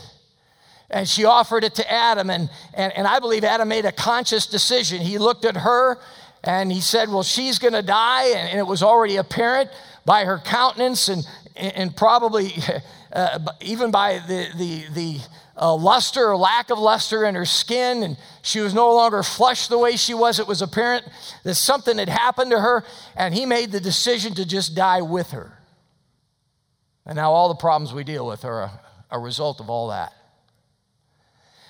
and 0.90 1.08
she 1.08 1.26
offered 1.26 1.64
it 1.64 1.76
to 1.76 1.92
Adam. 1.92 2.30
And, 2.30 2.50
and, 2.74 2.94
and 2.94 3.08
I 3.08 3.20
believe 3.20 3.44
Adam 3.44 3.68
made 3.68 3.86
a 3.86 3.92
conscious 3.92 4.48
decision. 4.48 5.02
He 5.02 5.18
looked 5.18 5.46
at 5.46 5.58
her 5.58 6.00
and 6.44 6.72
he 6.72 6.82
said, 6.82 7.10
Well, 7.10 7.24
she's 7.24 7.60
going 7.60 7.74
to 7.74 7.82
die. 7.82 8.28
And, 8.28 8.50
and, 8.50 8.60
it 8.60 8.68
was 8.68 8.84
already 8.84 9.18
apparent 9.18 9.70
by 10.06 10.26
her 10.26 10.40
countenance 10.40 11.10
and, 11.10 11.26
and 11.56 11.96
probably 11.96 12.54
uh, 13.14 13.40
even 13.62 13.92
by 13.92 14.20
the, 14.20 14.48
the, 14.58 14.84
the 14.94 15.20
uh, 15.60 15.76
luster 15.76 16.30
or 16.30 16.38
lack 16.38 16.70
of 16.70 16.78
luster 16.78 17.26
in 17.26 17.36
her 17.36 17.46
skin, 17.46 18.04
and 18.04 18.18
she 18.44 18.60
was 18.60 18.74
no 18.74 18.94
longer 18.94 19.24
flushed 19.24 19.70
the 19.70 19.78
way 19.78 19.96
she 19.96 20.14
was. 20.14 20.40
It 20.40 20.48
was 20.48 20.62
apparent 20.62 21.06
that 21.44 21.56
something 21.56 21.98
had 21.98 22.10
happened 22.10 22.52
to 22.52 22.60
her, 22.60 22.84
and 23.16 23.34
he 23.34 23.46
made 23.46 23.72
the 23.72 23.80
decision 23.80 24.36
to 24.36 24.46
just 24.46 24.76
die 24.76 25.02
with 25.02 25.32
her. 25.32 25.58
And 27.06 27.16
now 27.16 27.32
all 27.32 27.48
the 27.48 27.56
problems 27.56 27.94
we 27.94 28.04
deal 28.04 28.28
with 28.28 28.46
are 28.46 28.64
a, 28.64 28.80
a 29.12 29.20
result 29.20 29.60
of 29.60 29.70
all 29.70 29.90
that. 29.90 30.14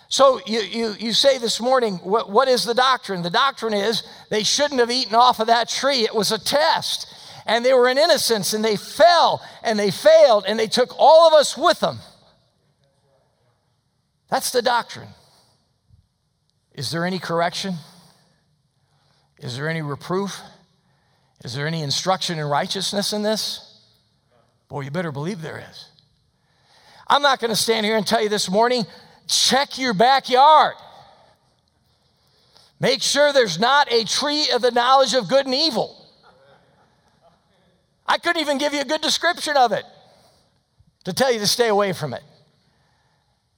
So 0.10 0.40
you, 0.46 0.62
you, 0.62 0.96
you 1.00 1.14
say 1.14 1.38
this 1.38 1.60
morning, 1.60 1.96
what, 1.98 2.30
what 2.30 2.48
is 2.48 2.64
the 2.64 2.74
doctrine? 2.74 3.24
The 3.24 3.30
doctrine 3.30 3.74
is 3.74 4.04
they 4.30 4.44
shouldn't 4.44 4.80
have 4.80 4.90
eaten 4.90 5.16
off 5.16 5.40
of 5.40 5.48
that 5.48 5.70
tree. 5.70 6.06
It 6.06 6.16
was 6.16 6.32
a 6.32 6.40
test. 6.40 7.14
And 7.46 7.64
they 7.64 7.74
were 7.74 7.90
in 7.90 7.98
innocence 7.98 8.54
and 8.54 8.64
they 8.64 8.78
fell 8.78 9.42
and 9.64 9.78
they 9.78 9.92
failed 9.92 10.46
and 10.48 10.58
they 10.58 10.68
took 10.68 10.98
all 10.98 11.28
of 11.28 11.34
us 11.34 11.58
with 11.58 11.80
them. 11.80 12.00
That's 14.30 14.52
the 14.52 14.62
doctrine. 14.62 15.10
Is 16.74 16.92
there 16.92 17.06
any 17.06 17.20
correction? 17.20 17.76
Is 19.40 19.56
there 19.56 19.70
any 19.70 19.82
reproof? 19.82 20.40
Is 21.44 21.54
there 21.54 21.68
any 21.68 21.82
instruction 21.82 22.40
in 22.40 22.46
righteousness 22.46 23.14
in 23.14 23.24
this? 23.24 23.82
Boy, 24.68 24.82
you 24.82 24.92
better 24.92 25.12
believe 25.12 25.42
there 25.42 25.64
is. 25.70 25.90
I'm 27.08 27.22
not 27.22 27.40
going 27.40 27.50
to 27.50 27.56
stand 27.56 27.86
here 27.86 27.96
and 27.96 28.06
tell 28.06 28.22
you 28.22 28.30
this 28.30 28.50
morning 28.50 28.86
check 29.28 29.78
your 29.78 29.94
backyard. 29.94 30.76
Make 32.80 33.02
sure 33.02 33.34
there's 33.34 33.60
not 33.60 33.92
a 33.92 34.06
tree 34.06 34.50
of 34.54 34.62
the 34.62 34.72
knowledge 34.72 35.14
of 35.14 35.28
good 35.28 35.46
and 35.46 35.56
evil. 35.56 36.06
I 38.06 38.18
couldn't 38.18 38.42
even 38.42 38.58
give 38.58 38.74
you 38.74 38.82
a 38.82 38.86
good 38.86 39.02
description 39.02 39.58
of 39.58 39.72
it 39.72 39.84
to 41.04 41.14
tell 41.14 41.32
you 41.32 41.40
to 41.40 41.48
stay 41.48 41.68
away 41.68 41.92
from 41.94 42.14
it. 42.14 42.24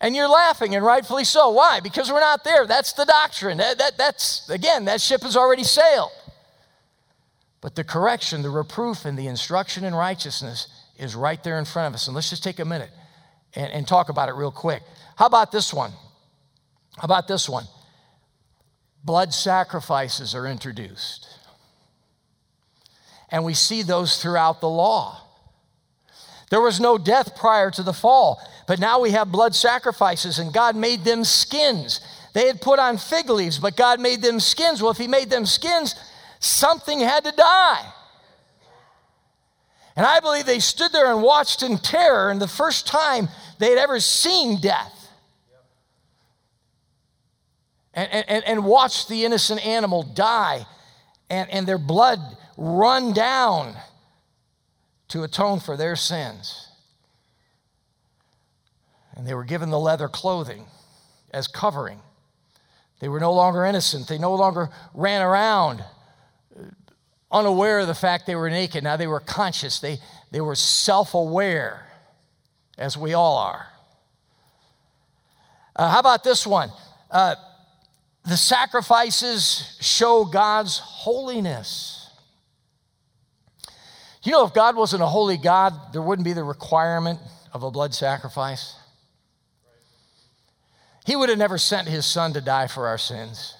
And 0.01 0.15
you're 0.15 0.29
laughing, 0.29 0.75
and 0.75 0.85
rightfully 0.85 1.25
so. 1.25 1.49
Why? 1.49 1.81
Because 1.81 2.11
we're 2.11 2.21
not 2.21 2.43
there. 2.43 2.65
That's 2.65 2.93
the 2.93 3.05
doctrine. 3.05 3.57
That, 3.57 3.77
that, 3.79 3.97
that's, 3.97 4.49
again, 4.49 4.85
that 4.85 5.01
ship 5.01 5.23
has 5.23 5.35
already 5.35 5.63
sailed. 5.63 6.11
But 7.61 7.75
the 7.75 7.83
correction, 7.83 8.41
the 8.41 8.49
reproof, 8.49 9.03
and 9.03 9.19
the 9.19 9.27
instruction 9.27 9.83
in 9.83 9.93
righteousness 9.93 10.67
is 10.97 11.15
right 11.15 11.43
there 11.43 11.59
in 11.59 11.65
front 11.65 11.87
of 11.89 11.93
us. 11.95 12.07
And 12.07 12.15
let's 12.15 12.29
just 12.29 12.43
take 12.43 12.59
a 12.59 12.65
minute 12.65 12.91
and, 13.53 13.71
and 13.71 13.87
talk 13.87 14.07
about 14.07 14.29
it 14.29 14.35
real 14.35 14.51
quick. 14.51 14.83
How 15.17 15.25
about 15.25 15.51
this 15.51 15.73
one? 15.73 15.91
How 16.97 17.03
about 17.03 17.27
this 17.27 17.49
one? 17.49 17.65
Blood 19.03 19.33
sacrifices 19.33 20.33
are 20.33 20.47
introduced. 20.47 21.27
And 23.29 23.43
we 23.43 23.53
see 23.53 23.83
those 23.83 24.21
throughout 24.21 24.61
the 24.61 24.69
law. 24.69 25.21
There 26.49 26.61
was 26.61 26.79
no 26.79 26.97
death 26.97 27.35
prior 27.35 27.69
to 27.71 27.83
the 27.83 27.93
fall, 27.93 28.41
but 28.69 28.77
now 28.77 28.99
we 28.99 29.09
have 29.09 29.31
blood 29.31 29.55
sacrifices, 29.55 30.37
and 30.37 30.53
God 30.53 30.75
made 30.75 31.03
them 31.03 31.23
skins. 31.23 32.01
They 32.33 32.45
had 32.45 32.61
put 32.61 32.77
on 32.77 32.99
fig 32.99 33.27
leaves, 33.27 33.57
but 33.57 33.75
God 33.75 33.99
made 33.99 34.21
them 34.21 34.39
skins. 34.39 34.79
Well, 34.79 34.91
if 34.91 34.97
He 34.99 35.07
made 35.07 35.31
them 35.31 35.47
skins, 35.47 35.95
something 36.37 36.99
had 36.99 37.23
to 37.23 37.31
die. 37.31 37.91
And 39.95 40.05
I 40.05 40.19
believe 40.19 40.45
they 40.45 40.59
stood 40.59 40.91
there 40.91 41.11
and 41.11 41.23
watched 41.23 41.63
in 41.63 41.79
terror, 41.79 42.29
and 42.29 42.39
the 42.39 42.47
first 42.47 42.85
time 42.85 43.27
they 43.57 43.71
had 43.71 43.79
ever 43.79 43.99
seen 43.99 44.61
death. 44.61 45.09
And, 47.95 48.23
and, 48.29 48.43
and 48.43 48.65
watched 48.65 49.09
the 49.09 49.25
innocent 49.25 49.65
animal 49.65 50.03
die 50.03 50.67
and, 51.27 51.49
and 51.49 51.67
their 51.67 51.79
blood 51.79 52.19
run 52.55 53.13
down 53.13 53.75
to 55.07 55.23
atone 55.23 55.59
for 55.59 55.75
their 55.75 55.95
sins. 55.95 56.68
And 59.19 59.27
they 59.27 59.33
were 59.33 59.43
given 59.43 59.69
the 59.69 59.77
leather 59.77 60.07
clothing 60.07 60.65
as 61.31 61.45
covering. 61.45 61.99
They 63.01 63.09
were 63.09 63.19
no 63.19 63.33
longer 63.33 63.65
innocent. 63.65 64.07
They 64.07 64.17
no 64.17 64.33
longer 64.33 64.69
ran 64.93 65.21
around 65.21 65.83
unaware 67.29 67.79
of 67.79 67.87
the 67.87 67.93
fact 67.93 68.27
they 68.27 68.35
were 68.37 68.49
naked. 68.49 68.81
Now 68.81 68.95
they 68.95 69.07
were 69.07 69.19
conscious, 69.19 69.81
they, 69.81 69.97
they 70.31 70.39
were 70.39 70.55
self 70.55 71.15
aware, 71.15 71.85
as 72.77 72.95
we 72.95 73.13
all 73.13 73.35
are. 73.35 73.67
Uh, 75.75 75.91
how 75.91 75.99
about 75.99 76.23
this 76.23 76.47
one? 76.47 76.69
Uh, 77.11 77.35
the 78.25 78.37
sacrifices 78.37 79.77
show 79.81 80.23
God's 80.23 80.79
holiness. 80.79 82.09
You 84.23 84.31
know, 84.31 84.45
if 84.45 84.53
God 84.53 84.77
wasn't 84.77 85.03
a 85.03 85.07
holy 85.07 85.35
God, 85.35 85.73
there 85.91 86.01
wouldn't 86.01 86.23
be 86.25 86.31
the 86.31 86.45
requirement 86.45 87.19
of 87.51 87.63
a 87.63 87.69
blood 87.69 87.93
sacrifice. 87.93 88.78
He 91.09 91.15
would 91.15 91.29
have 91.29 91.39
never 91.39 91.57
sent 91.57 91.87
his 91.87 92.05
son 92.05 92.33
to 92.33 92.41
die 92.41 92.67
for 92.67 92.85
our 92.85 92.99
sins. 92.99 93.55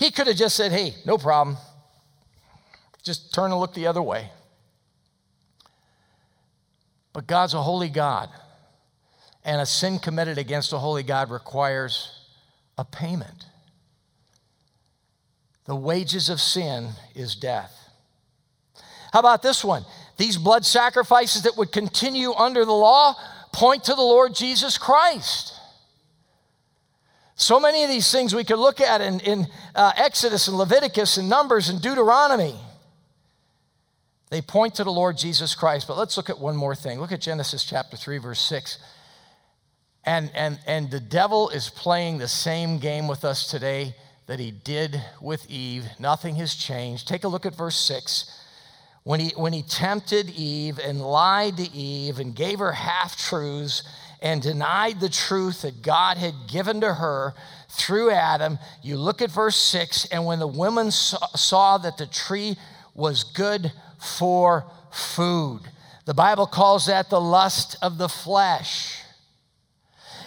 He 0.00 0.10
could 0.10 0.26
have 0.26 0.34
just 0.34 0.56
said, 0.56 0.72
hey, 0.72 0.96
no 1.06 1.16
problem. 1.16 1.56
Just 3.04 3.32
turn 3.32 3.52
and 3.52 3.60
look 3.60 3.72
the 3.72 3.86
other 3.86 4.02
way. 4.02 4.30
But 7.12 7.28
God's 7.28 7.54
a 7.54 7.62
holy 7.62 7.88
God, 7.88 8.30
and 9.44 9.60
a 9.60 9.64
sin 9.64 10.00
committed 10.00 10.38
against 10.38 10.72
a 10.72 10.78
holy 10.78 11.04
God 11.04 11.30
requires 11.30 12.26
a 12.76 12.84
payment. 12.84 13.46
The 15.66 15.76
wages 15.76 16.28
of 16.28 16.40
sin 16.40 16.88
is 17.14 17.36
death. 17.36 17.78
How 19.12 19.20
about 19.20 19.40
this 19.40 19.64
one? 19.64 19.84
These 20.16 20.36
blood 20.36 20.66
sacrifices 20.66 21.44
that 21.44 21.56
would 21.56 21.70
continue 21.70 22.32
under 22.32 22.64
the 22.64 22.72
law 22.72 23.14
point 23.52 23.84
to 23.84 23.94
the 23.94 24.02
Lord 24.02 24.34
Jesus 24.34 24.78
Christ. 24.78 25.60
So 27.42 27.58
many 27.58 27.82
of 27.82 27.90
these 27.90 28.12
things 28.12 28.32
we 28.32 28.44
could 28.44 28.60
look 28.60 28.80
at 28.80 29.00
in, 29.00 29.18
in 29.18 29.48
uh, 29.74 29.90
Exodus 29.96 30.46
and 30.46 30.56
Leviticus 30.56 31.16
and 31.16 31.28
Numbers 31.28 31.68
and 31.68 31.82
Deuteronomy. 31.82 32.54
They 34.30 34.40
point 34.40 34.76
to 34.76 34.84
the 34.84 34.92
Lord 34.92 35.18
Jesus 35.18 35.56
Christ. 35.56 35.88
But 35.88 35.98
let's 35.98 36.16
look 36.16 36.30
at 36.30 36.38
one 36.38 36.54
more 36.54 36.76
thing. 36.76 37.00
Look 37.00 37.10
at 37.10 37.20
Genesis 37.20 37.64
chapter 37.64 37.96
3, 37.96 38.18
verse 38.18 38.40
6. 38.40 38.78
And, 40.04 40.30
and, 40.36 40.60
and 40.68 40.88
the 40.88 41.00
devil 41.00 41.48
is 41.48 41.68
playing 41.68 42.18
the 42.18 42.28
same 42.28 42.78
game 42.78 43.08
with 43.08 43.24
us 43.24 43.50
today 43.50 43.96
that 44.28 44.38
he 44.38 44.52
did 44.52 45.02
with 45.20 45.50
Eve. 45.50 45.84
Nothing 45.98 46.36
has 46.36 46.54
changed. 46.54 47.08
Take 47.08 47.24
a 47.24 47.28
look 47.28 47.44
at 47.44 47.56
verse 47.56 47.76
6 47.76 48.38
when 49.02 49.18
he, 49.18 49.30
when 49.30 49.52
he 49.52 49.62
tempted 49.62 50.30
Eve 50.30 50.78
and 50.78 51.00
lied 51.00 51.56
to 51.56 51.68
Eve 51.72 52.20
and 52.20 52.36
gave 52.36 52.60
her 52.60 52.70
half 52.70 53.16
truths 53.16 53.82
and 54.22 54.40
denied 54.40 55.00
the 55.00 55.08
truth 55.08 55.62
that 55.62 55.82
God 55.82 56.16
had 56.16 56.34
given 56.50 56.80
to 56.80 56.94
her 56.94 57.34
through 57.68 58.12
Adam, 58.12 58.58
you 58.82 58.96
look 58.96 59.20
at 59.20 59.30
verse 59.30 59.56
6 59.56 60.06
and 60.06 60.24
when 60.24 60.38
the 60.38 60.46
woman 60.46 60.90
saw, 60.90 61.26
saw 61.34 61.78
that 61.78 61.98
the 61.98 62.06
tree 62.06 62.56
was 62.94 63.24
good 63.24 63.72
for 63.98 64.64
food, 64.90 65.60
the 66.04 66.14
Bible 66.14 66.46
calls 66.46 66.86
that 66.86 67.10
the 67.10 67.20
lust 67.20 67.76
of 67.82 67.98
the 67.98 68.08
flesh. 68.08 68.98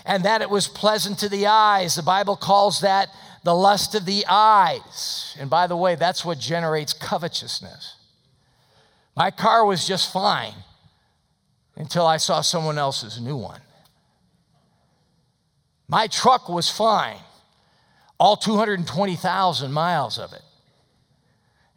And 0.07 0.23
that 0.23 0.41
it 0.41 0.49
was 0.51 0.67
pleasant 0.67 1.17
to 1.19 1.29
the 1.29 1.47
eyes, 1.47 1.95
the 1.95 2.03
Bible 2.03 2.35
calls 2.35 2.81
that 2.81 3.09
the 3.43 3.55
lust 3.55 3.95
of 3.95 4.05
the 4.05 4.23
eyes. 4.27 5.35
And 5.39 5.49
by 5.49 5.67
the 5.67 5.75
way, 5.75 5.95
that's 5.95 6.23
what 6.23 6.37
generates 6.37 6.93
covetousness. 6.93 7.95
My 9.15 9.31
car 9.31 9.65
was 9.65 9.87
just 9.87 10.11
fine 10.11 10.53
until 11.75 12.05
I 12.05 12.17
saw 12.17 12.41
someone 12.41 12.77
else's 12.77 13.19
new 13.19 13.35
one. 13.35 13.61
My 15.87 16.07
truck 16.07 16.49
was 16.49 16.69
fine, 16.69 17.19
all 18.19 18.37
220,000 18.37 19.71
miles 19.71 20.17
of 20.17 20.33
it, 20.33 20.41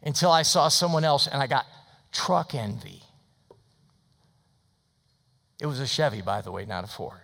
until 0.01 0.31
I 0.31 0.41
saw 0.41 0.67
someone 0.67 1.03
else 1.03 1.27
and 1.27 1.41
I 1.41 1.47
got 1.47 1.65
truck 2.11 2.55
envy. 2.55 3.03
It 5.61 5.65
was 5.65 5.79
a 5.79 5.87
Chevy, 5.87 6.21
by 6.21 6.41
the 6.41 6.51
way, 6.51 6.65
not 6.65 6.83
a 6.83 6.87
Ford. 6.87 7.19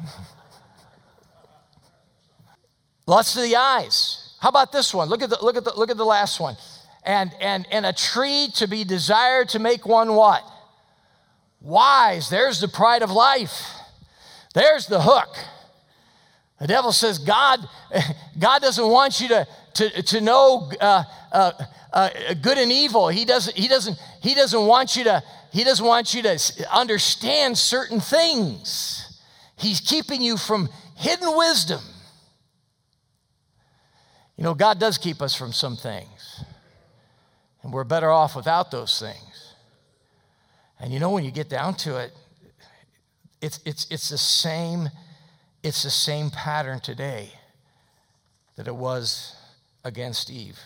Lust 3.06 3.36
of 3.36 3.42
the 3.42 3.56
eyes. 3.56 4.36
How 4.40 4.50
about 4.50 4.72
this 4.72 4.94
one? 4.94 5.08
Look 5.08 5.22
at 5.22 5.30
the, 5.30 5.38
look 5.42 5.56
at 5.56 5.64
the, 5.64 5.72
look 5.74 5.90
at 5.90 5.96
the 5.96 6.04
last 6.04 6.38
one 6.38 6.56
and, 7.02 7.32
and, 7.40 7.66
and 7.70 7.86
a 7.86 7.92
tree 7.92 8.48
to 8.54 8.68
be 8.68 8.84
desired 8.84 9.48
to 9.50 9.58
make 9.58 9.86
one 9.86 10.14
what? 10.14 10.44
Wise. 11.60 12.28
There's 12.28 12.60
the 12.60 12.68
pride 12.68 13.02
of 13.02 13.10
life. 13.10 13.66
There's 14.54 14.86
the 14.86 15.02
hook. 15.02 15.36
The 16.60 16.66
devil 16.66 16.92
says, 16.92 17.18
God, 17.18 17.60
God 18.38 18.60
doesn't 18.60 18.86
want 18.86 19.20
you 19.20 19.28
to, 19.28 19.46
to, 19.74 20.02
to 20.02 20.20
know 20.20 20.70
uh, 20.80 21.04
uh, 21.32 21.52
uh, 21.92 22.10
good 22.40 22.58
and 22.58 22.70
evil. 22.70 23.08
He 23.08 23.24
doesn't, 23.24 23.56
he, 23.56 23.66
doesn't, 23.66 23.98
he 24.22 24.34
doesn't 24.34 24.66
want 24.66 24.94
you 24.94 25.04
to, 25.04 25.22
he 25.52 25.64
doesn't 25.64 25.84
want 25.84 26.14
you 26.14 26.22
to 26.22 26.38
understand 26.70 27.56
certain 27.56 27.98
things. 27.98 29.22
He's 29.56 29.80
keeping 29.80 30.22
you 30.22 30.36
from 30.36 30.68
hidden 30.96 31.36
wisdom. 31.36 31.80
You 34.36 34.44
know, 34.44 34.54
God 34.54 34.78
does 34.78 34.96
keep 34.96 35.20
us 35.20 35.34
from 35.34 35.52
some 35.52 35.76
things. 35.76 36.44
And 37.62 37.72
we're 37.72 37.84
better 37.84 38.10
off 38.10 38.36
without 38.36 38.70
those 38.70 38.98
things. 38.98 39.54
And 40.78 40.92
you 40.92 40.98
know, 40.98 41.10
when 41.10 41.24
you 41.24 41.30
get 41.30 41.50
down 41.50 41.74
to 41.74 41.98
it, 41.98 42.12
it's, 43.42 43.60
it's, 43.64 43.86
it's, 43.90 44.08
the 44.08 44.18
same, 44.18 44.88
it's 45.62 45.82
the 45.82 45.90
same 45.90 46.30
pattern 46.30 46.80
today 46.80 47.32
that 48.56 48.66
it 48.66 48.74
was 48.74 49.36
against 49.84 50.30
Eve. 50.30 50.58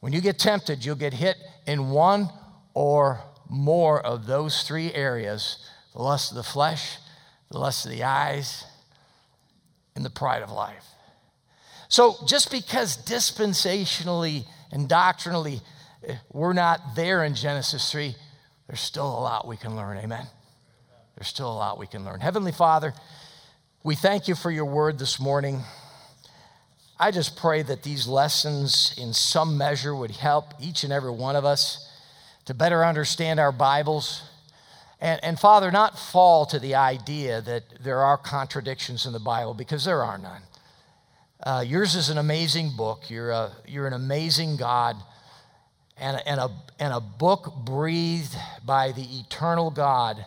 When 0.00 0.12
you 0.12 0.20
get 0.20 0.38
tempted, 0.38 0.84
you'll 0.84 0.96
get 0.96 1.14
hit 1.14 1.36
in 1.66 1.90
one 1.90 2.28
or 2.74 3.20
more 3.48 4.04
of 4.04 4.26
those 4.26 4.62
three 4.62 4.92
areas 4.92 5.64
the 5.94 6.02
lust 6.02 6.30
of 6.30 6.36
the 6.36 6.42
flesh, 6.44 6.98
the 7.50 7.58
lust 7.58 7.84
of 7.84 7.90
the 7.90 8.04
eyes, 8.04 8.64
and 9.96 10.04
the 10.04 10.10
pride 10.10 10.42
of 10.42 10.50
life. 10.50 10.84
So 11.88 12.16
just 12.26 12.50
because 12.50 12.96
dispensationally 12.96 14.44
and 14.70 14.88
doctrinally 14.88 15.60
eh, 16.06 16.16
we're 16.32 16.52
not 16.52 16.94
there 16.94 17.24
in 17.24 17.34
Genesis 17.34 17.90
3, 17.90 18.14
there's 18.68 18.80
still 18.80 19.08
a 19.08 19.20
lot 19.20 19.48
we 19.48 19.56
can 19.56 19.74
learn. 19.74 19.96
Amen. 19.96 20.26
There's 21.16 21.28
still 21.28 21.50
a 21.50 21.56
lot 21.56 21.78
we 21.78 21.86
can 21.86 22.04
learn. 22.04 22.20
Heavenly 22.20 22.52
Father, 22.52 22.94
we 23.88 23.94
thank 23.94 24.28
you 24.28 24.34
for 24.34 24.50
your 24.50 24.66
word 24.66 24.98
this 24.98 25.18
morning. 25.18 25.62
I 27.00 27.10
just 27.10 27.38
pray 27.38 27.62
that 27.62 27.84
these 27.84 28.06
lessons, 28.06 28.94
in 28.98 29.14
some 29.14 29.56
measure, 29.56 29.96
would 29.96 30.10
help 30.10 30.52
each 30.60 30.84
and 30.84 30.92
every 30.92 31.10
one 31.10 31.36
of 31.36 31.46
us 31.46 31.90
to 32.44 32.52
better 32.52 32.84
understand 32.84 33.40
our 33.40 33.50
Bibles 33.50 34.24
And, 35.00 35.24
and 35.24 35.40
Father, 35.40 35.70
not 35.70 35.98
fall 35.98 36.44
to 36.44 36.58
the 36.58 36.74
idea 36.74 37.40
that 37.40 37.62
there 37.82 38.00
are 38.00 38.18
contradictions 38.18 39.06
in 39.06 39.14
the 39.14 39.20
Bible 39.20 39.54
because 39.54 39.86
there 39.86 40.02
are 40.02 40.18
none. 40.18 40.42
Uh, 41.42 41.64
yours 41.66 41.94
is 41.94 42.10
an 42.10 42.18
amazing 42.18 42.76
book. 42.76 43.08
You're, 43.08 43.30
a, 43.30 43.52
you're 43.66 43.86
an 43.86 43.94
amazing 43.94 44.58
God 44.58 44.96
and, 45.96 46.20
and, 46.26 46.40
a, 46.40 46.50
and 46.78 46.92
a 46.92 47.00
book 47.00 47.54
breathed 47.64 48.36
by 48.66 48.92
the 48.92 49.18
eternal 49.18 49.70
God 49.70 50.26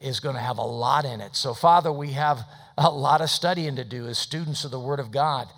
is 0.00 0.20
going 0.20 0.36
to 0.36 0.40
have 0.40 0.58
a 0.58 0.62
lot 0.62 1.04
in 1.04 1.20
it. 1.20 1.34
So, 1.34 1.54
Father, 1.54 1.90
we 1.90 2.12
have 2.12 2.46
a 2.76 2.90
lot 2.90 3.20
of 3.20 3.30
studying 3.30 3.76
to 3.76 3.84
do 3.84 4.06
as 4.06 4.18
students 4.18 4.64
of 4.64 4.70
the 4.70 4.80
Word 4.80 5.00
of 5.00 5.10
God. 5.10 5.48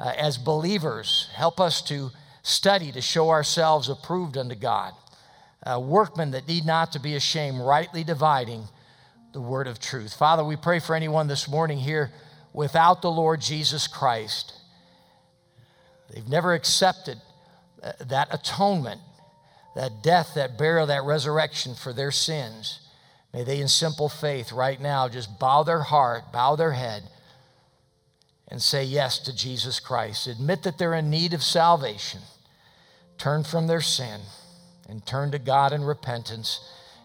Uh, 0.00 0.12
as 0.16 0.38
believers, 0.38 1.28
help 1.34 1.58
us 1.58 1.82
to 1.82 2.10
study 2.42 2.92
to 2.92 3.00
show 3.00 3.30
ourselves 3.30 3.88
approved 3.88 4.36
unto 4.36 4.54
God, 4.54 4.92
uh, 5.64 5.80
workmen 5.80 6.30
that 6.30 6.46
need 6.46 6.64
not 6.64 6.92
to 6.92 7.00
be 7.00 7.16
ashamed, 7.16 7.60
rightly 7.60 8.04
dividing 8.04 8.64
the 9.32 9.40
word 9.40 9.66
of 9.66 9.78
truth. 9.78 10.14
Father, 10.14 10.44
we 10.44 10.56
pray 10.56 10.78
for 10.78 10.94
anyone 10.94 11.26
this 11.26 11.48
morning 11.48 11.78
here 11.78 12.10
without 12.52 13.02
the 13.02 13.10
Lord 13.10 13.40
Jesus 13.40 13.86
Christ. 13.86 14.54
They've 16.10 16.28
never 16.28 16.54
accepted 16.54 17.20
uh, 17.82 17.92
that 18.06 18.28
atonement, 18.32 19.00
that 19.76 20.02
death, 20.02 20.32
that 20.34 20.56
burial, 20.56 20.86
that 20.86 21.04
resurrection 21.04 21.74
for 21.74 21.92
their 21.92 22.10
sins. 22.10 22.80
May 23.32 23.44
they, 23.44 23.60
in 23.60 23.68
simple 23.68 24.08
faith, 24.08 24.52
right 24.52 24.80
now, 24.80 25.08
just 25.08 25.38
bow 25.38 25.62
their 25.62 25.82
heart, 25.82 26.32
bow 26.32 26.56
their 26.56 26.72
head, 26.72 27.02
and 28.48 28.62
say 28.62 28.84
yes 28.84 29.18
to 29.20 29.36
Jesus 29.36 29.80
Christ. 29.80 30.26
Admit 30.26 30.62
that 30.62 30.78
they're 30.78 30.94
in 30.94 31.10
need 31.10 31.34
of 31.34 31.42
salvation. 31.42 32.20
Turn 33.18 33.44
from 33.44 33.66
their 33.66 33.82
sin 33.82 34.20
and 34.88 35.04
turn 35.04 35.30
to 35.32 35.38
God 35.38 35.72
in 35.72 35.84
repentance 35.84 36.60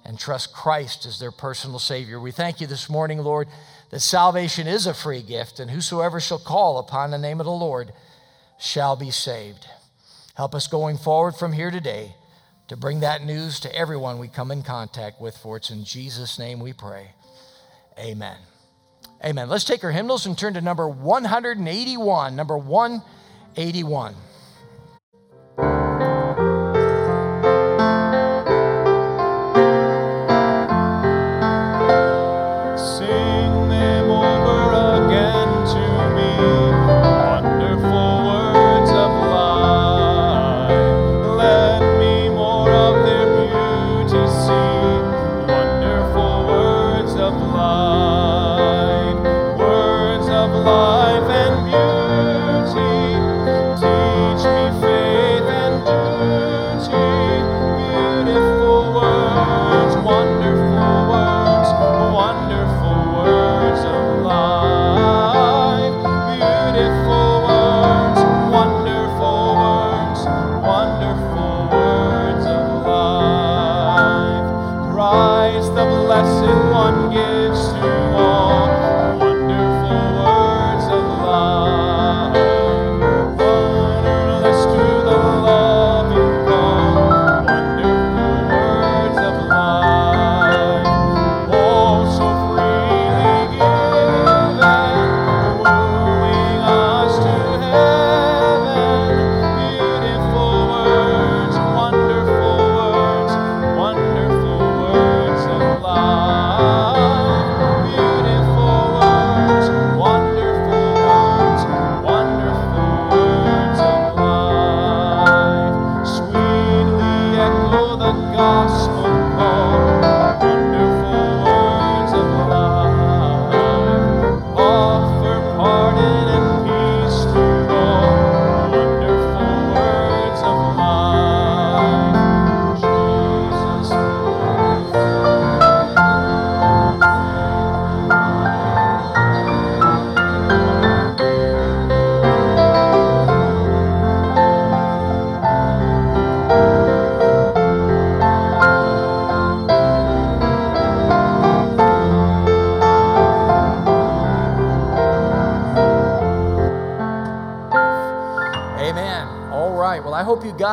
and 0.06 0.18
trust 0.18 0.54
Christ 0.54 1.06
as 1.06 1.20
their 1.20 1.32
personal 1.32 1.80
Savior. 1.80 2.20
We 2.20 2.32
thank 2.32 2.62
you 2.62 2.68
this 2.68 2.90
morning, 2.90 3.20
Lord, 3.20 3.48
that 3.90 4.00
salvation 4.00 4.68
is 4.68 4.86
a 4.86 4.94
free 4.94 5.22
gift, 5.22 5.60
and 5.60 5.72
whosoever 5.72 6.20
shall 6.20 6.40
call 6.40 6.78
upon 6.78 7.12
the 7.12 7.18
name 7.18 7.40
of 7.42 7.46
the 7.46 7.52
Lord 7.52 7.92
shall 8.58 8.96
be 8.96 9.12
saved. 9.12 9.68
Help 10.36 10.56
us 10.56 10.68
going 10.68 10.98
forward 10.98 11.36
from 11.36 11.52
here 11.52 11.72
today 11.72 12.16
to 12.68 12.78
bring 12.78 13.02
that 13.02 13.24
news 13.24 13.60
to 13.62 13.76
everyone 13.76 14.20
we 14.20 14.28
come 14.28 14.52
in 14.52 14.64
contact 14.64 15.20
with, 15.20 15.38
for 15.38 15.58
it's 15.58 15.70
in 15.70 15.84
Jesus' 15.84 16.40
name 16.40 16.60
we 16.60 16.74
pray. 16.74 17.12
Amen. 18.00 18.38
Amen. 19.24 19.48
Let's 19.50 19.64
take 19.64 19.84
our 19.84 19.92
hymnals 19.92 20.26
and 20.26 20.38
turn 20.38 20.54
to 20.56 20.62
number 20.62 20.88
181. 20.88 22.36
Number 22.36 22.58
181. 22.58 24.16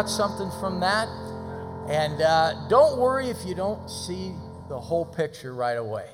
Got 0.01 0.09
something 0.09 0.51
from 0.61 0.81
that. 0.81 1.09
And 1.91 2.23
uh, 2.23 2.69
don't 2.69 2.99
worry 2.99 3.29
if 3.29 3.45
you 3.45 3.55
don't 3.55 3.87
see 3.91 4.33
the 4.71 4.81
whole 4.81 5.05
picture 5.05 5.53
right 5.53 5.77
away. 5.77 6.07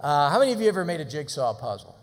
Uh, 0.00 0.28
how 0.30 0.40
many 0.40 0.52
of 0.52 0.60
you 0.60 0.66
ever 0.66 0.84
made 0.84 1.00
a 1.00 1.04
jigsaw 1.04 1.54
puzzle? 1.54 1.96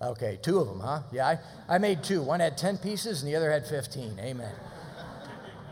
Okay, 0.00 0.36
two 0.42 0.58
of 0.58 0.66
them, 0.66 0.80
huh? 0.80 1.02
Yeah, 1.12 1.28
I, 1.28 1.38
I 1.76 1.78
made 1.78 2.02
two. 2.02 2.22
One 2.22 2.40
had 2.40 2.58
10 2.58 2.78
pieces 2.78 3.22
and 3.22 3.30
the 3.30 3.36
other 3.36 3.52
had 3.52 3.64
15. 3.64 4.18
Amen. 4.18 4.52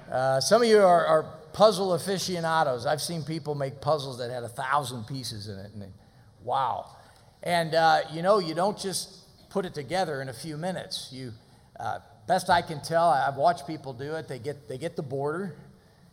Uh, 0.09 0.41
some 0.41 0.63
of 0.63 0.69
you 0.69 0.79
are, 0.79 1.07
are, 1.07 1.23
puzzle 1.53 1.95
aficionados. 1.95 2.87
I've 2.87 3.03
seen 3.03 3.25
people 3.25 3.57
make 3.57 3.81
puzzles 3.81 4.19
that 4.19 4.31
had 4.31 4.45
a 4.45 4.49
thousand 4.49 5.09
pieces 5.09 5.49
in 5.49 5.59
it. 5.59 5.73
And 5.75 5.93
wow. 6.45 6.95
And 7.43 7.75
uh, 7.75 8.03
you 8.13 8.23
know, 8.23 8.39
you 8.39 8.55
don't 8.55 8.79
just 8.79 9.49
put 9.49 9.67
it 9.67 9.75
together 9.75 10.23
in 10.23 10.29
a 10.29 10.33
few 10.33 10.57
minutes. 10.57 11.09
You 11.11 11.33
uh, 11.81 11.99
best 12.31 12.49
I 12.49 12.63
can 12.63 12.81
tell, 12.81 13.09
I've 13.09 13.35
watched 13.35 13.67
people 13.67 13.93
do 13.93 14.15
it. 14.15 14.29
They 14.29 14.39
get, 14.39 14.69
they 14.69 14.79
get 14.79 14.95
the 14.95 15.03
border, 15.03 15.57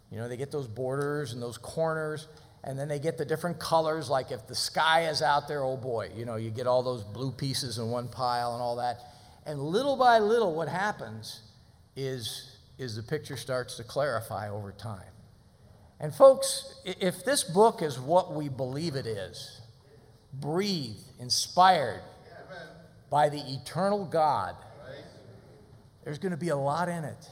you 0.10 0.18
know, 0.18 0.28
they 0.28 0.36
get 0.36 0.52
those 0.52 0.68
borders 0.68 1.32
and 1.32 1.40
those 1.40 1.60
corners, 1.60 2.28
and 2.64 2.80
then 2.80 2.88
they 2.88 2.98
get 2.98 3.20
the 3.20 3.26
different 3.26 3.60
colors. 3.60 4.10
Like 4.10 4.32
if 4.32 4.48
the 4.48 4.56
sky 4.56 5.10
is 5.10 5.22
out 5.22 5.48
there, 5.48 5.64
oh 5.64 5.78
boy, 5.78 6.10
you 6.18 6.26
know, 6.26 6.36
you 6.36 6.50
get 6.50 6.66
all 6.66 6.82
those 6.82 7.04
blue 7.04 7.32
pieces 7.32 7.78
in 7.78 7.92
one 7.92 8.08
pile 8.08 8.54
and 8.54 8.64
all 8.64 8.78
that. 8.78 9.00
And 9.46 9.60
little 9.60 9.96
by 9.96 10.18
little, 10.18 10.56
what 10.56 10.68
happens 10.68 11.42
is, 11.96 12.58
is 12.80 12.96
the 12.96 13.04
picture 13.04 13.38
starts 13.38 13.78
to 13.78 13.84
clarify 13.84 14.50
over 14.50 14.72
time. 14.72 15.14
And 16.00 16.12
folks, 16.16 16.82
if 16.84 17.24
this 17.26 17.44
book 17.44 17.84
is 17.84 18.00
what 18.00 18.34
we 18.34 18.50
believe 18.50 18.96
it 18.96 19.06
is, 19.06 19.62
breathed, 20.34 20.98
inspired 21.20 22.02
by 23.12 23.30
the 23.30 23.44
eternal 23.54 24.04
God, 24.04 24.56
there's 26.08 26.20
going 26.20 26.32
to 26.32 26.38
be 26.38 26.48
a 26.48 26.56
lot 26.56 26.88
in 26.88 27.04
it. 27.04 27.30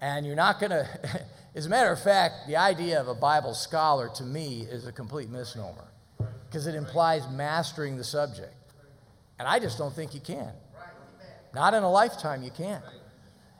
And 0.00 0.26
you're 0.26 0.34
not 0.34 0.58
going 0.58 0.70
to, 0.70 0.88
as 1.54 1.64
a 1.64 1.68
matter 1.68 1.92
of 1.92 2.02
fact, 2.02 2.48
the 2.48 2.56
idea 2.56 3.00
of 3.00 3.06
a 3.06 3.14
Bible 3.14 3.54
scholar 3.54 4.10
to 4.16 4.24
me 4.24 4.66
is 4.68 4.88
a 4.88 4.92
complete 4.92 5.30
misnomer 5.30 5.84
because 6.48 6.66
it 6.66 6.74
implies 6.74 7.22
mastering 7.30 7.96
the 7.96 8.02
subject. 8.02 8.52
And 9.38 9.46
I 9.46 9.60
just 9.60 9.78
don't 9.78 9.94
think 9.94 10.14
you 10.14 10.20
can. 10.20 10.50
Not 11.54 11.74
in 11.74 11.84
a 11.84 11.90
lifetime, 11.90 12.42
you 12.42 12.50
can't. 12.50 12.82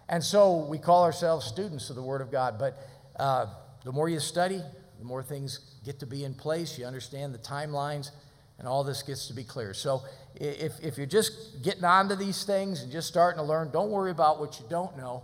And 0.09 0.25
so 0.25 0.67
we 0.69 0.79
call 0.79 1.05
ourselves 1.05 1.47
students 1.47 1.89
of 1.89 1.95
the 1.95 2.03
Word 2.03 2.23
of 2.23 2.33
God. 2.33 2.59
But 2.59 2.77
uh, 3.15 3.47
the 3.85 3.93
more 3.93 4.09
you 4.09 4.19
study, 4.19 4.61
the 4.99 5.05
more 5.05 5.23
things 5.23 5.77
get 5.85 6.01
to 6.01 6.07
be 6.07 6.25
in 6.25 6.35
place. 6.35 6.77
You 6.77 6.85
understand 6.85 7.33
the 7.33 7.39
timelines, 7.39 8.11
and 8.59 8.67
all 8.67 8.83
this 8.83 9.05
gets 9.05 9.29
to 9.29 9.35
be 9.35 9.45
clear. 9.45 9.73
So 9.73 10.03
if, 10.41 10.73
if 10.83 10.97
you're 10.97 11.07
just 11.07 11.63
getting 11.63 11.85
onto 11.85 12.15
these 12.15 12.45
things 12.45 12.83
and 12.83 12.93
just 12.93 13.09
starting 13.09 13.39
to 13.39 13.45
learn, 13.45 13.71
don't 13.71 13.91
worry 13.91 14.11
about 14.11 14.39
what 14.39 14.61
you 14.61 14.67
don't 14.69 14.97
know. 14.97 15.23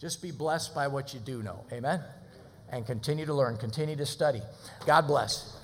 Just 0.00 0.22
be 0.22 0.30
blessed 0.30 0.74
by 0.74 0.88
what 0.88 1.14
you 1.14 1.20
do 1.20 1.42
know. 1.42 1.64
Amen? 1.72 2.02
And 2.70 2.86
continue 2.86 3.26
to 3.26 3.34
learn, 3.34 3.56
continue 3.56 3.96
to 3.96 4.06
study. 4.06 4.42
God 4.86 5.06
bless. 5.06 5.55